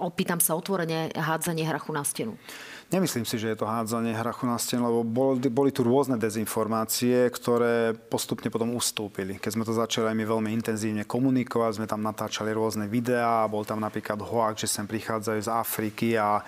opýtam 0.00 0.40
sa 0.40 0.56
otvorene, 0.56 1.12
hádzanie 1.12 1.68
hra 1.68 1.81
hrachu 1.82 1.92
na 1.92 2.04
stenu? 2.06 2.38
Nemyslím 2.92 3.24
si, 3.24 3.40
že 3.40 3.50
je 3.50 3.58
to 3.58 3.66
hádzanie 3.66 4.14
hrachu 4.14 4.46
na 4.46 4.60
stenu, 4.60 4.84
lebo 4.84 5.02
boli, 5.02 5.48
boli 5.48 5.72
tu 5.72 5.82
rôzne 5.82 6.20
dezinformácie, 6.20 7.26
ktoré 7.32 7.96
postupne 7.96 8.52
potom 8.52 8.76
ustúpili. 8.76 9.40
Keď 9.40 9.50
sme 9.56 9.64
to 9.66 9.74
začali 9.74 10.12
aj 10.12 10.16
my 10.20 10.24
veľmi 10.28 10.50
intenzívne 10.52 11.02
komunikovať, 11.08 11.80
sme 11.82 11.90
tam 11.90 12.04
natáčali 12.04 12.52
rôzne 12.52 12.86
videá, 12.86 13.48
bol 13.48 13.64
tam 13.64 13.80
napríklad 13.80 14.20
hoax, 14.20 14.68
že 14.68 14.78
sem 14.78 14.86
prichádzajú 14.86 15.40
z 15.42 15.50
Afriky 15.50 16.08
a 16.14 16.44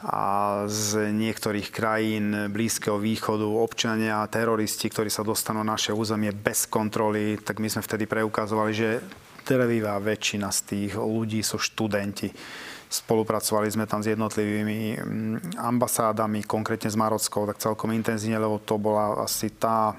a 0.00 0.64
z 0.64 1.12
niektorých 1.12 1.68
krajín 1.68 2.48
Blízkeho 2.48 2.96
východu 2.96 3.44
občania, 3.44 4.24
teroristi, 4.32 4.88
ktorí 4.88 5.12
sa 5.12 5.20
dostanú 5.20 5.60
na 5.60 5.76
naše 5.76 5.92
územie 5.92 6.32
bez 6.32 6.64
kontroly, 6.64 7.36
tak 7.36 7.60
my 7.60 7.68
sme 7.68 7.84
vtedy 7.84 8.08
preukazovali, 8.08 8.72
že 8.72 9.04
drvivá 9.44 10.00
väčšina 10.00 10.48
z 10.48 10.60
tých 10.64 10.92
ľudí 10.96 11.44
sú 11.44 11.60
študenti 11.60 12.32
Spolupracovali 12.90 13.70
sme 13.70 13.86
tam 13.86 14.02
s 14.02 14.10
jednotlivými 14.10 14.98
mm, 14.98 15.36
ambasádami, 15.62 16.42
konkrétne 16.42 16.90
s 16.90 16.98
Marockou, 16.98 17.46
tak 17.46 17.62
celkom 17.62 17.94
intenzívne, 17.94 18.42
lebo 18.42 18.58
to 18.58 18.82
bola 18.82 19.22
asi 19.22 19.54
tá 19.54 19.94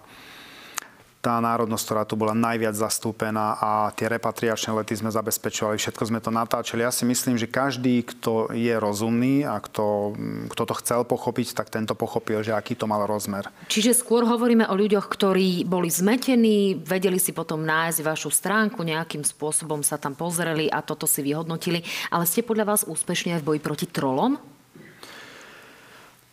tá 1.22 1.38
národnosť, 1.38 1.86
ktorá 1.86 2.04
tu 2.04 2.18
bola 2.18 2.34
najviac 2.34 2.74
zastúpená 2.74 3.54
a 3.62 3.94
tie 3.94 4.10
repatriačné 4.10 4.74
lety 4.74 4.98
sme 4.98 5.14
zabezpečovali, 5.14 5.78
všetko 5.78 6.10
sme 6.10 6.18
to 6.18 6.34
natáčali. 6.34 6.82
Ja 6.82 6.90
si 6.90 7.06
myslím, 7.06 7.38
že 7.38 7.46
každý, 7.46 8.02
kto 8.02 8.50
je 8.58 8.74
rozumný 8.74 9.46
a 9.46 9.62
kto, 9.62 10.18
kto 10.50 10.64
to 10.66 10.74
chcel 10.82 11.06
pochopiť, 11.06 11.54
tak 11.54 11.70
tento 11.70 11.94
pochopil, 11.94 12.42
že 12.42 12.58
aký 12.58 12.74
to 12.74 12.90
mal 12.90 13.06
rozmer. 13.06 13.46
Čiže 13.70 13.94
skôr 13.94 14.26
hovoríme 14.26 14.66
o 14.66 14.74
ľuďoch, 14.74 15.06
ktorí 15.06 15.62
boli 15.62 15.94
zmetení, 15.94 16.82
vedeli 16.82 17.22
si 17.22 17.38
potom 17.38 17.62
nájsť 17.62 18.02
vašu 18.02 18.34
stránku, 18.34 18.82
nejakým 18.82 19.22
spôsobom 19.22 19.86
sa 19.86 20.02
tam 20.02 20.18
pozreli 20.18 20.74
a 20.74 20.82
toto 20.82 21.06
si 21.06 21.22
vyhodnotili. 21.22 21.86
Ale 22.10 22.26
ste 22.26 22.42
podľa 22.42 22.74
vás 22.74 22.82
úspešní 22.90 23.38
aj 23.38 23.46
v 23.46 23.48
boji 23.54 23.60
proti 23.62 23.86
trolom? 23.86 24.42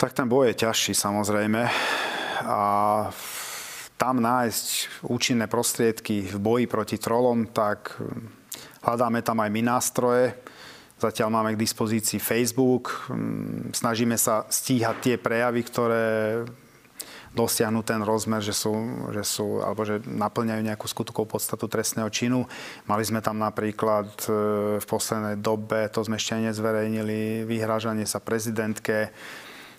Tak 0.01 0.17
ten 0.17 0.25
boj 0.25 0.49
je 0.49 0.65
ťažší 0.65 0.97
samozrejme. 0.97 1.69
A 2.47 2.59
tam 3.99 4.23
nájsť 4.23 5.03
účinné 5.11 5.51
prostriedky 5.51 6.31
v 6.31 6.39
boji 6.39 6.65
proti 6.71 6.97
trolom, 7.03 7.51
tak 7.51 7.99
hm, 7.99 8.31
hľadáme 8.87 9.21
tam 9.27 9.43
aj 9.43 9.51
my 9.51 9.63
nástroje. 9.67 10.39
Zatiaľ 10.99 11.31
máme 11.31 11.55
k 11.55 11.63
dispozícii 11.63 12.23
Facebook. 12.23 13.11
Hm, 13.11 13.75
snažíme 13.75 14.15
sa 14.15 14.47
stíhať 14.47 14.97
tie 15.03 15.17
prejavy, 15.19 15.61
ktoré 15.67 16.07
dosiahnu 17.37 17.85
ten 17.85 18.01
rozmer, 18.01 18.41
že 18.41 18.57
sú, 18.57 18.73
že 19.13 19.23
sú 19.23 19.61
alebo 19.61 19.85
že 19.85 20.01
naplňajú 20.03 20.63
nejakú 20.65 20.87
skutkovú 20.89 21.39
podstatu 21.39 21.69
trestného 21.69 22.09
činu. 22.09 22.49
Mali 22.89 23.05
sme 23.05 23.21
tam 23.21 23.39
napríklad 23.39 24.11
e, 24.27 24.29
v 24.81 24.87
poslednej 24.89 25.37
dobe, 25.39 25.87
to 25.93 26.01
sme 26.03 26.17
ešte 26.17 26.41
nezverejnili, 26.41 27.45
vyhrážanie 27.45 28.09
sa 28.09 28.19
prezidentke. 28.19 29.13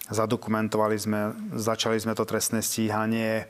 Zadokumentovali 0.07 0.97
sme, 0.97 1.19
začali 1.57 1.97
sme 1.99 2.13
to 2.13 2.23
trestné 2.23 2.61
stíhanie 2.61 3.49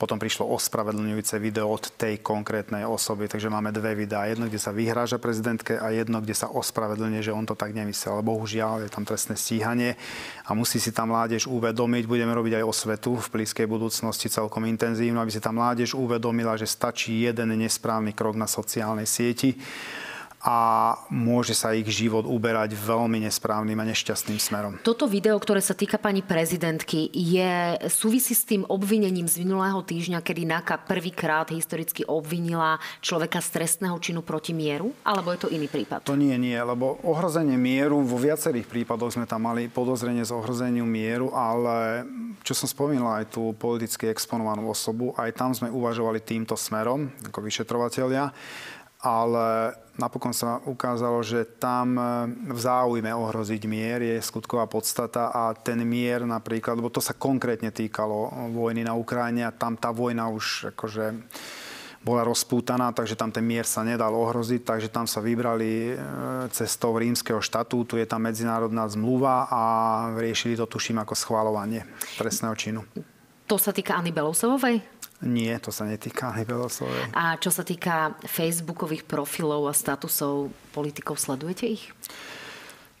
potom 0.00 0.16
prišlo 0.16 0.48
ospravedlňujúce 0.56 1.36
video 1.36 1.68
od 1.68 1.92
tej 2.00 2.24
konkrétnej 2.24 2.88
osoby, 2.88 3.28
takže 3.28 3.52
máme 3.52 3.68
dve 3.68 3.92
videá. 3.92 4.24
Jedno, 4.24 4.48
kde 4.48 4.56
sa 4.56 4.72
vyhráža 4.72 5.20
prezidentke 5.20 5.76
a 5.76 5.92
jedno, 5.92 6.24
kde 6.24 6.32
sa 6.32 6.48
ospravedlňuje, 6.48 7.28
že 7.28 7.36
on 7.36 7.44
to 7.44 7.52
tak 7.52 7.76
nemyslel. 7.76 8.16
Ale 8.16 8.24
bohužiaľ 8.24 8.88
je 8.88 8.90
tam 8.96 9.04
trestné 9.04 9.36
stíhanie 9.36 10.00
a 10.48 10.56
musí 10.56 10.80
si 10.80 10.88
tam 10.88 11.12
mládež 11.12 11.44
uvedomiť, 11.44 12.08
budeme 12.08 12.32
robiť 12.32 12.64
aj 12.64 12.64
osvetu 12.64 13.20
v 13.20 13.28
blízkej 13.28 13.68
budúcnosti 13.68 14.32
celkom 14.32 14.64
intenzívno, 14.64 15.20
aby 15.20 15.36
si 15.36 15.44
tam 15.44 15.60
mládež 15.60 15.92
uvedomila, 15.92 16.56
že 16.56 16.64
stačí 16.64 17.20
jeden 17.20 17.52
nesprávny 17.60 18.16
krok 18.16 18.40
na 18.40 18.48
sociálnej 18.48 19.04
sieti 19.04 19.52
a 20.40 20.96
môže 21.12 21.52
sa 21.52 21.76
ich 21.76 21.84
život 21.92 22.24
uberať 22.24 22.72
veľmi 22.72 23.28
nesprávnym 23.28 23.76
a 23.76 23.84
nešťastným 23.92 24.40
smerom. 24.40 24.72
Toto 24.80 25.04
video, 25.04 25.36
ktoré 25.36 25.60
sa 25.60 25.76
týka 25.76 26.00
pani 26.00 26.24
prezidentky, 26.24 27.12
je 27.12 27.76
súvisí 27.92 28.32
s 28.32 28.48
tým 28.48 28.64
obvinením 28.64 29.28
z 29.28 29.44
minulého 29.44 29.84
týždňa, 29.84 30.24
kedy 30.24 30.48
NAKA 30.48 30.88
prvýkrát 30.88 31.52
historicky 31.52 32.08
obvinila 32.08 32.80
človeka 33.04 33.44
z 33.44 33.48
trestného 33.60 34.00
činu 34.00 34.24
proti 34.24 34.56
mieru? 34.56 34.96
Alebo 35.04 35.28
je 35.36 35.44
to 35.44 35.52
iný 35.52 35.68
prípad? 35.68 36.08
To 36.08 36.16
nie, 36.16 36.32
nie, 36.40 36.56
lebo 36.56 36.96
ohrozenie 37.04 37.60
mieru, 37.60 38.00
vo 38.00 38.16
viacerých 38.16 38.64
prípadoch 38.64 39.20
sme 39.20 39.28
tam 39.28 39.44
mali 39.44 39.68
podozrenie 39.68 40.24
z 40.24 40.32
ohrozeniu 40.32 40.88
mieru, 40.88 41.28
ale 41.36 42.08
čo 42.40 42.56
som 42.56 42.64
spomínal 42.64 43.20
aj 43.20 43.36
tú 43.36 43.52
politicky 43.60 44.08
exponovanú 44.08 44.72
osobu, 44.72 45.12
aj 45.20 45.36
tam 45.36 45.52
sme 45.52 45.68
uvažovali 45.68 46.24
týmto 46.24 46.56
smerom, 46.56 47.12
ako 47.28 47.44
vyšetrovateľia 47.44 48.32
ale 49.00 49.76
napokon 49.96 50.32
sa 50.32 50.60
ukázalo, 50.64 51.20
že 51.24 51.44
tam 51.44 51.96
e, 51.96 52.04
v 52.52 52.60
záujme 52.60 53.12
ohroziť 53.12 53.62
mier 53.68 54.00
je 54.00 54.16
skutková 54.20 54.64
podstata 54.68 55.32
a 55.32 55.52
ten 55.56 55.80
mier 55.84 56.24
napríklad, 56.24 56.80
lebo 56.80 56.92
to 56.92 57.04
sa 57.04 57.16
konkrétne 57.16 57.72
týkalo 57.72 58.32
vojny 58.52 58.84
na 58.84 58.96
Ukrajine 58.96 59.48
a 59.48 59.56
tam 59.56 59.76
tá 59.76 59.92
vojna 59.92 60.28
už 60.32 60.72
akože 60.76 61.16
bola 62.00 62.24
rozpútaná, 62.24 62.96
takže 62.96 63.12
tam 63.12 63.28
ten 63.28 63.44
mier 63.44 63.68
sa 63.68 63.84
nedal 63.84 64.16
ohroziť, 64.16 64.64
takže 64.64 64.88
tam 64.88 65.04
sa 65.04 65.20
vybrali 65.20 65.92
e, 65.92 65.94
cestou 66.48 66.96
rímskeho 66.96 67.44
štatútu, 67.44 68.00
je 68.00 68.08
tam 68.08 68.24
medzinárodná 68.24 68.88
zmluva 68.88 69.48
a 69.52 69.62
riešili 70.16 70.56
to, 70.56 70.64
tuším, 70.64 71.04
ako 71.04 71.12
schváľovanie 71.12 71.84
trestného 72.16 72.56
činu. 72.56 72.80
To 73.52 73.60
sa 73.60 73.76
týka 73.76 74.00
Anny 74.00 74.16
Belousovej? 74.16 74.99
Nie, 75.20 75.60
to 75.60 75.68
sa 75.68 75.84
netýka 75.84 76.32
ani 76.32 76.48
Belosovej. 76.48 77.12
A 77.12 77.36
čo 77.36 77.52
sa 77.52 77.60
týka 77.60 78.16
facebookových 78.24 79.04
profilov 79.04 79.68
a 79.68 79.76
statusov 79.76 80.48
politikov, 80.72 81.20
sledujete 81.20 81.68
ich? 81.68 81.92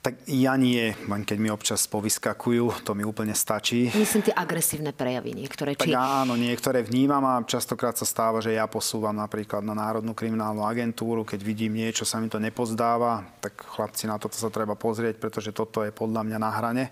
Tak 0.00 0.16
ja 0.32 0.56
nie, 0.56 0.96
len 0.96 1.28
keď 1.28 1.36
mi 1.36 1.52
občas 1.52 1.84
povyskakujú, 1.84 2.88
to 2.88 2.96
mi 2.96 3.04
úplne 3.04 3.36
stačí. 3.36 3.92
Myslím 3.92 4.24
tie 4.24 4.32
agresívne 4.32 4.96
prejavy 4.96 5.36
niektoré. 5.36 5.76
Či... 5.76 5.92
Tak 5.92 6.24
áno, 6.24 6.40
niektoré 6.40 6.80
vnímam 6.80 7.20
a 7.28 7.44
častokrát 7.44 7.92
sa 8.00 8.08
stáva, 8.08 8.40
že 8.40 8.56
ja 8.56 8.64
posúvam 8.64 9.12
napríklad 9.12 9.60
na 9.60 9.76
Národnú 9.76 10.16
kriminálnu 10.16 10.64
agentúru, 10.64 11.20
keď 11.28 11.44
vidím 11.44 11.76
niečo, 11.76 12.08
sa 12.08 12.16
mi 12.16 12.32
to 12.32 12.40
nepozdáva, 12.40 13.28
tak 13.44 13.60
chlapci 13.60 14.08
na 14.08 14.16
toto 14.16 14.40
sa 14.40 14.48
treba 14.48 14.72
pozrieť, 14.72 15.20
pretože 15.20 15.52
toto 15.52 15.84
je 15.84 15.92
podľa 15.92 16.24
mňa 16.24 16.38
na 16.40 16.48
hrane 16.48 16.84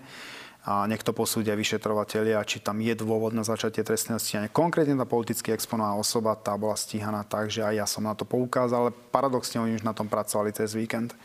a 0.59 0.83
niekto 0.85 1.15
posúdia 1.15 1.55
vyšetrovateľia, 1.55 2.43
či 2.43 2.59
tam 2.59 2.83
je 2.83 2.91
dôvod 2.91 3.31
na 3.31 3.47
začatie 3.47 3.79
trestného 3.79 4.19
stíhania. 4.19 4.51
Konkrétne 4.51 4.99
tá 4.99 5.07
politicky 5.07 5.55
exponovaná 5.55 5.95
osoba, 5.95 6.35
tá 6.35 6.53
bola 6.59 6.75
stíhaná 6.75 7.23
tak, 7.23 7.47
že 7.47 7.63
aj 7.63 7.75
ja 7.79 7.87
som 7.87 8.03
na 8.03 8.11
to 8.11 8.27
poukázal, 8.27 8.91
ale 8.91 8.97
paradoxne 9.11 9.63
oni 9.63 9.79
už 9.79 9.87
na 9.87 9.95
tom 9.95 10.11
pracovali 10.11 10.51
cez 10.51 10.75
víkend 10.75 11.15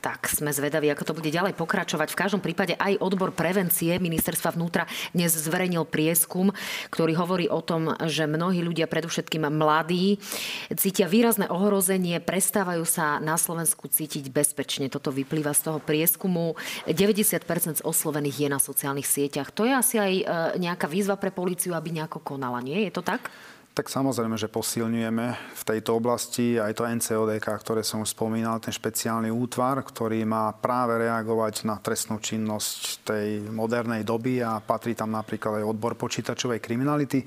tak 0.00 0.30
sme 0.30 0.52
zvedaví, 0.54 0.86
ako 0.92 1.12
to 1.12 1.16
bude 1.16 1.30
ďalej 1.32 1.56
pokračovať. 1.58 2.12
V 2.12 2.20
každom 2.20 2.40
prípade 2.44 2.78
aj 2.78 3.00
odbor 3.02 3.32
prevencie 3.32 3.96
ministerstva 3.98 4.54
vnútra 4.54 4.86
dnes 5.10 5.34
zverejnil 5.34 5.88
prieskum, 5.88 6.52
ktorý 6.92 7.16
hovorí 7.18 7.46
o 7.50 7.60
tom, 7.64 7.96
že 8.06 8.28
mnohí 8.28 8.62
ľudia, 8.62 8.86
predovšetkým 8.86 9.48
mladí, 9.48 10.20
cítia 10.76 11.10
výrazné 11.10 11.50
ohrozenie, 11.50 12.22
prestávajú 12.22 12.84
sa 12.86 13.18
na 13.18 13.34
Slovensku 13.40 13.88
cítiť 13.88 14.28
bezpečne. 14.30 14.92
Toto 14.92 15.10
vyplýva 15.10 15.56
z 15.56 15.72
toho 15.72 15.78
prieskumu. 15.82 16.54
90% 16.84 17.80
z 17.80 17.82
oslovených 17.82 18.46
je 18.46 18.48
na 18.52 18.60
sociálnych 18.60 19.08
sieťach. 19.08 19.50
To 19.56 19.64
je 19.64 19.72
asi 19.72 19.96
aj 19.98 20.12
e, 20.12 20.24
nejaká 20.60 20.86
výzva 20.86 21.18
pre 21.18 21.34
políciu, 21.34 21.74
aby 21.74 21.90
nejako 21.90 22.22
konala, 22.22 22.62
nie? 22.62 22.86
Je 22.86 22.92
to 22.92 23.02
tak? 23.02 23.28
Tak 23.76 23.92
samozrejme, 23.92 24.40
že 24.40 24.48
posilňujeme 24.48 25.26
v 25.52 25.62
tejto 25.68 26.00
oblasti 26.00 26.56
aj 26.56 26.80
to 26.80 26.88
NCODK, 26.88 27.44
ktoré 27.60 27.84
som 27.84 28.00
už 28.00 28.16
spomínal, 28.16 28.56
ten 28.56 28.72
špeciálny 28.72 29.28
útvar, 29.28 29.84
ktorý 29.84 30.24
má 30.24 30.48
práve 30.56 30.96
reagovať 31.04 31.68
na 31.68 31.76
trestnú 31.76 32.16
činnosť 32.16 33.04
tej 33.04 33.44
modernej 33.52 34.00
doby 34.00 34.40
a 34.40 34.64
patrí 34.64 34.96
tam 34.96 35.12
napríklad 35.12 35.60
aj 35.60 35.68
odbor 35.68 35.92
počítačovej 35.92 36.56
kriminality 36.56 37.20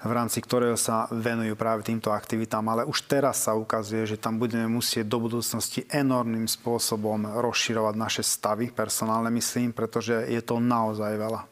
v 0.00 0.12
rámci 0.16 0.40
ktorého 0.40 0.80
sa 0.80 1.04
venujú 1.12 1.52
práve 1.60 1.84
týmto 1.84 2.08
aktivitám. 2.08 2.64
Ale 2.72 2.88
už 2.88 3.04
teraz 3.04 3.44
sa 3.44 3.52
ukazuje, 3.52 4.08
že 4.08 4.16
tam 4.16 4.40
budeme 4.40 4.64
musieť 4.64 5.04
do 5.04 5.20
budúcnosti 5.20 5.84
enormným 5.92 6.48
spôsobom 6.48 7.36
rozširovať 7.36 7.94
naše 8.00 8.22
stavy, 8.24 8.72
personálne 8.72 9.28
myslím, 9.36 9.76
pretože 9.76 10.24
je 10.24 10.40
to 10.40 10.56
naozaj 10.56 11.12
veľa. 11.20 11.49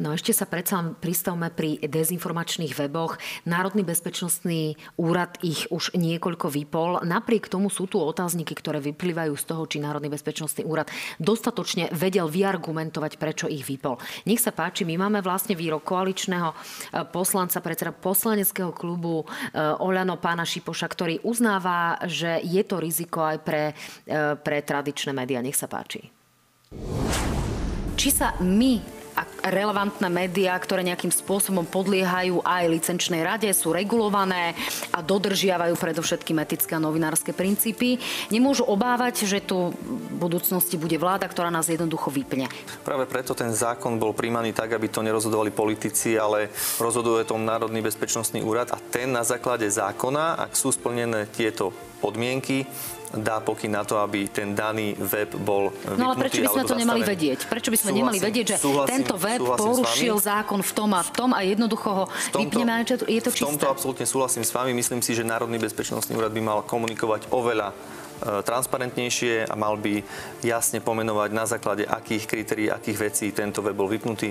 No 0.00 0.16
ešte 0.16 0.32
sa 0.32 0.48
predsa 0.48 0.80
pristavme 0.96 1.52
pri 1.52 1.76
dezinformačných 1.84 2.72
weboch. 2.72 3.20
Národný 3.44 3.84
bezpečnostný 3.84 4.80
úrad 4.96 5.36
ich 5.44 5.68
už 5.68 5.92
niekoľko 5.92 6.48
vypol. 6.48 7.04
Napriek 7.04 7.52
tomu 7.52 7.68
sú 7.68 7.84
tu 7.84 8.00
otázniky, 8.00 8.56
ktoré 8.56 8.80
vyplývajú 8.80 9.36
z 9.36 9.44
toho, 9.44 9.68
či 9.68 9.76
Národný 9.76 10.08
bezpečnostný 10.08 10.64
úrad 10.64 10.88
dostatočne 11.20 11.92
vedel 11.92 12.32
vyargumentovať, 12.32 13.20
prečo 13.20 13.44
ich 13.44 13.60
vypol. 13.68 14.00
Nech 14.24 14.40
sa 14.40 14.56
páči, 14.56 14.88
my 14.88 14.96
máme 14.96 15.20
vlastne 15.20 15.52
výrok 15.52 15.84
koaličného 15.84 16.48
e, 16.48 16.56
poslanca, 17.12 17.60
predseda 17.60 17.92
poslaneckého 17.92 18.72
klubu 18.72 19.20
e, 19.20 19.24
Oľano 19.60 20.16
pána 20.16 20.48
Šipoša, 20.48 20.88
ktorý 20.88 21.20
uznáva, 21.28 22.00
že 22.08 22.40
je 22.40 22.64
to 22.64 22.80
riziko 22.80 23.20
aj 23.20 23.38
pre, 23.44 23.76
e, 24.08 24.32
pre 24.40 24.64
tradičné 24.64 25.12
médiá. 25.12 25.44
Nech 25.44 25.60
sa 25.60 25.68
páči. 25.68 26.08
Či 28.00 28.08
sa 28.08 28.32
my 28.40 28.99
relevantné 29.40 30.08
médiá, 30.12 30.54
ktoré 30.60 30.84
nejakým 30.84 31.10
spôsobom 31.10 31.64
podliehajú 31.64 32.44
aj 32.44 32.64
licenčnej 32.68 33.24
rade, 33.24 33.48
sú 33.56 33.72
regulované 33.72 34.52
a 34.92 35.00
dodržiavajú 35.00 35.74
predovšetkým 35.80 36.38
etické 36.44 36.76
a 36.76 36.82
novinárske 36.82 37.32
princípy. 37.32 37.96
Nemôžu 38.28 38.68
obávať, 38.68 39.24
že 39.24 39.40
tu 39.40 39.72
v 39.72 40.16
budúcnosti 40.20 40.76
bude 40.76 40.96
vláda, 41.00 41.26
ktorá 41.26 41.48
nás 41.48 41.72
jednoducho 41.72 42.12
vypne. 42.12 42.46
Práve 42.84 43.08
preto 43.08 43.32
ten 43.32 43.50
zákon 43.50 43.96
bol 43.96 44.12
príjmaný 44.12 44.52
tak, 44.52 44.76
aby 44.76 44.92
to 44.92 45.00
nerozhodovali 45.00 45.50
politici, 45.50 46.20
ale 46.20 46.52
rozhoduje 46.76 47.24
tom 47.24 47.42
Národný 47.42 47.80
bezpečnostný 47.80 48.44
úrad 48.44 48.70
a 48.70 48.78
ten 48.78 49.10
na 49.10 49.24
základe 49.24 49.66
zákona, 49.66 50.36
ak 50.36 50.52
sú 50.54 50.70
splnené 50.70 51.26
tieto 51.32 51.72
podmienky, 52.00 52.64
dá 53.10 53.42
pokyn 53.42 53.74
na 53.74 53.82
to, 53.82 53.98
aby 53.98 54.30
ten 54.30 54.54
daný 54.54 54.94
web 54.94 55.34
bol 55.42 55.74
vypnutý, 55.74 55.98
No 55.98 56.06
ale 56.14 56.16
prečo 56.22 56.40
by 56.46 56.48
sme 56.54 56.64
to 56.64 56.76
nemali 56.78 57.02
vedieť? 57.02 57.38
Prečo 57.50 57.68
by 57.74 57.76
sme 57.76 57.90
súhlasím, 57.90 58.00
nemali 58.06 58.18
vedieť, 58.22 58.46
že 58.46 58.56
súhlasím, 58.62 58.90
tento 59.02 59.14
web 59.18 59.40
porušil 59.42 60.16
zákon 60.22 60.60
v 60.62 60.72
tom 60.72 60.90
a 60.94 61.00
v 61.02 61.10
tom 61.10 61.30
a 61.34 61.40
jednoducho 61.42 61.88
ho 61.90 62.04
tomto, 62.30 62.38
vypneme, 62.38 62.86
je 62.86 63.20
to 63.22 63.30
čisté? 63.34 63.46
V 63.46 63.58
tomto 63.58 63.66
absolútne 63.66 64.06
súhlasím 64.06 64.46
s 64.46 64.54
vami. 64.54 64.70
Myslím 64.70 65.02
si, 65.02 65.18
že 65.18 65.26
Národný 65.26 65.58
bezpečnostný 65.58 66.14
úrad 66.14 66.30
by 66.30 66.42
mal 66.42 66.58
komunikovať 66.62 67.34
oveľa 67.34 67.74
e, 67.74 67.74
transparentnejšie 68.46 69.50
a 69.50 69.54
mal 69.58 69.74
by 69.74 70.06
jasne 70.46 70.78
pomenovať 70.78 71.30
na 71.34 71.44
základe 71.50 71.82
akých 71.82 72.30
kritérií, 72.30 72.70
akých 72.70 72.98
vecí 73.10 73.26
tento 73.34 73.58
web 73.58 73.74
bol 73.74 73.90
vypnutý. 73.90 74.30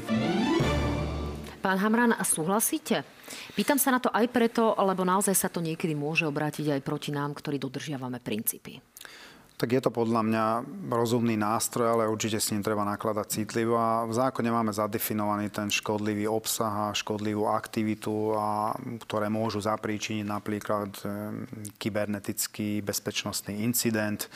Pán 1.59 1.75
Hamran, 1.83 2.15
súhlasíte? 2.23 3.03
Pýtam 3.51 3.75
sa 3.75 3.91
na 3.91 3.99
to 3.99 4.07
aj 4.15 4.31
preto, 4.31 4.73
lebo 4.79 5.03
naozaj 5.03 5.35
sa 5.35 5.51
to 5.51 5.59
niekedy 5.59 5.91
môže 5.91 6.23
obrátiť 6.23 6.71
aj 6.71 6.81
proti 6.81 7.11
nám, 7.11 7.35
ktorí 7.35 7.59
dodržiavame 7.59 8.23
princípy. 8.23 8.79
Tak 9.59 9.75
je 9.75 9.83
to 9.83 9.91
podľa 9.91 10.23
mňa 10.23 10.45
rozumný 10.87 11.35
nástroj, 11.35 11.91
ale 11.91 12.07
určite 12.07 12.39
s 12.39 12.55
ním 12.55 12.63
treba 12.63 12.87
nakladať 12.87 13.27
citlivo. 13.27 13.75
A 13.75 14.07
v 14.07 14.15
zákone 14.15 14.47
máme 14.47 14.71
zadefinovaný 14.71 15.51
ten 15.51 15.67
škodlivý 15.67 16.31
obsah 16.31 16.89
a 16.89 16.95
škodlivú 16.95 17.43
aktivitu, 17.43 18.39
a, 18.39 18.71
ktoré 19.03 19.27
môžu 19.27 19.59
zapríčiniť 19.59 20.23
napríklad 20.23 20.95
e, 21.03 21.07
kybernetický 21.75 22.79
bezpečnostný 22.79 23.59
incident 23.67 24.31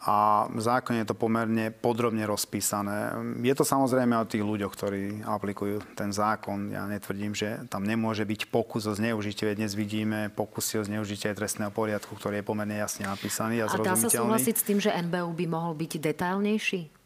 a 0.00 0.48
v 0.48 0.60
zákone 0.60 1.04
je 1.04 1.12
to 1.12 1.16
pomerne 1.16 1.68
podrobne 1.76 2.24
rozpísané. 2.24 3.12
Je 3.44 3.52
to 3.52 3.68
samozrejme 3.68 4.16
o 4.16 4.24
tých 4.24 4.40
ľuďoch, 4.40 4.72
ktorí 4.72 5.02
aplikujú 5.28 5.84
ten 5.92 6.08
zákon. 6.08 6.72
Ja 6.72 6.88
netvrdím, 6.88 7.36
že 7.36 7.68
tam 7.68 7.84
nemôže 7.84 8.24
byť 8.24 8.48
pokus 8.48 8.88
o 8.88 8.96
zneužitie. 8.96 9.52
Dnes 9.52 9.76
vidíme 9.76 10.32
pokusy 10.32 10.80
o 10.80 10.84
zneužitie 10.88 11.36
trestného 11.36 11.68
poriadku, 11.68 12.16
ktorý 12.16 12.40
je 12.40 12.48
pomerne 12.48 12.80
jasne 12.80 13.04
napísaný 13.04 13.60
a, 13.60 13.68
a 13.68 13.76
dá 13.76 13.92
sa 13.92 14.08
súhlasiť 14.08 14.54
s 14.56 14.64
tým, 14.64 14.78
že 14.80 14.88
NBU 14.88 15.36
by 15.36 15.46
mohol 15.52 15.76
byť 15.76 15.92
detailnejší? 16.00 16.99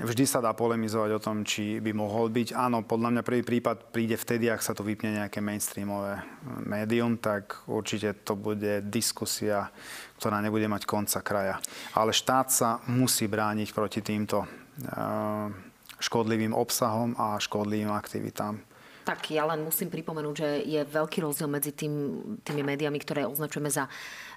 Vždy 0.00 0.24
sa 0.24 0.40
dá 0.40 0.56
polemizovať 0.56 1.10
o 1.12 1.20
tom, 1.20 1.44
či 1.44 1.84
by 1.84 1.92
mohol 1.92 2.32
byť. 2.32 2.56
Áno, 2.56 2.80
podľa 2.80 3.12
mňa 3.12 3.22
prvý 3.28 3.44
prípad 3.44 3.92
príde 3.92 4.16
vtedy, 4.16 4.48
ak 4.48 4.64
sa 4.64 4.72
to 4.72 4.80
vypne 4.80 5.20
nejaké 5.20 5.44
mainstreamové 5.44 6.24
médium, 6.64 7.20
tak 7.20 7.60
určite 7.68 8.24
to 8.24 8.32
bude 8.40 8.88
diskusia, 8.88 9.68
ktorá 10.16 10.40
nebude 10.40 10.64
mať 10.64 10.88
konca 10.88 11.20
kraja. 11.20 11.60
Ale 11.92 12.16
štát 12.16 12.48
sa 12.48 12.80
musí 12.88 13.28
brániť 13.28 13.68
proti 13.76 14.00
týmto 14.00 14.48
eh, 14.48 15.52
škodlivým 16.00 16.56
obsahom 16.56 17.12
a 17.20 17.36
škodlivým 17.36 17.92
aktivitám. 17.92 18.64
Tak 19.08 19.32
ja 19.32 19.48
len 19.48 19.64
musím 19.64 19.88
pripomenúť, 19.88 20.34
že 20.36 20.50
je 20.68 20.80
veľký 20.84 21.24
rozdiel 21.24 21.48
medzi 21.48 21.72
tým, 21.72 22.20
tými 22.44 22.60
médiami, 22.60 23.00
ktoré 23.00 23.24
označujeme 23.24 23.72
za 23.72 23.88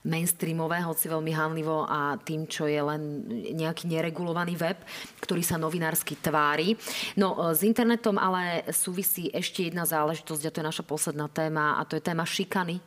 mainstreamové, 0.01 0.81
hoci 0.81 1.05
veľmi 1.09 1.31
hanlivo, 1.33 1.85
a 1.85 2.17
tým, 2.17 2.49
čo 2.49 2.65
je 2.65 2.81
len 2.81 3.25
nejaký 3.53 3.85
neregulovaný 3.85 4.57
web, 4.57 4.79
ktorý 5.21 5.45
sa 5.45 5.61
novinársky 5.61 6.17
tvári. 6.17 6.73
No, 7.17 7.37
e, 7.37 7.53
s 7.53 7.61
internetom 7.61 8.17
ale 8.17 8.65
súvisí 8.73 9.29
ešte 9.29 9.69
jedna 9.69 9.85
záležitosť, 9.85 10.43
a 10.47 10.51
to 10.53 10.59
je 10.61 10.69
naša 10.69 10.83
posledná 10.85 11.29
téma, 11.29 11.77
a 11.77 11.85
to 11.85 11.97
je 11.97 12.03
téma 12.03 12.25
šikany 12.25 12.81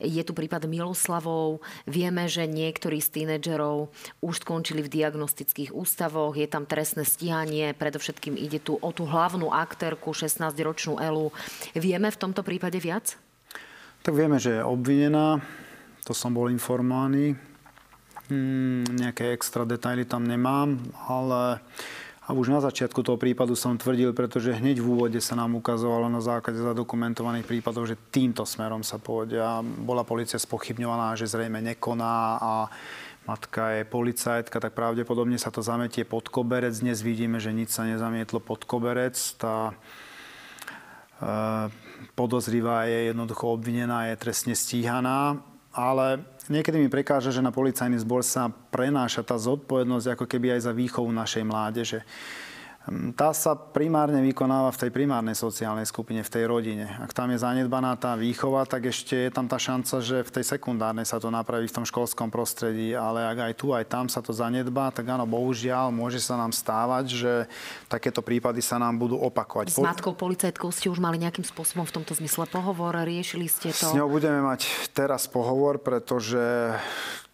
je 0.00 0.22
tu 0.24 0.32
prípad 0.32 0.64
Miloslavov. 0.64 1.60
Vieme, 1.84 2.26
že 2.26 2.48
niektorí 2.48 2.98
z 2.98 3.20
tínedžerov 3.20 3.92
už 4.24 4.40
skončili 4.40 4.80
v 4.80 4.88
diagnostických 4.88 5.76
ústavoch. 5.76 6.32
Je 6.34 6.48
tam 6.48 6.64
trestné 6.64 7.04
stíhanie. 7.04 7.76
Predovšetkým 7.76 8.40
ide 8.40 8.58
tu 8.58 8.80
o 8.80 8.90
tú 8.90 9.04
hlavnú 9.04 9.52
aktérku, 9.52 10.16
16-ročnú 10.16 10.96
Elu. 10.96 11.28
Vieme 11.76 12.08
v 12.08 12.20
tomto 12.20 12.40
prípade 12.40 12.80
viac? 12.80 13.20
Tak 14.00 14.16
vieme, 14.16 14.40
že 14.40 14.60
je 14.60 14.62
obvinená. 14.64 15.44
To 16.04 16.12
som 16.16 16.32
bol 16.32 16.48
informovaný. 16.48 17.36
Hmm, 18.30 18.86
nejaké 18.86 19.34
extra 19.34 19.66
detaily 19.66 20.06
tam 20.06 20.22
nemám, 20.22 20.78
ale 21.10 21.58
a 22.30 22.30
už 22.30 22.46
na 22.46 22.62
začiatku 22.62 23.02
toho 23.02 23.18
prípadu 23.18 23.58
som 23.58 23.74
tvrdil, 23.74 24.14
pretože 24.14 24.54
hneď 24.54 24.78
v 24.78 24.86
úvode 24.86 25.18
sa 25.18 25.34
nám 25.34 25.58
ukazovalo 25.58 26.06
na 26.06 26.22
základe 26.22 26.62
zadokumentovaných 26.62 27.42
prípadov, 27.42 27.90
že 27.90 27.98
týmto 28.14 28.46
smerom 28.46 28.86
sa 28.86 29.02
pôjde. 29.02 29.42
Bola 29.82 30.06
policia 30.06 30.38
spochybňovaná, 30.38 31.18
že 31.18 31.26
zrejme 31.26 31.58
nekoná 31.58 32.38
a 32.38 32.70
matka 33.26 33.74
je 33.74 33.82
policajtka, 33.82 34.62
tak 34.62 34.78
pravdepodobne 34.78 35.42
sa 35.42 35.50
to 35.50 35.58
zametie 35.58 36.06
pod 36.06 36.30
koberec. 36.30 36.70
Dnes 36.78 37.02
vidíme, 37.02 37.42
že 37.42 37.50
nič 37.50 37.74
sa 37.74 37.82
nezamietlo 37.82 38.38
pod 38.38 38.62
koberec. 38.62 39.18
Tá 39.34 39.74
e, 39.74 39.74
podozrivá 42.14 42.86
je 42.86 43.10
jednoducho 43.10 43.58
obvinená, 43.58 44.06
je 44.06 44.22
trestne 44.22 44.54
stíhaná 44.54 45.49
ale 45.70 46.26
niekedy 46.50 46.78
mi 46.82 46.90
prekáža, 46.90 47.30
že 47.30 47.44
na 47.44 47.54
policajný 47.54 47.98
zbor 48.02 48.26
sa 48.26 48.50
prenáša 48.50 49.22
tá 49.22 49.38
zodpovednosť 49.38 50.18
ako 50.18 50.24
keby 50.26 50.58
aj 50.58 50.66
za 50.66 50.72
výchovu 50.74 51.10
našej 51.14 51.44
mládeže. 51.46 52.02
Tá 53.14 53.30
sa 53.30 53.54
primárne 53.54 54.18
vykonáva 54.18 54.74
v 54.74 54.80
tej 54.82 54.90
primárnej 54.90 55.38
sociálnej 55.38 55.86
skupine, 55.86 56.26
v 56.26 56.32
tej 56.34 56.44
rodine. 56.50 56.90
Ak 56.98 57.14
tam 57.14 57.30
je 57.30 57.38
zanedbaná 57.38 57.94
tá 57.94 58.18
výchova, 58.18 58.66
tak 58.66 58.90
ešte 58.90 59.14
je 59.14 59.30
tam 59.30 59.46
tá 59.46 59.62
šanca, 59.62 60.02
že 60.02 60.26
v 60.26 60.30
tej 60.34 60.44
sekundárnej 60.58 61.06
sa 61.06 61.22
to 61.22 61.30
napraví 61.30 61.70
v 61.70 61.76
tom 61.78 61.86
školskom 61.86 62.34
prostredí, 62.34 62.90
ale 62.90 63.22
ak 63.30 63.38
aj 63.46 63.52
tu, 63.54 63.70
aj 63.70 63.86
tam 63.86 64.10
sa 64.10 64.18
to 64.18 64.34
zanedbá, 64.34 64.90
tak 64.90 65.06
áno, 65.06 65.22
bohužiaľ, 65.22 65.94
môže 65.94 66.18
sa 66.18 66.34
nám 66.34 66.50
stávať, 66.50 67.04
že 67.14 67.32
takéto 67.86 68.26
prípady 68.26 68.58
sa 68.58 68.82
nám 68.82 68.98
budú 68.98 69.22
opakovať. 69.22 69.70
S 69.70 69.78
matkou 69.78 70.18
policajtkou 70.18 70.74
ste 70.74 70.90
už 70.90 70.98
mali 70.98 71.22
nejakým 71.22 71.46
spôsobom 71.46 71.86
v 71.86 71.94
tomto 71.94 72.18
zmysle 72.18 72.50
pohovor, 72.50 72.98
riešili 73.06 73.46
ste 73.46 73.70
to? 73.70 73.86
S 73.86 73.94
ňou 73.94 74.10
budeme 74.10 74.42
mať 74.42 74.66
teraz 74.90 75.30
pohovor, 75.30 75.78
pretože 75.78 76.74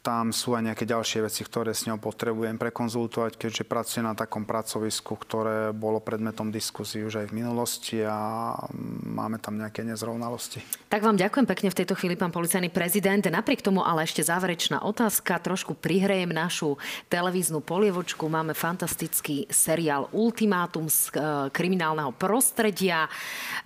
tam 0.06 0.30
sú 0.30 0.54
aj 0.54 0.70
nejaké 0.70 0.86
ďalšie 0.86 1.26
veci, 1.26 1.42
ktoré 1.42 1.74
s 1.74 1.90
ňou 1.90 1.98
potrebujem 1.98 2.54
prekonzultovať, 2.54 3.34
keďže 3.34 3.66
pracuje 3.66 4.06
na 4.06 4.14
takom 4.14 4.46
pracovisku, 4.46 5.18
ktoré 5.18 5.74
bolo 5.74 5.98
predmetom 5.98 6.54
diskusí 6.54 7.02
už 7.02 7.26
aj 7.26 7.34
v 7.34 7.42
minulosti 7.42 8.06
a 8.06 8.54
máme 9.02 9.42
tam 9.42 9.58
nejaké 9.58 9.82
nezrovnalosti. 9.82 10.62
Tak 10.86 11.02
vám 11.02 11.18
ďakujem 11.18 11.50
pekne 11.50 11.68
v 11.74 11.78
tejto 11.82 11.98
chvíli, 11.98 12.14
pán 12.14 12.30
policajný 12.30 12.70
prezident. 12.70 13.26
Napriek 13.26 13.66
tomu 13.66 13.82
ale 13.82 14.06
ešte 14.06 14.22
záverečná 14.22 14.86
otázka. 14.86 15.42
Trošku 15.42 15.74
prihrejem 15.74 16.30
našu 16.30 16.78
televíznu 17.10 17.58
polievočku. 17.66 18.30
Máme 18.30 18.54
fantastický 18.54 19.50
seriál 19.50 20.06
Ultimátum 20.14 20.86
z 20.86 21.10
e, 21.10 21.50
kriminálneho 21.50 22.14
prostredia. 22.14 23.10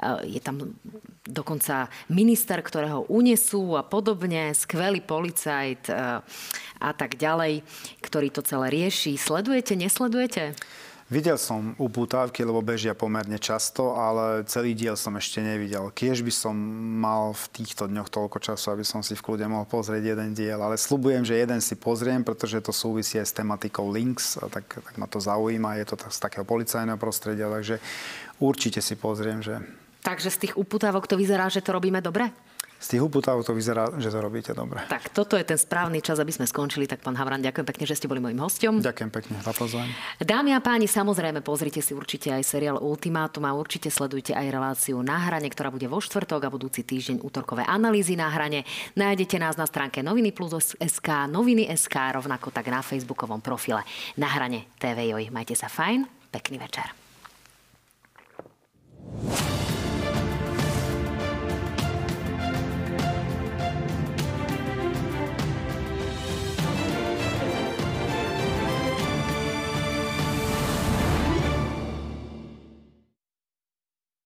E, 0.00 0.32
je 0.32 0.40
tam 0.40 0.72
dokonca 1.30 1.88
minister, 2.10 2.60
ktorého 2.60 3.06
unesú 3.08 3.78
a 3.78 3.86
podobne, 3.86 4.52
skvelý 4.52 5.00
policajt 5.00 5.88
e, 5.88 5.94
a 6.80 6.90
tak 6.92 7.16
ďalej, 7.16 7.62
ktorý 8.04 8.28
to 8.34 8.42
celé 8.42 8.68
rieši. 8.70 9.14
Sledujete, 9.16 9.78
nesledujete? 9.78 10.58
Videl 11.10 11.42
som 11.42 11.74
upútavky, 11.74 12.46
lebo 12.46 12.62
bežia 12.62 12.94
pomerne 12.94 13.34
často, 13.34 13.98
ale 13.98 14.46
celý 14.46 14.78
diel 14.78 14.94
som 14.94 15.18
ešte 15.18 15.42
nevidel. 15.42 15.90
Kiež 15.90 16.22
by 16.22 16.30
som 16.30 16.54
mal 17.02 17.34
v 17.34 17.50
týchto 17.50 17.90
dňoch 17.90 18.06
toľko 18.06 18.38
času, 18.38 18.78
aby 18.78 18.86
som 18.86 19.02
si 19.02 19.18
v 19.18 19.24
kľude 19.26 19.42
mohol 19.50 19.66
pozrieť 19.66 20.14
jeden 20.14 20.30
diel, 20.38 20.62
ale 20.62 20.78
slubujem, 20.78 21.26
že 21.26 21.42
jeden 21.42 21.58
si 21.58 21.74
pozriem, 21.74 22.22
pretože 22.22 22.62
to 22.62 22.70
súvisí 22.70 23.18
aj 23.18 23.26
s 23.26 23.34
tematikou 23.34 23.90
Links, 23.90 24.38
tak, 24.54 24.70
tak 24.70 24.94
ma 24.94 25.10
to 25.10 25.18
zaujíma, 25.18 25.82
je 25.82 25.90
to 25.90 25.98
z 25.98 26.18
takého 26.22 26.46
policajného 26.46 26.94
prostredia, 26.94 27.50
takže 27.50 27.82
určite 28.38 28.78
si 28.78 28.94
pozriem, 28.94 29.42
že... 29.42 29.58
Takže 30.00 30.32
z 30.32 30.48
tých 30.48 30.54
upútavok 30.56 31.04
to 31.04 31.14
vyzerá, 31.14 31.48
že 31.52 31.60
to 31.60 31.76
robíme 31.76 32.00
dobre? 32.00 32.32
z 32.80 32.96
tých 32.96 33.02
uputávok 33.04 33.44
to 33.44 33.52
vyzerá, 33.52 33.92
že 34.00 34.08
to 34.08 34.18
robíte 34.24 34.56
dobre. 34.56 34.80
Tak 34.88 35.12
toto 35.12 35.36
je 35.36 35.44
ten 35.44 35.60
správny 35.60 36.00
čas, 36.00 36.16
aby 36.16 36.32
sme 36.32 36.48
skončili. 36.48 36.88
Tak 36.88 37.04
pán 37.04 37.12
Havran, 37.12 37.44
ďakujem 37.44 37.68
pekne, 37.68 37.84
že 37.84 37.92
ste 37.92 38.08
boli 38.08 38.24
mojim 38.24 38.40
hostom. 38.40 38.80
Ďakujem 38.80 39.12
pekne 39.12 39.36
za 39.44 39.52
pozvanie. 39.52 39.92
Dámy 40.16 40.56
a 40.56 40.64
páni, 40.64 40.88
samozrejme, 40.88 41.44
pozrite 41.44 41.84
si 41.84 41.92
určite 41.92 42.32
aj 42.32 42.40
seriál 42.40 42.80
Ultimátum 42.80 43.44
a 43.44 43.52
určite 43.52 43.92
sledujte 43.92 44.32
aj 44.32 44.48
reláciu 44.48 44.96
na 45.04 45.20
hrane, 45.28 45.52
ktorá 45.52 45.68
bude 45.68 45.84
vo 45.92 46.00
štvrtok 46.00 46.48
a 46.48 46.52
budúci 46.52 46.80
týždeň 46.80 47.20
útorkové 47.20 47.68
analýzy 47.68 48.16
na 48.16 48.32
hrane. 48.32 48.64
Nájdete 48.96 49.36
nás 49.36 49.60
na 49.60 49.68
stránke 49.68 50.00
Noviny 50.00 50.32
Plus 50.32 50.72
SK, 50.80 51.28
Noviny 51.28 51.68
SK, 51.76 52.16
rovnako 52.16 52.48
tak 52.48 52.72
na 52.72 52.80
facebookovom 52.80 53.44
profile 53.44 53.84
na 54.16 54.32
hrane 54.32 54.72
TV 54.80 55.12
Joj. 55.12 55.28
Majte 55.28 55.52
sa 55.52 55.68
fajn, 55.68 56.32
pekný 56.32 56.56
večer. 56.56 56.88